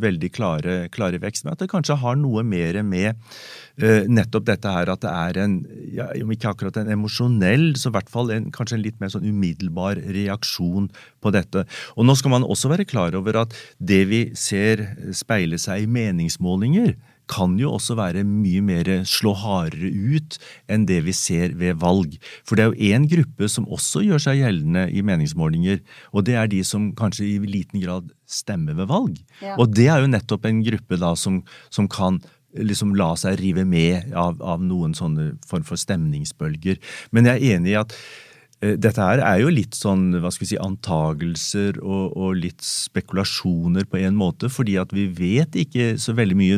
veldig 0.03 0.31
klare, 0.35 0.79
klare, 0.95 1.21
vekst, 1.23 1.45
men 1.47 1.55
at 1.55 1.63
det 1.63 1.71
kanskje 1.71 1.99
har 2.03 2.19
noe 2.19 2.43
mer 2.47 2.81
med 2.83 3.15
nettopp 3.79 4.47
dette 4.49 4.71
her 4.75 4.91
at 4.91 5.03
det 5.05 5.11
er 5.13 5.41
en, 5.45 5.59
ja, 5.95 6.09
om 6.23 6.33
ikke 6.35 6.51
akkurat 6.51 6.81
en 6.81 6.91
emosjonell, 6.97 7.71
så 7.79 7.93
i 7.93 7.97
hvert 7.97 8.11
fall 8.11 8.33
en, 8.35 8.49
kanskje 8.55 8.79
en 8.79 8.85
litt 8.85 8.99
mer 9.03 9.13
sånn 9.13 9.29
umiddelbar 9.29 10.01
reaksjon 10.03 10.89
på 11.23 11.35
dette. 11.35 11.63
Og 11.95 12.09
nå 12.09 12.17
skal 12.19 12.35
man 12.35 12.47
også 12.47 12.73
være 12.73 12.89
klar 12.89 13.15
over 13.19 13.45
at 13.45 13.55
det 13.79 14.03
vi 14.11 14.25
ser 14.39 14.83
speile 15.15 15.61
seg 15.63 15.85
i 15.85 15.93
meningsmålinger, 15.99 16.97
kan 17.29 17.59
jo 17.61 17.75
også 17.77 17.97
være 17.99 18.25
mye 18.27 18.63
mer 18.65 18.89
slå 19.09 19.35
hardere 19.37 19.91
ut 19.93 20.39
enn 20.73 20.87
det 20.89 21.03
vi 21.07 21.15
ser 21.17 21.55
ved 21.61 21.79
valg. 21.83 22.17
For 22.49 22.57
det 22.57 22.65
er 22.65 22.73
jo 22.73 22.95
én 22.97 23.09
gruppe 23.11 23.51
som 23.53 23.69
også 23.69 24.03
gjør 24.07 24.25
seg 24.25 24.41
gjeldende 24.41 24.87
i 24.89 25.05
meningsmålinger, 25.05 25.83
og 26.13 26.25
det 26.29 26.39
er 26.41 26.51
de 26.51 26.63
som 26.67 26.91
kanskje 26.99 27.29
i 27.29 27.37
liten 27.45 27.85
grad 27.85 28.09
stemmer 28.29 28.77
ved 28.81 28.89
valg. 28.91 29.21
Ja. 29.45 29.57
Og 29.61 29.73
det 29.77 29.89
er 29.93 30.03
jo 30.03 30.11
nettopp 30.11 30.49
en 30.49 30.65
gruppe 30.65 31.01
da 31.01 31.15
som, 31.21 31.43
som 31.73 31.89
kan 31.93 32.23
liksom 32.57 32.95
la 32.97 33.13
seg 33.21 33.39
rive 33.41 33.65
med 33.69 34.15
av, 34.17 34.41
av 34.41 34.63
noen 34.65 34.97
sånne 34.97 35.35
form 35.49 35.67
for 35.69 35.81
stemningsbølger. 35.81 36.81
Men 37.13 37.29
jeg 37.29 37.43
er 37.43 37.59
enig 37.59 37.75
i 37.75 37.79
at 37.83 37.97
Eh, 38.59 38.75
dette 38.75 38.99
her 38.99 39.21
er 39.23 39.39
jo 39.39 39.51
litt 39.55 39.77
sånn 39.79 40.17
hva 40.19 40.33
skal 40.35 40.43
vi 40.43 40.49
si, 40.51 40.57
antagelser 40.59 41.77
og, 41.79 42.17
og, 42.19 42.33
litt 42.43 42.65
spekulasjoner 42.65 43.87
på 43.87 44.01
en 44.03 44.17
måte, 44.19 44.51
fordi 44.51 44.75
at 44.83 44.91
vi 44.95 45.05
vet 45.15 45.55
ikke 45.63 45.93
så 46.03 46.15
veldig 46.19 46.39
mye 46.39 46.57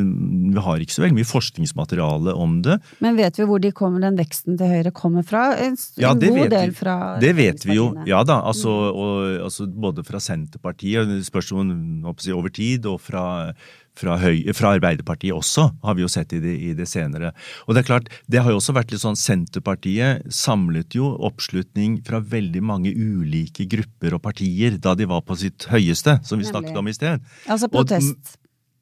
Vi 0.55 0.65
har 0.65 0.81
ikke 0.81 0.97
så 0.97 1.05
veldig 1.05 1.19
mye 1.19 1.29
forskningsmateriale 1.29 2.33
om 2.33 2.57
det. 2.65 2.79
Men 3.05 3.19
vet 3.21 3.37
vi 3.37 3.49
hvor 3.49 3.61
de 3.61 3.73
kommer, 3.77 4.01
den 4.07 4.17
veksten 4.17 4.57
til 4.61 4.73
Høyre 4.73 4.95
kommer 4.97 5.27
fra? 5.27 5.51
En, 5.61 5.77
ja, 6.01 6.15
en 6.15 6.25
god 6.25 6.55
del 6.55 6.73
fra 6.77 6.97
Det 7.21 7.35
vet 7.37 7.69
vi 7.69 7.77
jo. 7.77 7.91
Ja 8.09 8.23
da. 8.25 8.41
Altså, 8.49 8.73
og, 8.73 9.37
altså 9.45 9.69
både 9.69 10.05
fra 10.07 10.23
Senterpartiet, 10.25 11.13
spørsmål 11.29 11.75
over 12.09 12.49
tid, 12.55 12.89
og 12.89 13.01
fra 13.05 13.53
fra, 14.01 14.17
høy, 14.21 14.43
fra, 14.57 14.75
Arbeiderpartiet 14.79 15.37
også, 15.37 15.69
har 15.85 15.97
vi 15.97 16.05
jo 16.05 16.11
sett 16.11 16.35
i 16.37 16.41
det, 16.43 16.57
i 16.57 16.73
det, 16.79 16.89
senere. 16.91 17.33
Og 17.67 17.77
det 17.77 17.85
er 17.85 17.89
klart, 17.91 18.11
det 18.31 18.43
har 18.43 18.53
jo 18.53 18.61
også 18.61 18.75
vært 18.77 18.95
litt 18.95 19.03
sånn 19.05 19.19
Senterpartiet 19.19 20.27
samlet 20.35 20.97
jo 20.97 21.13
oppslutning 21.29 22.01
fra 22.07 22.23
veldig 22.23 22.63
mange 22.65 22.95
ulike 22.95 23.67
grupper 23.71 24.17
og 24.17 24.25
partier 24.25 24.79
da 24.81 24.97
de 24.99 25.09
var 25.11 25.25
på 25.27 25.39
sitt 25.41 25.69
høyeste, 25.71 26.21
som 26.27 26.41
vi 26.41 26.49
snakket 26.49 26.79
om 26.79 26.89
i 26.91 26.97
sted. 26.97 27.25
Altså 27.51 27.71
protest. 27.73 28.17
Og, 28.17 28.37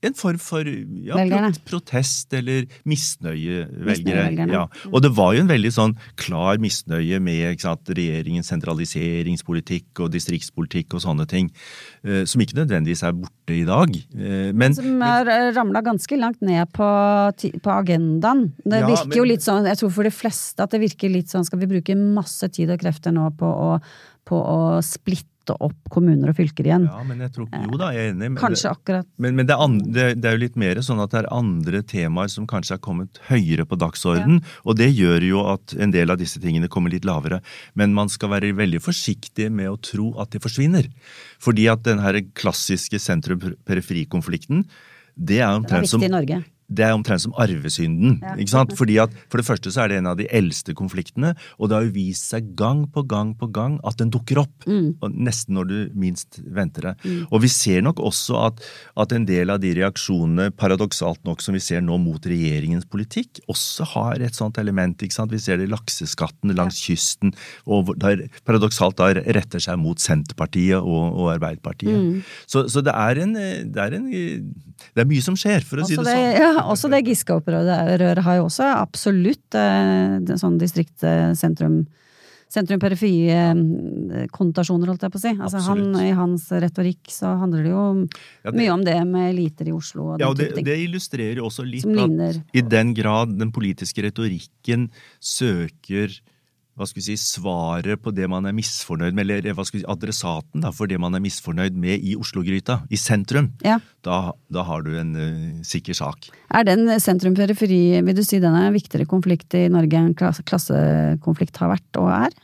en 0.06 0.14
form 0.14 0.38
for 0.38 0.66
ja, 0.66 1.18
protest 1.66 2.34
eller 2.36 2.68
misnøye, 2.88 3.64
velgere. 3.88 4.46
Ja. 4.52 4.64
Og 4.92 5.02
det 5.02 5.10
var 5.16 5.34
jo 5.34 5.42
en 5.42 5.50
veldig 5.50 5.72
sånn 5.74 5.94
klar 6.20 6.60
misnøye 6.62 7.18
med 7.22 7.58
sant, 7.62 7.90
regjeringens 7.98 8.50
sentraliseringspolitikk 8.52 10.04
og 10.04 10.12
distriktspolitikk 10.14 10.94
og 10.94 11.02
sånne 11.02 11.26
ting, 11.30 11.50
eh, 12.06 12.22
som 12.30 12.44
ikke 12.44 12.60
nødvendigvis 12.60 13.02
er 13.08 13.16
borte 13.18 13.56
i 13.56 13.64
dag. 13.66 13.96
Eh, 14.14 14.52
men, 14.54 14.76
som 14.78 15.02
har 15.02 15.30
eh, 15.34 15.50
ramla 15.56 15.82
ganske 15.86 16.20
langt 16.20 16.44
ned 16.46 16.70
på, 16.76 16.90
på 17.64 17.74
agendaen. 17.74 18.46
Det 18.62 18.84
ja, 18.84 18.92
virker 18.92 19.10
men, 19.10 19.18
jo 19.18 19.26
litt 19.32 19.46
sånn, 19.46 19.66
jeg 19.66 19.82
tror 19.82 19.96
for 19.98 20.06
de 20.06 20.14
fleste 20.14 20.62
at 20.62 20.74
det 20.74 20.82
virker 20.84 21.10
litt 21.10 21.32
sånn, 21.32 21.46
skal 21.48 21.62
vi 21.64 21.72
bruke 21.74 21.98
masse 21.98 22.46
tid 22.54 22.70
og 22.70 22.78
krefter 22.82 23.14
nå 23.14 23.32
på 23.38 23.50
å, 23.50 23.74
på 24.28 24.38
å 24.38 24.78
splitte 24.84 25.54
opp 25.64 25.88
kommuner 25.88 26.28
og 26.28 26.36
fylker 26.36 26.66
igjen. 26.68 26.84
Ja, 26.90 27.00
men 27.08 27.22
jeg 27.24 27.32
tror, 27.32 27.46
Jo 27.48 27.78
da, 27.80 27.88
jeg 27.96 28.10
er 28.10 28.10
enig. 28.12 28.26
Men 28.34 28.40
kanskje 28.40 28.72
akkurat. 28.74 29.06
Men, 29.16 29.38
men 29.38 29.48
det, 29.48 29.54
er 29.54 29.64
andre, 29.64 29.92
det, 29.94 30.04
det, 30.20 30.28
er 30.28 30.36
jo 30.36 30.42
litt 30.42 30.58
mer 30.60 30.80
sånn 30.84 31.00
at 31.00 31.14
det 31.14 31.22
er 31.22 31.30
andre 31.32 31.80
temaer 31.88 32.32
som 32.32 32.48
kanskje 32.50 32.76
er 32.76 32.82
kommet 32.84 33.20
høyere 33.30 33.64
på 33.68 33.78
dagsorden, 33.80 34.42
ja. 34.42 34.58
og 34.68 34.76
det 34.80 34.90
gjør 34.92 35.24
jo 35.24 35.46
at 35.54 35.72
en 35.80 35.94
del 35.94 36.12
av 36.12 36.20
disse 36.20 36.42
tingene 36.42 36.68
kommer 36.72 36.92
litt 36.92 37.08
lavere. 37.08 37.40
Men 37.80 37.96
man 37.96 38.12
skal 38.12 38.34
være 38.34 38.52
veldig 38.58 38.82
forsiktig 38.84 39.48
med 39.54 39.72
å 39.72 39.80
tro 39.80 40.10
at 40.20 40.36
de 40.36 40.42
forsvinner. 40.44 40.90
Fordi 41.40 41.66
at 41.72 41.86
den 41.88 42.04
her 42.04 42.20
klassiske 42.36 43.00
sentrum-periferi-konflikten, 43.00 44.66
det 45.18 45.40
er 45.40 45.56
omtrent 45.56 45.88
som 45.90 46.04
Det 46.68 46.84
er 46.84 46.92
det 46.92 46.98
omtrent 46.98 47.24
som 47.24 47.34
arvesynden. 47.40 48.18
Ja. 48.22 48.34
ikke 48.36 48.52
sant? 48.52 48.74
Fordi 48.76 48.98
at 49.00 49.14
For 49.28 49.40
det 49.40 49.46
første 49.48 49.72
så 49.72 49.84
er 49.84 49.92
det 49.92 50.00
en 50.02 50.10
av 50.10 50.18
de 50.18 50.26
eldste 50.34 50.74
konfliktene, 50.76 51.34
og 51.56 51.70
det 51.70 51.76
har 51.76 51.86
jo 51.86 51.94
vist 51.94 52.28
seg 52.32 52.52
gang 52.58 52.84
på 52.92 53.04
gang 53.08 53.34
på 53.38 53.48
gang 53.52 53.78
at 53.88 53.98
den 54.00 54.12
dukker 54.12 54.42
opp. 54.42 54.66
Mm. 54.68 54.98
Nesten 55.16 55.56
når 55.56 55.68
du 55.70 55.76
minst 55.98 56.40
venter 56.44 56.90
det. 56.90 56.94
Mm. 57.04 57.22
Og 57.32 57.42
vi 57.44 57.50
ser 57.52 57.84
nok 57.86 58.02
også 58.04 58.36
at, 58.48 58.62
at, 59.00 59.14
en 59.16 59.24
del 59.28 59.50
av 59.50 59.62
de 59.62 59.72
reaksjonene, 59.78 60.50
paradoksalt 60.58 61.24
nok, 61.26 61.42
som 61.44 61.56
vi 61.56 61.62
ser 61.64 61.80
nå 61.84 61.96
mot 62.02 62.28
regjeringens 62.28 62.86
politikk, 62.90 63.40
også 63.48 63.86
har 63.94 64.24
et 64.24 64.36
sånt 64.36 64.60
element. 64.60 65.00
ikke 65.00 65.16
sant? 65.16 65.32
Vi 65.32 65.40
ser 65.42 65.58
det 65.58 65.68
i 65.68 65.72
lakseskatten 65.72 66.52
langs 66.58 66.82
ja. 66.82 66.92
kysten, 66.92 67.32
og 67.66 67.94
der, 68.00 68.26
paradoksalt 68.48 68.98
da 69.00 69.10
retter 69.16 69.62
seg 69.62 69.80
mot 69.80 70.00
Senterpartiet 70.02 70.78
og, 70.78 71.16
og 71.16 71.32
Arbeiderpartiet. 71.34 71.96
Mm. 71.96 72.22
Så, 72.46 72.66
så 72.72 72.84
det, 72.84 72.94
er 72.94 73.22
en, 73.24 73.34
det, 73.34 73.82
er 73.82 73.96
en, 73.98 74.08
det 74.12 75.04
er 75.04 75.08
mye 75.08 75.24
som 75.24 75.36
skjer, 75.38 75.64
for 75.66 75.80
å 75.80 75.86
også 75.86 75.94
si 75.94 75.98
det, 75.98 76.06
det 76.06 76.16
sånn. 76.18 76.38
Ja, 76.38 76.57
også 76.66 76.90
det 76.92 77.06
Giske-opprøret 77.06 78.18
har 78.24 78.34
jo 78.40 78.44
også 78.48 78.64
absolutt 78.74 79.54
eh, 79.58 80.36
sånn 80.40 80.58
distrikt-sentrum 80.60 81.76
sentrum-periferi-konnotasjoner, 82.48 84.88
holdt 84.88 85.02
jeg 85.04 85.12
på 85.12 85.20
å 85.20 85.22
si. 85.22 85.36
Altså 85.36 85.60
han, 85.66 85.92
I 86.00 86.16
hans 86.16 86.48
retorikk 86.64 87.04
så 87.12 87.36
handler 87.42 87.60
det 87.66 87.72
jo 87.74 87.82
ja, 88.08 88.48
det, 88.48 88.56
mye 88.56 88.72
om 88.72 88.80
det 88.86 88.94
med 89.08 89.24
eliter 89.34 89.68
i 89.68 89.74
Oslo. 89.76 90.02
Og 90.14 90.20
ja, 90.22 90.28
og 90.30 90.36
det, 90.40 90.46
det, 90.64 90.76
illustrerer 90.86 91.40
også 91.44 91.62
litt 91.68 91.84
at 91.84 92.40
i 92.56 92.62
den 92.64 92.94
grad 92.96 93.36
den 93.36 93.52
politiske 93.54 94.02
retorikken 94.06 94.88
søker 95.20 96.08
hva 96.78 96.86
skal 96.86 97.00
vi 97.02 97.06
si, 97.10 97.16
svaret 97.18 98.02
på 98.02 98.12
det 98.14 98.28
man 98.30 98.46
er 98.48 98.54
misfornøyd 98.56 99.16
med, 99.16 99.26
eller 99.26 99.56
hva 99.56 99.66
skal 99.66 99.80
vi 99.80 99.82
si, 99.82 99.90
adressaten 99.90 100.64
da, 100.64 100.72
for 100.74 100.90
det 100.90 101.00
man 101.02 101.16
er 101.18 101.24
misfornøyd 101.24 101.78
med 101.78 102.04
i 102.06 102.14
Oslo-gryta, 102.18 102.80
i 102.94 103.00
sentrum, 103.00 103.50
ja. 103.66 103.78
da, 104.06 104.20
da, 104.54 104.64
har 104.68 104.84
du 104.86 104.92
en 105.00 105.14
uh, 105.18 105.62
sikker 105.66 105.96
sak. 105.98 106.30
Er 106.54 106.66
den 106.68 106.86
sentrum-periferi, 107.02 108.00
vil 108.06 108.18
du 108.18 108.24
si 108.26 108.40
den 108.42 108.56
er 108.56 108.68
en 108.68 108.76
viktigere 108.76 109.08
konflikt 109.10 109.56
i 109.58 109.66
Norge 109.72 109.98
enn 109.98 110.14
klassekonflikt 110.18 111.58
har 111.62 111.74
vært 111.74 112.00
og 112.00 112.12
er? 112.14 112.38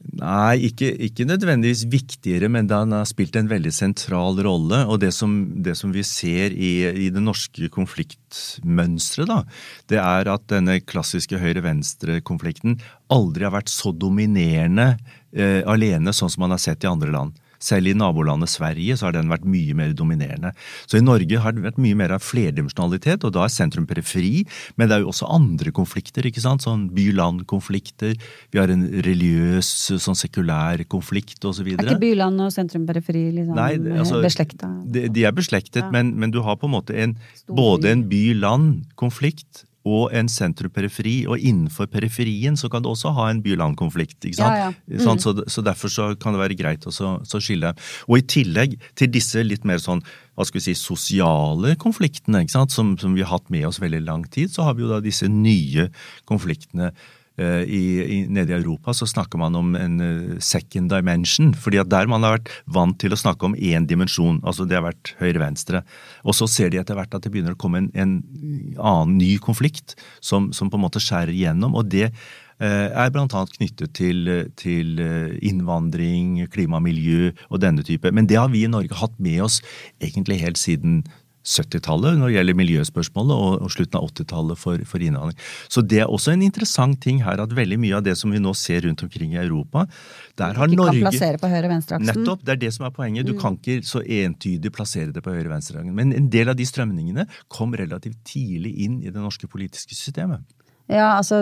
Nei, 0.00 0.70
ikke, 0.70 0.88
ikke, 1.06 1.26
nødvendigvis 1.28 1.82
viktigere, 1.92 2.48
men 2.48 2.68
den 2.70 2.94
har 2.96 3.04
spilt 3.08 3.36
en 3.36 3.50
veldig 3.50 3.72
sentral 3.74 4.38
rolle. 4.42 4.78
Og 4.88 4.96
det 5.02 5.12
som, 5.12 5.34
det 5.60 5.74
som 5.76 5.92
vi 5.92 6.04
ser 6.08 6.56
i, 6.56 6.72
i, 6.88 7.10
det 7.12 7.20
norske 7.20 7.68
konfliktmønsteret, 7.72 9.50
det 9.92 10.00
er 10.00 10.32
at 10.32 10.46
denne 10.52 10.78
klassiske 10.80 11.40
høyre-venstre-konflikten 11.42 12.78
aldri 13.12 13.44
har 13.44 13.54
vært 13.58 13.72
så 13.72 13.92
dominerende 13.92 14.94
eh, 15.36 15.60
alene, 15.68 16.16
sånn 16.16 16.32
som 16.32 16.46
man 16.46 16.56
har 16.56 16.64
sett 16.64 16.88
i 16.88 16.90
andre 16.90 17.12
land. 17.12 17.36
Selv 17.60 17.90
i 17.90 17.94
nabolandet 17.96 18.48
Sverige 18.48 18.96
så 18.96 19.08
har 19.08 19.12
den 19.16 19.28
vært 19.28 19.44
mye 19.44 19.74
mer 19.76 19.92
dominerende. 19.96 20.52
Så 20.88 20.96
i 20.98 21.04
Norge 21.04 21.40
har 21.44 21.52
det 21.52 21.64
vært 21.66 21.80
mye 21.82 21.98
mer 21.98 22.14
av 22.16 22.24
flerdimensjonalitet, 22.24 23.24
og 23.28 23.34
da 23.36 23.44
er 23.44 23.52
sentrum 23.52 23.86
periferi. 23.90 24.46
Men 24.80 24.88
det 24.88 24.96
er 24.96 25.04
jo 25.04 25.10
også 25.12 25.28
andre 25.28 25.72
konflikter, 25.76 26.24
ikke 26.28 26.40
sant. 26.44 26.64
Sånn 26.64 26.88
by-land-konflikter. 26.96 28.16
Vi 28.50 28.60
har 28.60 28.72
en 28.72 28.86
religiøs, 29.04 29.70
sånn 30.00 30.18
sekulær 30.18 30.82
konflikt 30.90 31.44
osv. 31.44 31.68
Er 31.76 31.84
ikke 31.84 32.00
by-land 32.02 32.40
og 32.46 32.52
sentrum 32.54 32.86
periferi 32.88 33.26
liksom 33.36 33.56
Nei, 33.58 33.72
altså, 34.00 34.20
beslekta? 34.24 34.70
De, 34.84 35.06
de 35.12 35.26
er 35.28 35.36
beslektet, 35.36 35.82
Ja. 35.84 35.90
men, 35.94 36.14
men 36.20 36.32
du 36.32 36.40
har 36.44 36.56
på 36.60 36.68
en 36.68 36.74
måte 36.78 36.96
en, 36.96 37.16
både 37.48 37.92
en 37.92 38.06
by-land-konflikt 38.10 39.64
og 39.88 40.12
en 40.12 40.28
sentrum-periferi, 40.28 41.24
og 41.30 41.40
innenfor 41.40 41.88
periferien 41.92 42.56
så 42.58 42.68
kan 42.72 42.84
du 42.84 42.90
også 42.90 43.14
ha 43.16 43.30
en 43.30 43.40
by-land-konflikt. 43.44 44.18
ikke 44.20 44.36
sant? 44.36 44.58
Ja, 44.58 44.68
ja. 44.68 45.00
Sånn, 45.00 45.20
så, 45.22 45.32
så 45.48 45.64
derfor 45.64 45.92
så 45.92 46.10
kan 46.20 46.36
det 46.36 46.42
være 46.42 46.58
greit 46.58 46.84
å 46.84 46.92
så, 46.92 47.14
så 47.24 47.40
skille. 47.40 47.72
Og 48.08 48.20
i 48.20 48.26
tillegg 48.28 48.76
til 48.98 49.12
disse 49.12 49.40
litt 49.46 49.64
mer 49.68 49.80
sånn 49.80 50.04
hva 50.36 50.46
skal 50.48 50.60
vi 50.60 50.66
si, 50.70 50.76
sosiale 50.78 51.74
konfliktene 51.80 52.44
ikke 52.44 52.54
sant? 52.54 52.72
Som, 52.72 52.94
som 53.00 53.16
vi 53.16 53.24
har 53.24 53.32
hatt 53.34 53.48
med 53.52 53.66
oss 53.68 53.80
veldig 53.82 54.02
lang 54.06 54.26
tid, 54.32 54.52
så 54.52 54.68
har 54.68 54.76
vi 54.76 54.86
jo 54.86 54.92
da 54.92 55.00
disse 55.04 55.28
nye 55.28 55.88
konfliktene. 56.28 56.92
Eh, 57.40 57.62
I, 57.64 57.84
i, 58.04 58.18
nede 58.28 58.52
i 58.52 58.56
Europa 58.58 58.92
så 58.96 59.06
snakker 59.08 59.40
man 59.40 59.54
om 59.56 59.72
en 59.78 60.00
eh, 60.04 60.40
second 60.44 60.90
dimension. 60.92 61.54
fordi 61.54 61.80
at 61.80 61.88
Der 61.88 62.06
man 62.06 62.22
har 62.22 62.36
vært 62.36 62.50
vant 62.66 62.98
til 63.00 63.14
å 63.14 63.20
snakke 63.20 63.48
om 63.48 63.56
én 63.56 63.86
dimensjon, 63.88 64.42
altså 64.44 64.66
det 64.68 64.76
har 64.76 64.84
vært 64.84 65.14
høyre-venstre. 65.22 65.82
Og 66.24 66.36
så 66.36 66.48
ser 66.50 66.70
de 66.70 66.80
etter 66.82 66.98
hvert 66.98 67.14
at 67.14 67.24
det 67.24 67.32
begynner 67.32 67.56
å 67.56 67.60
komme 67.60 67.84
en, 67.84 67.90
en 67.94 68.14
annen 68.76 69.16
ny 69.16 69.38
konflikt 69.38 69.96
som, 70.20 70.52
som 70.52 70.68
på 70.68 70.76
en 70.76 70.84
måte 70.84 71.00
skjærer 71.00 71.32
igjennom. 71.32 71.74
og 71.74 71.88
det 71.88 72.10
eh, 72.10 72.90
er 72.92 73.16
annet 73.16 73.56
knyttet 73.56 73.94
til, 73.96 74.28
til 74.60 75.00
innvandring, 75.40 76.44
klima, 76.52 76.80
miljø 76.80 77.32
og 77.48 77.62
denne 77.64 77.82
type. 77.86 78.12
Men 78.12 78.28
det 78.28 78.36
har 78.36 78.52
vi 78.52 78.66
i 78.66 78.70
Norge 78.70 79.00
hatt 79.00 79.16
med 79.18 79.40
oss 79.48 79.62
egentlig 80.02 80.42
helt 80.44 80.60
siden 80.60 81.04
70-tallet 81.46 82.18
når 82.20 82.28
det 82.28 82.36
gjelder 82.36 82.58
miljøspørsmålet, 82.58 83.32
og, 83.34 83.64
og 83.64 83.72
slutten 83.72 83.98
av 84.00 84.08
80-tallet 84.10 84.60
for, 84.60 84.82
for 84.88 85.04
innvandring. 85.04 85.38
Så 85.72 85.82
det 85.86 86.02
er 86.04 86.12
også 86.12 86.34
en 86.34 86.44
interessant 86.44 87.00
ting 87.00 87.22
her 87.24 87.40
at 87.40 87.54
veldig 87.56 87.78
mye 87.80 87.96
av 87.96 88.04
det 88.06 88.16
som 88.20 88.32
vi 88.34 88.42
nå 88.42 88.52
ser 88.58 88.84
rundt 88.86 89.04
omkring 89.06 89.34
i 89.36 89.40
Europa, 89.40 89.86
der 90.40 90.58
har 90.58 90.68
Ikke 90.68 90.90
kan 90.90 91.02
plassere 91.06 91.40
på 91.40 91.50
høyre-venstre-aksen. 91.52 92.12
Nettopp, 92.12 92.44
det 92.44 92.56
er 92.56 92.62
det 92.66 92.72
som 92.76 92.86
er 92.88 92.94
poenget. 92.96 93.24
Mm. 93.24 93.32
Du 93.32 93.40
kan 93.40 93.56
ikke 93.56 93.80
så 93.86 94.04
entydig 94.04 94.72
plassere 94.76 95.14
det 95.16 95.24
på 95.24 95.32
høyre-venstre-aksen. 95.34 95.96
Men 95.96 96.14
en 96.16 96.30
del 96.32 96.52
av 96.52 96.58
de 96.60 96.68
strømningene 96.68 97.26
kom 97.48 97.76
relativt 97.78 98.20
tidlig 98.28 98.76
inn 98.84 99.00
i 99.00 99.12
det 99.12 99.20
norske 99.20 99.48
politiske 99.50 99.96
systemet. 99.96 100.44
Ja, 100.90 101.12
altså 101.20 101.36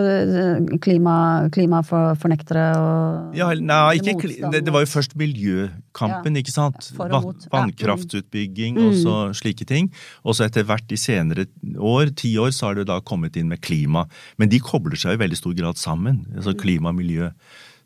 klima, 0.83 1.49
klimafornektere 1.55 2.65
og 2.77 3.35
Ja, 3.37 3.47
nei, 3.57 3.97
ikke, 3.97 4.29
det, 4.53 4.61
det 4.67 4.73
var 4.75 4.83
jo 4.85 4.89
først 4.91 5.15
miljøkampen, 5.17 6.37
ikke 6.37 6.53
sant? 6.53 6.91
ja. 6.99 7.21
Vannkraftutbygging 7.53 8.77
Mm. 8.77 8.85
og 8.87 8.93
så 8.99 9.15
slike 9.41 9.65
ting. 9.65 9.89
Og 10.23 10.35
så 10.37 10.45
etter 10.45 10.63
hvert 10.69 10.91
i 10.91 10.97
senere 10.99 11.47
år, 11.77 12.13
ti 12.15 12.35
år, 12.37 12.51
så 12.53 12.67
har 12.69 12.75
det 12.75 12.87
da 12.87 12.99
kommet 13.01 13.35
inn 13.37 13.49
med 13.49 13.61
klima. 13.61 14.05
Men 14.37 14.49
de 14.49 14.59
kobler 14.59 14.95
seg 14.99 15.17
i 15.17 15.23
veldig 15.23 15.37
stor 15.37 15.53
grad 15.57 15.75
sammen. 15.77 16.25
Altså 16.35 16.53
Mm. 16.53 16.59
klima 16.61 16.89
og 16.89 16.95
miljø. 16.95 17.31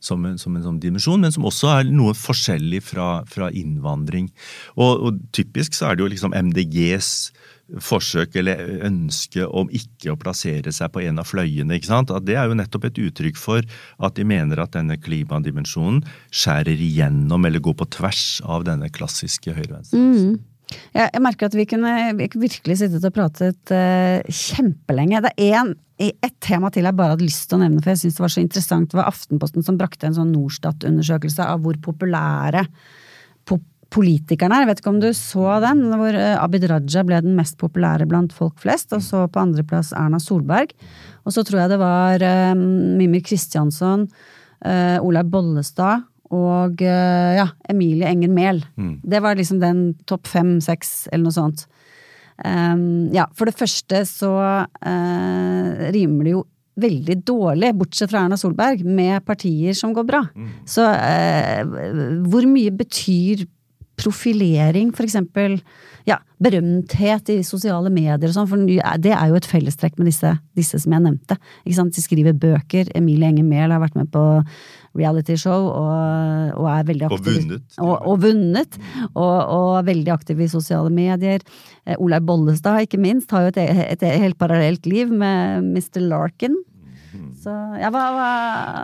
Som 0.03 0.25
en, 0.25 0.37
som 0.37 0.53
en 0.57 0.61
sånn 0.63 0.79
dimensjon, 0.81 1.21
men 1.21 1.31
som 1.31 1.45
også 1.45 1.79
er 1.79 1.83
noe 1.89 2.11
forskjellig 2.11 2.81
fra, 2.83 3.23
fra 3.23 3.47
innvandring. 3.49 4.29
Og, 4.75 4.99
og 5.01 5.19
typisk 5.31 5.71
så 5.71 5.87
er 5.91 5.95
det 5.95 6.03
jo 6.03 6.09
liksom 6.11 6.33
MDGs 6.35 7.31
forsøk 7.81 8.35
eller 8.41 8.59
ønske 8.85 9.45
om 9.47 9.69
ikke 9.73 10.13
å 10.13 10.19
plassere 10.19 10.73
seg 10.75 10.91
på 10.93 11.03
en 11.05 11.21
av 11.21 11.29
fløyene. 11.29 11.77
ikke 11.77 11.89
sant? 11.89 12.11
At 12.11 12.25
Det 12.25 12.35
er 12.35 12.47
jo 12.49 12.57
nettopp 12.59 12.85
et 12.89 12.99
uttrykk 12.99 13.37
for 13.39 13.61
at 13.99 14.15
de 14.15 14.23
mener 14.27 14.59
at 14.59 14.73
denne 14.75 14.97
klimadimensjonen 14.99 16.03
skjærer 16.29 16.75
igjennom 16.75 17.45
eller 17.45 17.63
går 17.63 17.77
på 17.79 17.89
tvers 17.89 18.41
av 18.43 18.65
denne 18.67 18.89
klassiske 18.89 19.53
høyre-venstre. 19.55 19.97
Mm. 19.99 20.41
Ja, 20.93 21.07
jeg 21.11 21.21
merker 21.21 21.47
at 21.47 21.55
vi 21.55 21.65
kunne 21.69 21.93
vi 22.17 22.27
virkelig 22.33 22.79
sittet 22.79 23.05
og 23.05 23.13
pratet 23.15 23.73
uh, 23.73 24.19
kjempelenge. 24.27 25.21
Det 25.25 25.33
er 25.37 25.59
en, 25.61 25.73
et 26.01 26.35
tema 26.41 26.71
til 26.73 26.87
jeg 26.87 26.97
bare 26.97 27.15
hadde 27.15 27.27
lyst 27.27 27.47
til 27.49 27.59
å 27.59 27.63
nevne, 27.63 27.83
for 27.83 27.93
jeg 27.93 28.03
syns 28.03 28.17
det 28.17 28.25
var 28.25 28.33
så 28.33 28.43
interessant. 28.43 28.91
Det 28.91 28.99
var 28.99 29.11
Aftenposten 29.11 29.65
som 29.65 29.77
brakte 29.79 30.09
en 30.09 30.17
sånn 30.17 30.33
Norstat-undersøkelse 30.33 31.47
av 31.47 31.63
hvor 31.63 31.79
populære 31.83 32.65
po 32.67 33.01
politikerne 33.93 34.57
her. 34.57 34.65
Jeg 34.65 34.71
vet 34.71 34.81
ikke 34.81 34.93
om 34.93 35.01
du 35.03 35.09
så 35.17 35.57
den, 35.63 35.83
hvor 35.99 36.15
eh, 36.17 36.37
Abid 36.41 36.65
Raja 36.69 37.03
ble 37.07 37.19
den 37.25 37.35
mest 37.37 37.59
populære 37.61 38.07
blant 38.09 38.33
folk 38.35 38.57
flest, 38.63 38.93
og 38.95 39.03
så 39.05 39.25
på 39.29 39.41
andreplass 39.43 39.93
Erna 39.97 40.19
Solberg. 40.21 40.73
Og 41.23 41.35
så 41.35 41.45
tror 41.45 41.63
jeg 41.63 41.73
det 41.73 41.81
var 41.81 42.25
um, 42.51 42.63
Mimir 42.99 43.23
Kristjansson, 43.25 44.07
uh, 44.65 44.97
Olaug 45.05 45.29
Bollestad 45.31 46.03
og 46.33 46.81
uh, 46.81 47.31
ja, 47.37 47.47
Emilie 47.69 48.09
Enger 48.09 48.33
Mehl. 48.33 48.63
Det 49.05 49.21
var 49.23 49.37
liksom 49.39 49.61
den 49.61 49.85
topp 50.09 50.27
fem, 50.31 50.57
seks, 50.63 51.05
eller 51.11 51.29
noe 51.29 51.37
sånt. 51.37 51.67
Um, 52.43 53.13
ja, 53.13 53.27
for 53.37 53.47
det 53.47 53.55
første 53.55 54.03
så 54.09 54.33
uh, 54.65 55.85
rimer 55.93 56.27
det 56.27 56.33
jo 56.33 56.43
veldig 56.81 57.19
dårlig, 57.25 57.71
bortsett 57.77 58.11
fra 58.11 58.23
Erna 58.25 58.37
Solberg, 58.39 58.81
med 58.85 59.21
partier 59.27 59.75
som 59.77 59.93
går 59.93 60.07
bra. 60.07 60.23
Så 60.65 60.85
eh, 60.89 61.61
hvor 62.25 62.47
mye 62.49 62.73
betyr 62.73 63.45
profilering, 64.03 64.91
for 64.95 65.07
eksempel 65.07 65.57
ja, 66.07 66.17
berømthet 66.43 67.31
i 67.31 67.39
sosiale 67.47 67.91
medier 67.93 68.27
og 68.27 68.35
sånn, 68.35 68.49
for 68.51 68.63
det 68.99 69.13
er 69.15 69.29
jo 69.31 69.39
et 69.39 69.47
fellestrekk 69.47 69.99
med 69.99 70.09
disse, 70.11 70.33
disse 70.57 70.79
som 70.83 70.95
jeg 70.95 71.05
nevnte. 71.05 71.37
Ikke 71.63 71.77
sant? 71.77 71.95
De 71.95 72.03
skriver 72.03 72.35
bøker. 72.35 72.91
Emilie 72.97 73.29
Enger 73.31 73.47
Mehl 73.47 73.71
har 73.71 73.83
vært 73.83 73.95
med 73.99 74.11
på 74.11 74.23
realityshow 74.99 75.69
og, 75.69 76.57
og 76.59 76.67
er 76.69 76.89
veldig 76.89 77.07
aktiv. 77.07 77.21
Og 77.21 77.29
vunnet. 77.29 77.77
Og, 77.79 77.93
og 77.95 78.19
vunnet. 78.25 78.77
Og, 79.13 79.37
og 79.55 79.71
veldig 79.87 80.13
aktiv 80.13 80.43
i 80.43 80.51
sosiale 80.51 80.91
medier. 80.93 81.45
Eh, 81.87 81.97
Olaug 81.97 82.27
Bollestad, 82.27 82.83
ikke 82.83 83.01
minst, 83.01 83.31
har 83.33 83.47
jo 83.47 83.53
et, 83.55 83.63
et, 83.63 84.05
helt 84.23 84.37
parallelt 84.41 84.85
liv 84.89 85.11
med 85.11 85.71
Mr. 85.71 86.03
Larkin. 86.03 86.59
Så 87.43 87.51
ja, 87.81 87.89
hva, 87.91 88.03
hva, 88.15 88.27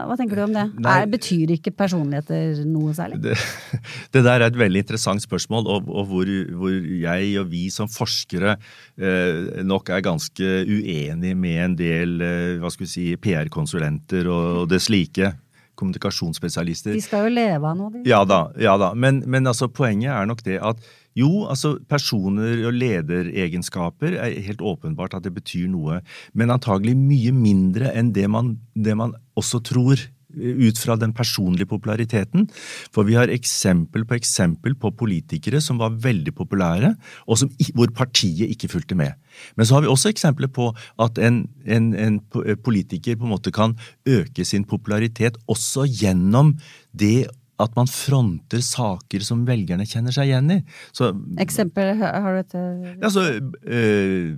hva 0.10 0.16
tenker 0.20 0.40
du 0.40 0.44
om 0.44 0.56
det? 0.56 0.66
Nei. 0.84 0.96
Er, 1.00 1.10
betyr 1.12 1.54
ikke 1.56 1.72
personligheter 1.80 2.62
noe 2.68 2.92
særlig? 2.98 3.22
Det, 3.24 3.36
det 4.16 4.24
der 4.26 4.44
er 4.44 4.48
et 4.50 4.60
veldig 4.60 4.84
interessant 4.84 5.24
spørsmål, 5.24 5.70
og, 5.72 5.88
og 5.88 6.10
hvor, 6.10 6.32
hvor 6.60 6.74
jeg 6.76 7.30
og 7.40 7.50
vi 7.54 7.66
som 7.74 7.92
forskere 7.92 8.58
eh, 8.58 9.64
nok 9.64 9.94
er 9.96 10.04
ganske 10.06 10.50
uenige 10.68 11.38
med 11.40 11.62
en 11.64 11.78
del 11.80 12.18
eh, 12.26 12.58
hva 12.60 12.72
skal 12.74 12.88
vi 12.88 12.92
si, 12.92 13.06
PR-konsulenter 13.22 14.28
og, 14.28 14.64
og 14.64 14.74
det 14.74 14.82
slike. 14.84 15.34
Kommunikasjonsspesialister. 15.80 16.92
De 16.92 17.00
skal 17.00 17.30
jo 17.30 17.36
leve 17.38 17.64
av 17.64 17.78
noe, 17.80 17.94
de. 17.94 18.02
Ja 18.10 18.26
da, 18.28 18.50
ja 18.60 18.74
da. 18.76 18.90
Men, 19.00 19.22
men 19.32 19.48
altså, 19.48 19.70
poenget 19.72 20.12
er 20.12 20.28
nok 20.28 20.44
det 20.44 20.58
at 20.60 20.82
jo, 21.18 21.48
altså 21.50 21.78
personer 21.90 22.62
og 22.68 22.76
lederegenskaper 22.78 24.20
er 24.20 24.38
helt 24.46 24.62
åpenbart 24.62 25.18
at 25.18 25.26
det 25.26 25.34
betyr 25.36 25.68
noe, 25.72 26.04
men 26.38 26.54
antagelig 26.54 26.96
mye 27.00 27.34
mindre 27.36 27.94
enn 27.98 28.14
det 28.16 28.28
man, 28.32 28.58
det 28.76 28.96
man 28.98 29.16
også 29.40 29.62
tror 29.66 29.98
eh, 29.98 30.68
ut 30.70 30.78
fra 30.78 30.96
den 31.02 31.16
personlige 31.18 31.70
populariteten. 31.72 32.46
For 32.94 33.08
vi 33.08 33.18
har 33.18 33.34
eksempel 33.34 34.06
på 34.06 34.20
eksempel 34.20 34.78
på 34.78 34.94
politikere 35.00 35.64
som 35.66 35.82
var 35.82 35.98
veldig 35.98 36.36
populære, 36.38 36.94
og 37.26 37.42
som, 37.42 37.52
hvor 37.74 37.90
partiet 37.96 38.54
ikke 38.54 38.70
fulgte 38.72 38.98
med. 39.00 39.18
Men 39.58 39.66
så 39.66 39.78
har 39.78 39.88
vi 39.88 39.92
også 39.92 40.14
eksempler 40.14 40.52
på 40.54 40.70
at 41.02 41.18
en, 41.18 41.48
en, 41.66 41.92
en 41.98 42.22
eh, 42.46 42.56
politiker 42.56 43.18
på 43.18 43.26
en 43.26 43.34
måte 43.34 43.56
kan 43.56 43.76
øke 44.08 44.46
sin 44.46 44.68
popularitet 44.68 45.42
også 45.50 45.90
gjennom 45.90 46.56
det 46.94 47.30
at 47.60 47.76
man 47.76 47.90
fronter 47.92 48.62
saker 48.64 49.24
som 49.26 49.44
velgerne 49.48 49.88
kjenner 49.88 50.16
seg 50.16 50.30
igjen 50.30 50.54
i. 50.56 50.60
Så 50.96 51.12
Eksempel, 51.44 51.92
har 52.00 52.36
du 52.36 52.40
et 52.40 52.56
ja, 53.02 53.12
så, 53.12 53.26
øh, 53.40 54.32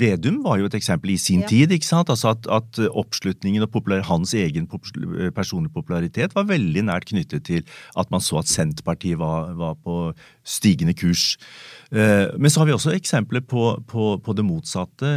Vedum 0.00 0.40
var 0.44 0.58
jo 0.60 0.68
et 0.70 0.76
eksempel 0.78 1.12
i 1.14 1.18
sin 1.20 1.42
Ja. 1.44 1.48
tid. 1.52 1.70
ikke 1.76 1.86
sant? 1.86 2.08
Altså 2.10 2.30
At, 2.34 2.46
at 2.48 2.80
oppslutningen 2.90 3.62
og 3.62 3.70
popular, 3.72 4.02
hans 4.08 4.32
egen 4.34 4.66
personlige 4.66 5.72
popularitet 5.74 6.34
var 6.34 6.48
veldig 6.48 6.84
nært 6.88 7.08
knyttet 7.10 7.44
til 7.44 7.64
at 7.96 8.10
man 8.10 8.20
så 8.24 8.38
at 8.40 8.48
Senterpartiet 8.50 9.18
var, 9.20 9.52
var 9.54 9.74
på 9.84 10.14
stigende 10.44 10.94
kurs. 10.96 11.36
Eh, 11.92 12.28
Men 12.38 12.50
så 12.50 12.60
har 12.62 12.66
vi 12.70 12.72
også 12.72 12.94
eksempler 12.94 13.40
på, 13.42 13.82
på, 13.86 14.16
på 14.22 14.34
det 14.36 14.44
motsatte. 14.46 15.10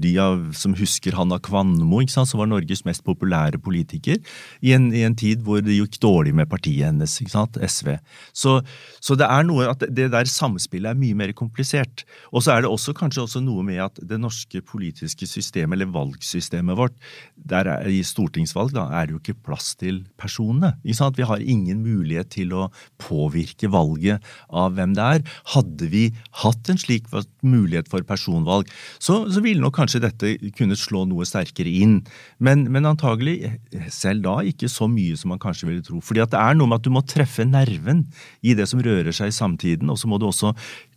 De 0.00 0.14
av, 0.18 0.52
som 0.56 0.74
husker 0.74 1.14
Hanna 1.16 1.38
Kvanmo, 1.38 2.00
ikke 2.02 2.14
sant? 2.16 2.28
som 2.30 2.40
var 2.40 2.48
Norges 2.50 2.84
mest 2.88 3.04
populære 3.04 3.60
politiker, 3.62 4.16
i 4.64 4.72
en, 4.76 4.90
i 4.96 5.02
en 5.06 5.14
tid 5.14 5.42
hvor 5.44 5.60
det 5.62 5.76
gikk 5.76 6.00
dårlig 6.02 6.34
med 6.34 6.48
partiet 6.50 6.88
hennes, 6.88 7.18
ikke 7.20 7.34
sant? 7.34 7.58
SV. 7.60 7.94
Så, 8.32 8.58
så 9.00 9.16
det 9.20 9.28
er 9.28 9.44
noe 9.46 9.68
at 9.70 9.84
det 9.88 10.10
der 10.12 10.24
samspillet 10.30 10.90
er 10.94 10.98
mye 11.00 11.14
mer 11.14 11.32
komplisert. 11.36 12.04
Og 12.32 12.42
så 12.44 12.56
er 12.56 12.64
det 12.64 12.70
også 12.72 12.94
kanskje 12.96 13.26
også 13.26 13.44
noe 13.44 13.62
med 13.66 13.80
at 13.84 13.99
det 14.06 14.18
norske 14.20 14.62
politiske 14.66 15.26
systemet, 15.28 15.76
eller 15.76 15.92
valgsystemet 15.92 16.78
vårt, 16.78 16.96
der 17.36 17.68
er, 17.70 17.86
i 17.88 18.02
stortingsvalg 18.06 18.74
da, 18.76 18.86
er 18.94 19.08
det 19.08 19.16
jo 19.16 19.20
ikke 19.22 19.38
plass 19.50 19.72
til 19.80 20.02
personene. 20.20 20.74
Vi 20.84 21.26
har 21.26 21.42
ingen 21.42 21.82
mulighet 21.84 22.32
til 22.36 22.54
å 22.56 22.68
påvirke 23.00 23.70
valget 23.72 24.24
av 24.48 24.76
hvem 24.76 24.94
det 24.96 25.06
er. 25.16 25.24
Hadde 25.54 25.90
vi 25.92 26.04
hatt 26.42 26.70
en 26.70 26.80
slik 26.80 27.08
mulighet 27.42 27.90
for 27.90 28.04
personvalg, 28.06 28.70
så, 28.98 29.22
så 29.30 29.42
ville 29.44 29.62
nok 29.62 29.76
kanskje 29.78 30.02
dette 30.04 30.34
kunne 30.58 30.78
slå 30.78 31.04
noe 31.08 31.26
sterkere 31.28 31.70
inn. 31.70 32.00
Men, 32.38 32.66
men 32.72 32.88
antagelig 32.88 33.54
selv 33.92 34.24
da 34.26 34.38
ikke 34.46 34.70
så 34.70 34.88
mye 34.90 35.18
som 35.18 35.32
man 35.34 35.42
kanskje 35.42 35.68
ville 35.68 35.84
tro. 35.86 36.00
Fordi 36.04 36.24
at 36.24 36.34
det 36.34 36.40
er 36.40 36.58
noe 36.58 36.70
med 36.70 36.80
at 36.80 36.86
du 36.86 36.92
må 36.94 37.04
treffe 37.06 37.46
nerven 37.48 38.06
i 38.40 38.56
det 38.58 38.68
som 38.70 38.82
rører 38.84 39.14
seg 39.16 39.32
i 39.32 39.36
samtiden, 39.36 39.90
og 39.92 39.98
så 40.00 40.10
må 40.10 40.20
du 40.20 40.28
også 40.28 40.54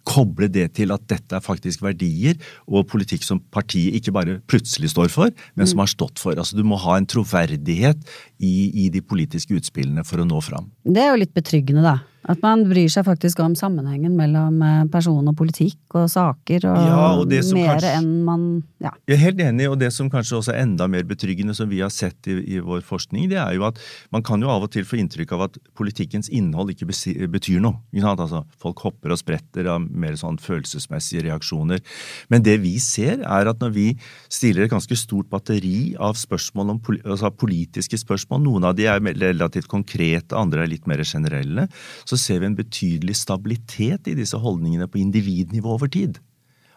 koble 0.08 0.50
det 0.52 0.70
til 0.78 0.94
at 0.96 1.06
dette 1.10 1.38
er 1.38 1.44
faktisk 1.44 1.84
verdier 1.86 2.40
og 2.68 2.88
politikk 2.92 3.26
som 3.26 3.42
partiet 3.54 3.96
ikke 4.00 4.14
bare 4.16 4.38
plutselig 4.52 4.94
står 4.94 5.12
for, 5.14 5.34
men 5.56 5.70
som 5.70 5.80
mm. 5.80 5.84
har 5.86 5.94
stått 5.94 6.22
for. 6.22 6.38
Altså 6.38 6.60
Du 6.60 6.64
må 6.68 6.80
ha 6.84 6.98
en 7.00 7.10
troverdighet 7.10 8.04
i, 8.40 8.56
i 8.86 8.90
de 8.94 9.04
politiske 9.04 9.56
utspillene 9.58 10.06
for 10.08 10.24
å 10.24 10.28
nå 10.28 10.42
fram. 10.44 10.72
Det 10.84 11.04
er 11.04 11.14
jo 11.14 11.22
litt 11.24 11.36
betryggende, 11.36 11.86
da. 11.86 11.98
At 12.30 12.40
man 12.44 12.64
bryr 12.70 12.88
seg 12.92 13.04
faktisk 13.08 13.42
om 13.44 13.56
sammenhengen 13.58 14.14
mellom 14.16 14.62
eh, 14.64 14.84
person 14.92 15.28
og 15.28 15.36
politikk 15.36 15.98
og 16.00 16.08
saker, 16.12 16.68
og, 16.70 16.78
ja, 16.88 17.02
og 17.20 17.34
mer 17.56 17.74
kanskje, 17.74 17.92
enn 18.00 18.12
man 18.24 18.46
ja. 18.84 18.94
Jeg 19.08 19.18
er 19.18 19.22
helt 19.22 19.42
enig, 19.44 19.68
og 19.72 19.78
det 19.80 19.90
som 19.96 20.10
kanskje 20.12 20.38
også 20.40 20.54
er 20.54 20.62
enda 20.64 20.88
mer 20.92 21.06
betryggende, 21.08 21.56
som 21.56 21.70
vi 21.72 21.82
har 21.84 21.92
sett 21.94 22.28
i, 22.32 22.38
i, 22.56 22.62
vår 22.64 22.84
forskning, 22.88 23.30
det 23.32 23.40
er 23.40 23.56
jo 23.58 23.66
at 23.68 23.80
man 24.14 24.24
kan 24.26 24.44
jo 24.44 24.52
av 24.52 24.66
og 24.66 24.72
til 24.74 24.88
få 24.88 25.00
inntrykk 25.00 25.34
av 25.36 25.46
at 25.48 25.60
politikkens 25.78 26.32
innhold 26.34 26.74
ikke 26.74 26.90
betyr 27.32 27.64
noe. 27.64 27.82
Altså, 28.14 28.44
folk 28.62 28.84
hopper 28.86 29.14
og 29.14 29.20
spretter 29.20 29.68
av 29.72 29.84
mer 29.84 30.18
sånn 30.20 30.40
følelsesmessige 30.42 31.26
reaksjoner. 31.28 31.84
Men 32.32 32.44
det 32.46 32.58
vi 32.64 32.76
ser, 32.84 33.24
er 33.24 33.52
at 33.52 33.64
når 33.64 33.76
vi 33.76 33.88
stiller 34.32 34.66
et 34.66 34.74
ganske 34.74 34.98
stort 35.00 35.32
batteri 35.32 35.94
av 36.00 36.18
spørsmål 36.20 36.76
om 36.76 36.82
altså 37.02 37.32
politiske 37.36 38.00
spørsmål, 38.00 38.44
noen 38.44 38.68
av 38.70 38.78
de 38.78 38.88
er 38.90 39.04
relativt 39.24 39.72
konkrete, 39.72 40.36
andre 40.38 40.66
er 40.66 40.74
litt 40.76 40.90
mer 40.90 41.04
generelle, 41.08 41.68
så 42.08 42.13
så 42.14 42.20
ser 42.22 42.44
vi 42.44 42.52
en 42.52 42.60
betydelig 42.60 43.18
stabilitet 43.20 44.12
i 44.12 44.18
disse 44.18 44.38
holdningene 44.40 44.90
på 44.90 45.02
individnivå 45.02 45.76
over 45.78 45.92
tid. 45.92 46.22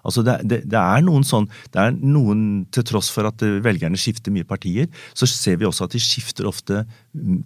Altså 0.07 0.23
det, 0.23 0.37
det, 0.47 0.61
det, 0.71 0.79
er 0.79 1.03
noen 1.05 1.25
sånn, 1.27 1.49
det 1.75 1.83
er 1.83 1.97
noen, 1.99 2.45
Til 2.75 2.87
tross 2.87 3.09
for 3.13 3.27
at 3.29 3.43
velgerne 3.65 3.99
skifter 3.99 4.35
mye 4.35 4.47
partier, 4.47 4.87
så 5.19 5.29
ser 5.31 5.59
vi 5.61 5.67
også 5.69 5.89
at 5.89 5.97
de 5.97 6.03
skifter 6.03 6.47
ofte 6.49 6.85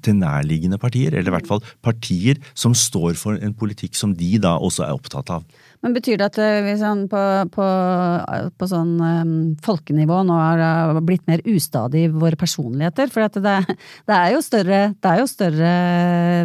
til 0.04 0.18
nærliggende 0.18 0.80
partier. 0.80 1.14
Eller 1.14 1.32
i 1.32 1.36
hvert 1.38 1.48
fall 1.48 1.64
partier 1.84 2.40
som 2.52 2.76
står 2.76 3.16
for 3.20 3.40
en 3.40 3.56
politikk 3.56 3.96
som 3.98 4.14
de 4.16 4.34
da 4.42 4.56
også 4.58 4.84
er 4.86 4.96
opptatt 4.96 5.32
av. 5.32 5.46
Men 5.80 5.94
betyr 5.96 6.18
det 6.20 6.26
at 6.28 6.38
eh, 6.42 6.60
hvis 6.66 6.82
han 6.84 7.06
på, 7.08 7.20
på, 7.54 7.66
på 8.60 8.68
sånn 8.68 8.92
um, 9.00 9.30
folkenivå 9.64 10.20
nå 10.28 10.36
har 10.36 11.00
blitt 11.06 11.24
mer 11.30 11.40
ustadig 11.48 12.04
i 12.06 12.12
våre 12.12 12.36
personligheter? 12.40 13.08
For 13.12 13.24
det, 13.24 13.40
det, 13.46 13.78
det 14.10 14.18
er 14.18 14.34
jo 15.22 15.30
større 15.30 15.70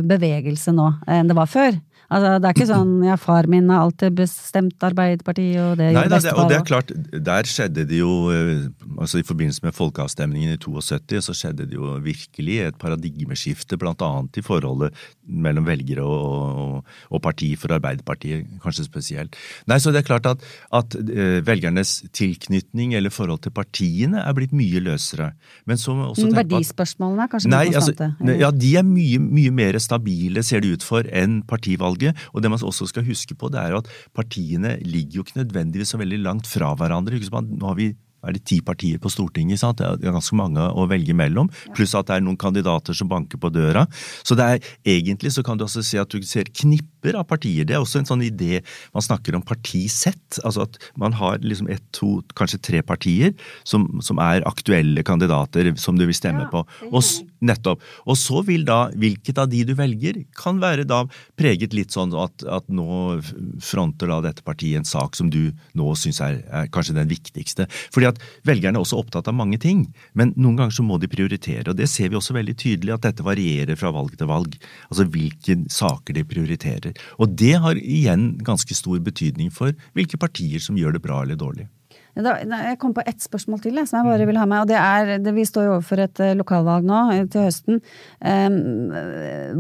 bevegelse 0.08 0.76
nå 0.76 0.88
enn 1.12 1.32
det 1.32 1.38
var 1.38 1.52
før. 1.52 1.76
Altså, 2.06 2.36
det 2.38 2.50
er 2.50 2.56
ikke 2.56 2.68
sånn 2.70 2.94
ja, 3.06 3.16
far 3.18 3.48
min 3.50 3.70
har 3.74 3.86
alltid 3.88 4.18
bestemt 4.20 4.84
Arbeiderpartiet, 4.86 5.58
og 5.62 5.80
det 5.80 5.90
Nei, 5.96 6.06
da, 6.12 6.20
det, 6.22 6.34
og 6.38 6.52
det 6.52 6.60
er 6.60 6.66
klart, 6.68 6.92
der 7.12 7.50
skjedde 7.50 7.86
det 7.90 7.98
jo 8.02 8.12
eh, 8.34 8.68
altså 9.00 9.22
I 9.22 9.26
forbindelse 9.26 9.66
med 9.66 9.76
folkeavstemningen 9.78 10.54
i 10.54 10.60
72 10.62 11.26
så 11.26 11.36
skjedde 11.38 11.66
det 11.70 11.80
jo 11.80 11.96
virkelig 12.06 12.60
et 12.68 12.80
paradigmeskifte, 12.82 13.80
annet 13.96 14.38
i 14.38 14.44
forholdet 14.46 14.94
mellom 15.26 15.66
velgere 15.66 16.04
og, 16.06 16.62
og, 16.62 16.96
og 17.10 17.22
parti 17.24 17.54
for 17.60 17.74
Arbeiderpartiet, 17.76 18.46
kanskje 18.62 18.86
spesielt. 18.86 19.38
Nei, 19.70 19.80
så 19.82 19.94
det 19.94 20.04
er 20.04 20.08
klart 20.08 20.28
at, 20.30 20.44
at 20.76 20.98
uh, 21.00 21.40
velgernes 21.46 21.98
tilknytning 22.16 22.94
eller 22.98 23.14
forhold 23.14 23.42
til 23.46 23.54
partiene 23.56 24.22
er 24.22 24.36
blitt 24.38 24.54
mye 24.56 24.82
løsere. 24.84 25.32
Men 25.66 25.82
så 25.82 25.96
også 26.12 26.28
mm, 26.30 26.36
Verdispørsmålene 26.42 27.26
er 27.26 27.32
kanskje 27.32 27.52
nei, 27.52 27.64
mer 27.70 27.80
konstante? 27.80 28.12
Altså, 28.20 28.38
ja, 28.44 28.52
de 28.66 28.72
er 28.82 28.88
mye, 28.88 29.22
mye 29.24 29.56
mer 29.56 29.80
stabile, 29.82 30.44
ser 30.46 30.64
det 30.66 30.76
ut 30.78 30.86
for, 30.86 31.08
enn 31.10 31.42
partivalg 31.48 31.95
valget. 31.96 32.28
Og 32.34 32.44
det 32.44 32.52
man 32.52 32.60
også 32.62 32.88
skal 32.92 33.06
huske 33.06 33.36
på, 33.36 33.50
det 33.50 33.60
er 33.60 33.74
jo 33.74 33.82
at 33.84 33.90
partiene 34.16 34.78
ligger 34.84 35.20
jo 35.20 35.26
ikke 35.26 35.40
nødvendigvis 35.40 35.94
så 35.96 35.98
veldig 35.98 36.20
langt 36.20 36.48
fra 36.48 36.74
hverandre. 36.76 37.20
Nå 37.20 37.68
har 37.68 37.76
vi 37.76 37.94
er 38.26 38.36
det 38.36 38.46
ti 38.48 38.60
partier 38.66 39.02
på 39.02 39.12
Stortinget. 39.14 39.62
Sant? 39.62 39.82
Det 39.82 40.08
er 40.08 40.16
ganske 40.16 40.38
mange 40.38 40.64
å 40.74 40.88
velge 40.90 41.16
mellom. 41.18 41.50
Pluss 41.76 41.96
at 41.98 42.10
det 42.10 42.18
er 42.18 42.26
noen 42.26 42.40
kandidater 42.40 42.98
som 42.98 43.10
banker 43.12 43.42
på 43.42 43.52
døra. 43.54 43.86
Så 44.26 44.38
det 44.38 44.46
er 44.46 44.72
egentlig 44.98 45.34
så 45.36 45.44
kan 45.46 45.60
du 45.60 45.66
også 45.68 45.84
se 45.86 46.02
at 46.02 46.12
du 46.12 46.26
ser 46.26 46.50
knipper 46.52 47.18
av 47.20 47.28
partier. 47.30 47.68
Det 47.68 47.78
er 47.78 47.84
også 47.84 48.02
en 48.02 48.10
sånn 48.10 48.26
idé 48.26 48.62
Man 48.96 49.04
snakker 49.04 49.36
om 49.38 49.44
partisett. 49.46 50.40
Altså 50.44 50.66
at 50.66 50.80
man 51.00 51.16
har 51.18 51.40
liksom 51.44 51.70
ett, 51.72 51.84
to, 51.96 52.20
kanskje 52.38 52.62
tre 52.64 52.82
partier 52.86 53.34
som, 53.68 53.88
som 54.06 54.20
er 54.24 54.46
aktuelle 54.48 55.04
kandidater 55.06 55.74
som 55.80 55.98
du 56.00 56.06
vil 56.08 56.18
stemme 56.18 56.48
på. 56.52 56.64
Og, 56.92 57.04
Nettopp. 57.46 57.84
Og 58.10 58.18
så 58.18 58.42
vil 58.48 58.66
da 58.68 58.88
hvilket 58.98 59.38
av 59.42 59.50
de 59.52 59.62
du 59.68 59.74
velger, 59.78 60.22
kan 60.38 60.60
være 60.62 60.86
da 60.88 61.04
preget 61.40 61.76
litt 61.78 61.94
sånn 61.94 62.14
at, 62.18 62.46
at 62.50 62.68
nå 62.74 63.20
fronter 63.64 64.10
da 64.12 64.22
dette 64.26 64.46
partiet 64.46 64.80
en 64.80 64.88
sak 64.88 65.18
som 65.18 65.30
du 65.34 65.52
nå 65.78 65.92
syns 66.00 66.22
er, 66.24 66.42
er, 66.50 66.70
kanskje 66.74 66.98
den 66.98 67.12
viktigste. 67.12 67.68
Fordi 67.94 68.10
at 68.10 68.15
velgerne 68.48 68.80
er 68.80 68.86
også 68.86 69.00
opptatt 69.02 69.30
av 69.32 69.38
mange 69.38 69.60
ting, 69.62 69.86
men 70.14 70.34
noen 70.36 70.60
ganger 70.60 70.78
så 70.78 70.86
må 70.88 71.00
de 71.02 71.12
prioritere. 71.12 71.70
Og 71.72 71.80
det 71.80 71.90
ser 71.92 72.12
vi 72.12 72.20
også 72.20 72.36
veldig 72.38 72.58
tydelig, 72.62 72.96
at 72.96 73.08
dette 73.08 73.26
varierer 73.26 73.80
fra 73.80 73.94
valg 73.96 74.18
til 74.18 74.30
valg. 74.32 74.58
Altså 74.90 75.08
hvilke 75.12 75.58
saker 75.72 76.18
de 76.18 76.26
prioriterer. 76.28 77.06
Og 77.20 77.38
det 77.38 77.56
har 77.64 77.80
igjen 77.80 78.34
ganske 78.46 78.78
stor 78.78 79.02
betydning 79.04 79.52
for 79.54 79.76
hvilke 79.98 80.20
partier 80.22 80.64
som 80.64 80.78
gjør 80.80 80.98
det 80.98 81.06
bra 81.06 81.24
eller 81.24 81.40
dårlig. 81.40 81.70
Da, 82.16 82.38
jeg 82.40 82.78
kom 82.80 82.94
på 82.96 83.04
ett 83.04 83.20
spørsmål 83.20 83.60
til 83.60 83.80
som 83.84 84.00
jeg 84.00 84.08
bare 84.08 84.28
vil 84.28 84.38
ha 84.40 84.46
med. 84.48 84.62
og 84.64 84.70
det 84.70 84.78
er, 84.80 85.18
det, 85.20 85.34
Vi 85.36 85.44
står 85.44 85.66
jo 85.66 85.74
overfor 85.74 86.00
et 86.00 86.20
eh, 86.24 86.38
lokalvalg 86.38 86.88
nå 86.88 87.00
eh, 87.12 87.26
til 87.28 87.44
høsten. 87.44 87.82
Um, 88.24 88.94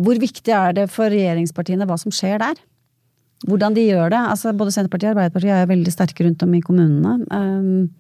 hvor 0.05 0.21
viktig 0.21 0.55
er 0.55 0.77
det 0.77 0.85
for 0.93 1.11
regjeringspartiene 1.11 1.87
hva 1.89 1.99
som 1.99 2.15
skjer 2.15 2.39
der? 2.39 2.61
Hvordan 3.43 3.75
de 3.75 3.83
gjør 3.89 4.13
det? 4.13 4.21
Altså, 4.31 4.55
både 4.55 4.71
Senterpartiet 4.71 5.11
og 5.11 5.17
Arbeiderpartiet 5.17 5.57
er 5.57 5.69
veldig 5.73 5.91
sterke 5.91 6.23
rundt 6.23 6.47
om 6.47 6.55
i 6.55 6.63
kommunene. 6.63 7.17
Um, 7.27 7.91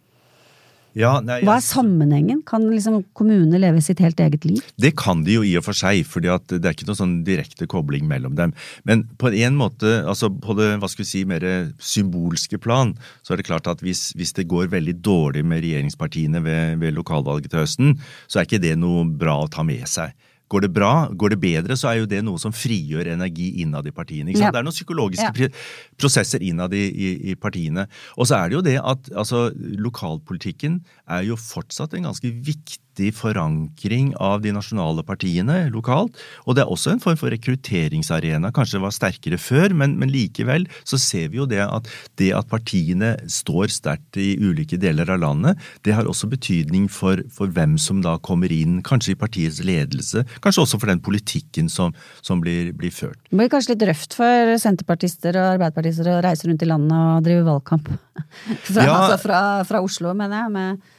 ja, 0.95 1.17
nei, 1.19 1.41
Hva 1.43 1.57
er 1.59 1.63
sammenhengen? 1.65 2.39
Kan 2.47 2.69
liksom 2.71 3.01
kommunene 3.17 3.59
leve 3.59 3.81
sitt 3.83 3.99
helt 4.03 4.19
eget 4.23 4.45
liv? 4.47 4.61
Det 4.79 4.93
kan 4.95 5.25
de 5.25 5.35
jo 5.35 5.43
i 5.43 5.51
og 5.59 5.65
for 5.67 5.75
seg, 5.75 6.05
for 6.07 6.23
det 6.23 6.31
er 6.31 6.71
ikke 6.71 6.87
noen 6.87 7.01
sånn 7.01 7.17
direkte 7.27 7.67
kobling 7.71 8.07
mellom 8.07 8.37
dem. 8.39 8.53
Men 8.87 9.03
på 9.19 9.33
en 9.35 9.59
måte, 9.59 9.97
altså 10.07 10.31
på 10.31 10.55
det 10.55 10.71
hva 10.79 10.89
skal 10.91 11.03
vi 11.03 11.09
si, 11.09 11.25
mer 11.27 11.43
symbolske 11.83 12.59
plan, 12.63 12.95
så 13.25 13.35
er 13.35 13.41
det 13.41 13.49
klart 13.49 13.67
at 13.71 13.83
hvis, 13.83 14.13
hvis 14.15 14.31
det 14.39 14.47
går 14.51 14.71
veldig 14.71 14.95
dårlig 15.03 15.43
med 15.43 15.65
regjeringspartiene 15.65 16.39
ved, 16.45 16.79
ved 16.79 16.95
lokalvalget 16.95 17.51
til 17.51 17.65
høsten, 17.65 17.97
så 18.31 18.39
er 18.39 18.47
ikke 18.47 18.63
det 18.63 18.77
noe 18.79 19.03
bra 19.05 19.41
å 19.43 19.51
ta 19.51 19.67
med 19.67 19.83
seg. 19.91 20.15
Går 20.51 20.65
det 20.67 20.71
bra, 20.75 20.91
går 21.09 21.33
det 21.33 21.39
bedre, 21.41 21.77
så 21.79 21.89
er 21.89 21.99
jo 22.03 22.09
det 22.09 22.21
noe 22.25 22.37
som 22.41 22.53
frigjør 22.53 23.09
energi 23.15 23.47
innad 23.63 23.87
i 23.89 23.93
partiene. 23.95 24.35
Ja. 24.35 24.51
Det 24.53 24.61
er 24.61 24.67
noen 24.67 24.75
psykologiske 24.75 25.47
ja. 25.47 25.49
prosesser 25.97 26.45
innad 26.45 26.75
i, 26.77 26.85
i, 26.85 27.11
i, 27.31 27.35
partiene. 27.39 27.87
Og 28.19 28.29
så 28.29 28.37
er 28.37 28.51
det 28.51 28.59
jo 28.59 28.65
det 28.65 28.77
at 28.77 29.09
altså, 29.17 29.47
lokalpolitikken 29.57 30.83
er 31.09 31.25
jo 31.25 31.39
fortsatt 31.39 31.97
en 31.97 32.11
ganske 32.11 32.29
viktig 32.29 32.84
viktig 32.95 33.15
forankring 33.15 34.15
av 34.17 34.41
de 34.41 34.51
nasjonale 34.53 35.03
partiene 35.03 35.69
lokalt. 35.69 36.15
Og 36.45 36.55
det 36.55 36.63
er 36.63 36.71
også 36.71 36.93
en 36.93 36.99
form 36.99 37.17
for 37.17 37.29
rekrutteringsarena. 37.29 38.51
Kanskje 38.53 38.77
det 38.77 38.83
var 38.83 38.95
sterkere 38.95 39.37
før, 39.37 39.73
men, 39.73 39.97
men 39.99 40.09
likevel 40.09 40.67
så 40.83 40.97
ser 40.97 41.29
vi 41.29 41.37
jo 41.37 41.45
det 41.45 41.61
at 41.61 41.87
det 42.17 42.33
at 42.33 42.47
partiene 42.47 43.15
står 43.27 43.67
sterkt 43.69 44.17
i 44.17 44.37
ulike 44.39 44.77
deler 44.77 45.09
av 45.09 45.19
landet, 45.19 45.57
det 45.83 45.95
har 45.95 46.07
også 46.07 46.29
betydning 46.29 46.87
for, 46.89 47.21
for 47.31 47.47
hvem 47.51 47.77
som 47.77 48.01
da 48.01 48.17
kommer 48.17 48.51
inn, 48.51 48.81
kanskje 48.81 49.13
i 49.13 49.19
partiets 49.19 49.61
ledelse, 49.65 50.23
kanskje 50.41 50.63
også 50.63 50.79
for 50.79 50.91
den 50.91 51.01
politikken 51.03 51.69
som, 51.69 51.93
som 52.21 52.41
blir, 52.41 52.71
blir, 52.73 52.93
ført. 52.95 53.19
Det 53.29 53.35
blir 53.35 53.51
kanskje 53.51 53.75
litt 53.75 53.87
røft 53.89 54.15
for 54.15 54.55
senterpartister 54.61 55.35
og 55.35 55.55
arbeiderpartister 55.57 56.13
å 56.13 56.19
reise 56.23 56.47
rundt 56.47 56.63
i 56.63 56.69
landet 56.69 56.95
og 56.95 57.25
drive 57.25 57.47
valgkamp? 57.47 57.91
Fra, 58.65 58.83
ja, 58.85 58.93
altså 58.95 59.17
fra, 59.19 59.39
fra 59.67 59.81
Oslo, 59.83 60.13
mener 60.15 60.45
jeg. 60.45 60.51
med 60.55 60.94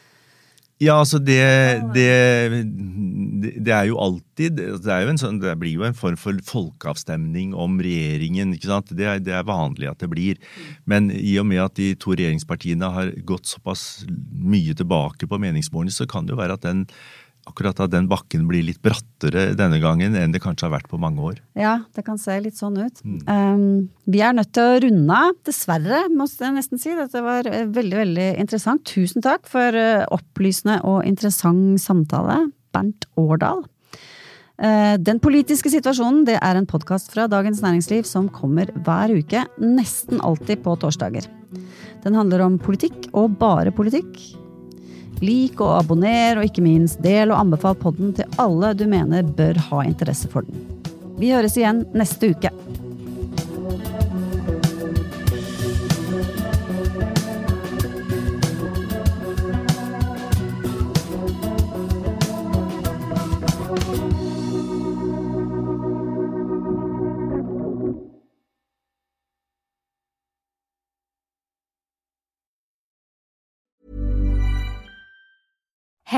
ja, 0.77 0.99
altså 1.01 1.16
det, 1.16 1.41
det, 1.95 2.09
det, 3.64 3.72
er 3.72 3.87
jo 3.89 3.97
alltid 3.97 4.59
det, 4.59 4.91
er 4.93 5.07
jo 5.07 5.14
sånn, 5.16 5.39
det, 5.41 5.55
blir 5.57 5.72
jo 5.79 5.87
en 5.89 5.97
form 5.97 6.18
for 6.20 6.37
folkeavstemning 6.45 7.55
om 7.57 7.79
regjeringen. 7.81 8.53
ikke 8.53 8.68
sant? 8.68 8.93
Det 8.93 9.07
er, 9.09 9.22
det 9.24 9.33
er, 9.33 9.47
vanlig 9.49 9.89
at 9.89 10.05
det 10.05 10.11
blir. 10.12 10.43
Men 10.85 11.09
i 11.14 11.39
og 11.41 11.49
med 11.49 11.62
at 11.64 11.79
de 11.81 11.95
to 11.97 12.12
regjeringspartiene 12.12 12.93
har 12.93 13.14
gått 13.24 13.49
såpass 13.49 14.05
mye 14.07 14.77
tilbake 14.77 15.31
på 15.31 15.41
meningsmålingene, 15.41 15.97
så 15.97 16.09
kan 16.11 16.29
det 16.29 16.37
jo 16.37 16.43
være 16.43 16.59
at 16.61 16.68
den 16.68 16.85
akkurat 17.47 17.78
at 17.84 17.92
den 17.92 18.09
bakken 18.11 18.47
blir 18.49 18.64
litt 18.66 18.80
brattere 18.84 19.49
denne 19.59 19.78
gangen 19.82 20.16
enn 20.18 20.34
det 20.34 20.42
kanskje 20.44 20.66
har 20.66 20.74
vært 20.76 20.90
på 20.90 21.01
mange 21.01 21.22
år. 21.22 21.38
Ja, 21.59 21.78
det 21.97 22.05
kan 22.07 22.18
se 22.20 22.36
litt 22.42 22.59
sånn 22.59 22.78
ut. 22.80 23.03
Mm. 23.07 23.20
Um, 23.26 23.62
vi 24.11 24.22
er 24.24 24.34
nødt 24.36 24.53
til 24.57 24.66
å 24.66 24.80
runde 24.86 25.20
av, 25.28 25.38
dessverre, 25.47 26.03
må 26.12 26.28
jeg 26.30 26.57
nesten 26.57 26.82
si. 26.82 26.94
Dette 26.99 27.22
var 27.24 27.49
eh, 27.51 27.68
veldig, 27.70 28.01
veldig 28.03 28.28
interessant. 28.42 28.84
Tusen 28.86 29.24
takk 29.24 29.47
for 29.51 29.78
eh, 29.78 30.05
opplysende 30.14 30.80
og 30.86 31.07
interessant 31.09 31.80
samtale, 31.82 32.44
Bernt 32.74 33.09
Årdal. 33.20 33.64
Eh, 34.57 34.94
Den 34.99 35.20
politiske 35.22 35.70
situasjonen 35.72 36.24
det 36.28 36.38
er 36.40 36.59
en 36.59 36.68
podkast 36.68 37.12
fra 37.12 37.28
Dagens 37.30 37.62
Næringsliv 37.64 38.09
som 38.09 38.30
kommer 38.32 38.72
hver 38.86 39.12
uke, 39.16 39.44
nesten 39.62 40.22
alltid 40.24 40.64
på 40.64 40.76
torsdager. 40.80 41.28
Den 42.05 42.16
handler 42.16 42.44
om 42.47 42.59
politikk, 42.62 43.09
og 43.14 43.38
bare 43.40 43.74
politikk. 43.74 44.18
Lik 45.25 45.61
og 45.64 45.79
abonner, 45.79 46.37
og 46.37 46.45
ikke 46.49 46.64
minst 46.64 47.01
del 47.05 47.33
og 47.33 47.41
anbefal 47.41 47.77
podden 47.81 48.12
til 48.19 48.41
alle 48.43 48.75
du 48.77 48.85
mener 48.91 49.25
bør 49.37 49.57
ha 49.71 49.85
interesse 49.89 50.29
for 50.33 50.45
den. 50.45 50.67
Vi 51.17 51.33
høres 51.33 51.57
igjen 51.57 51.87
neste 51.97 52.35
uke. 52.35 52.53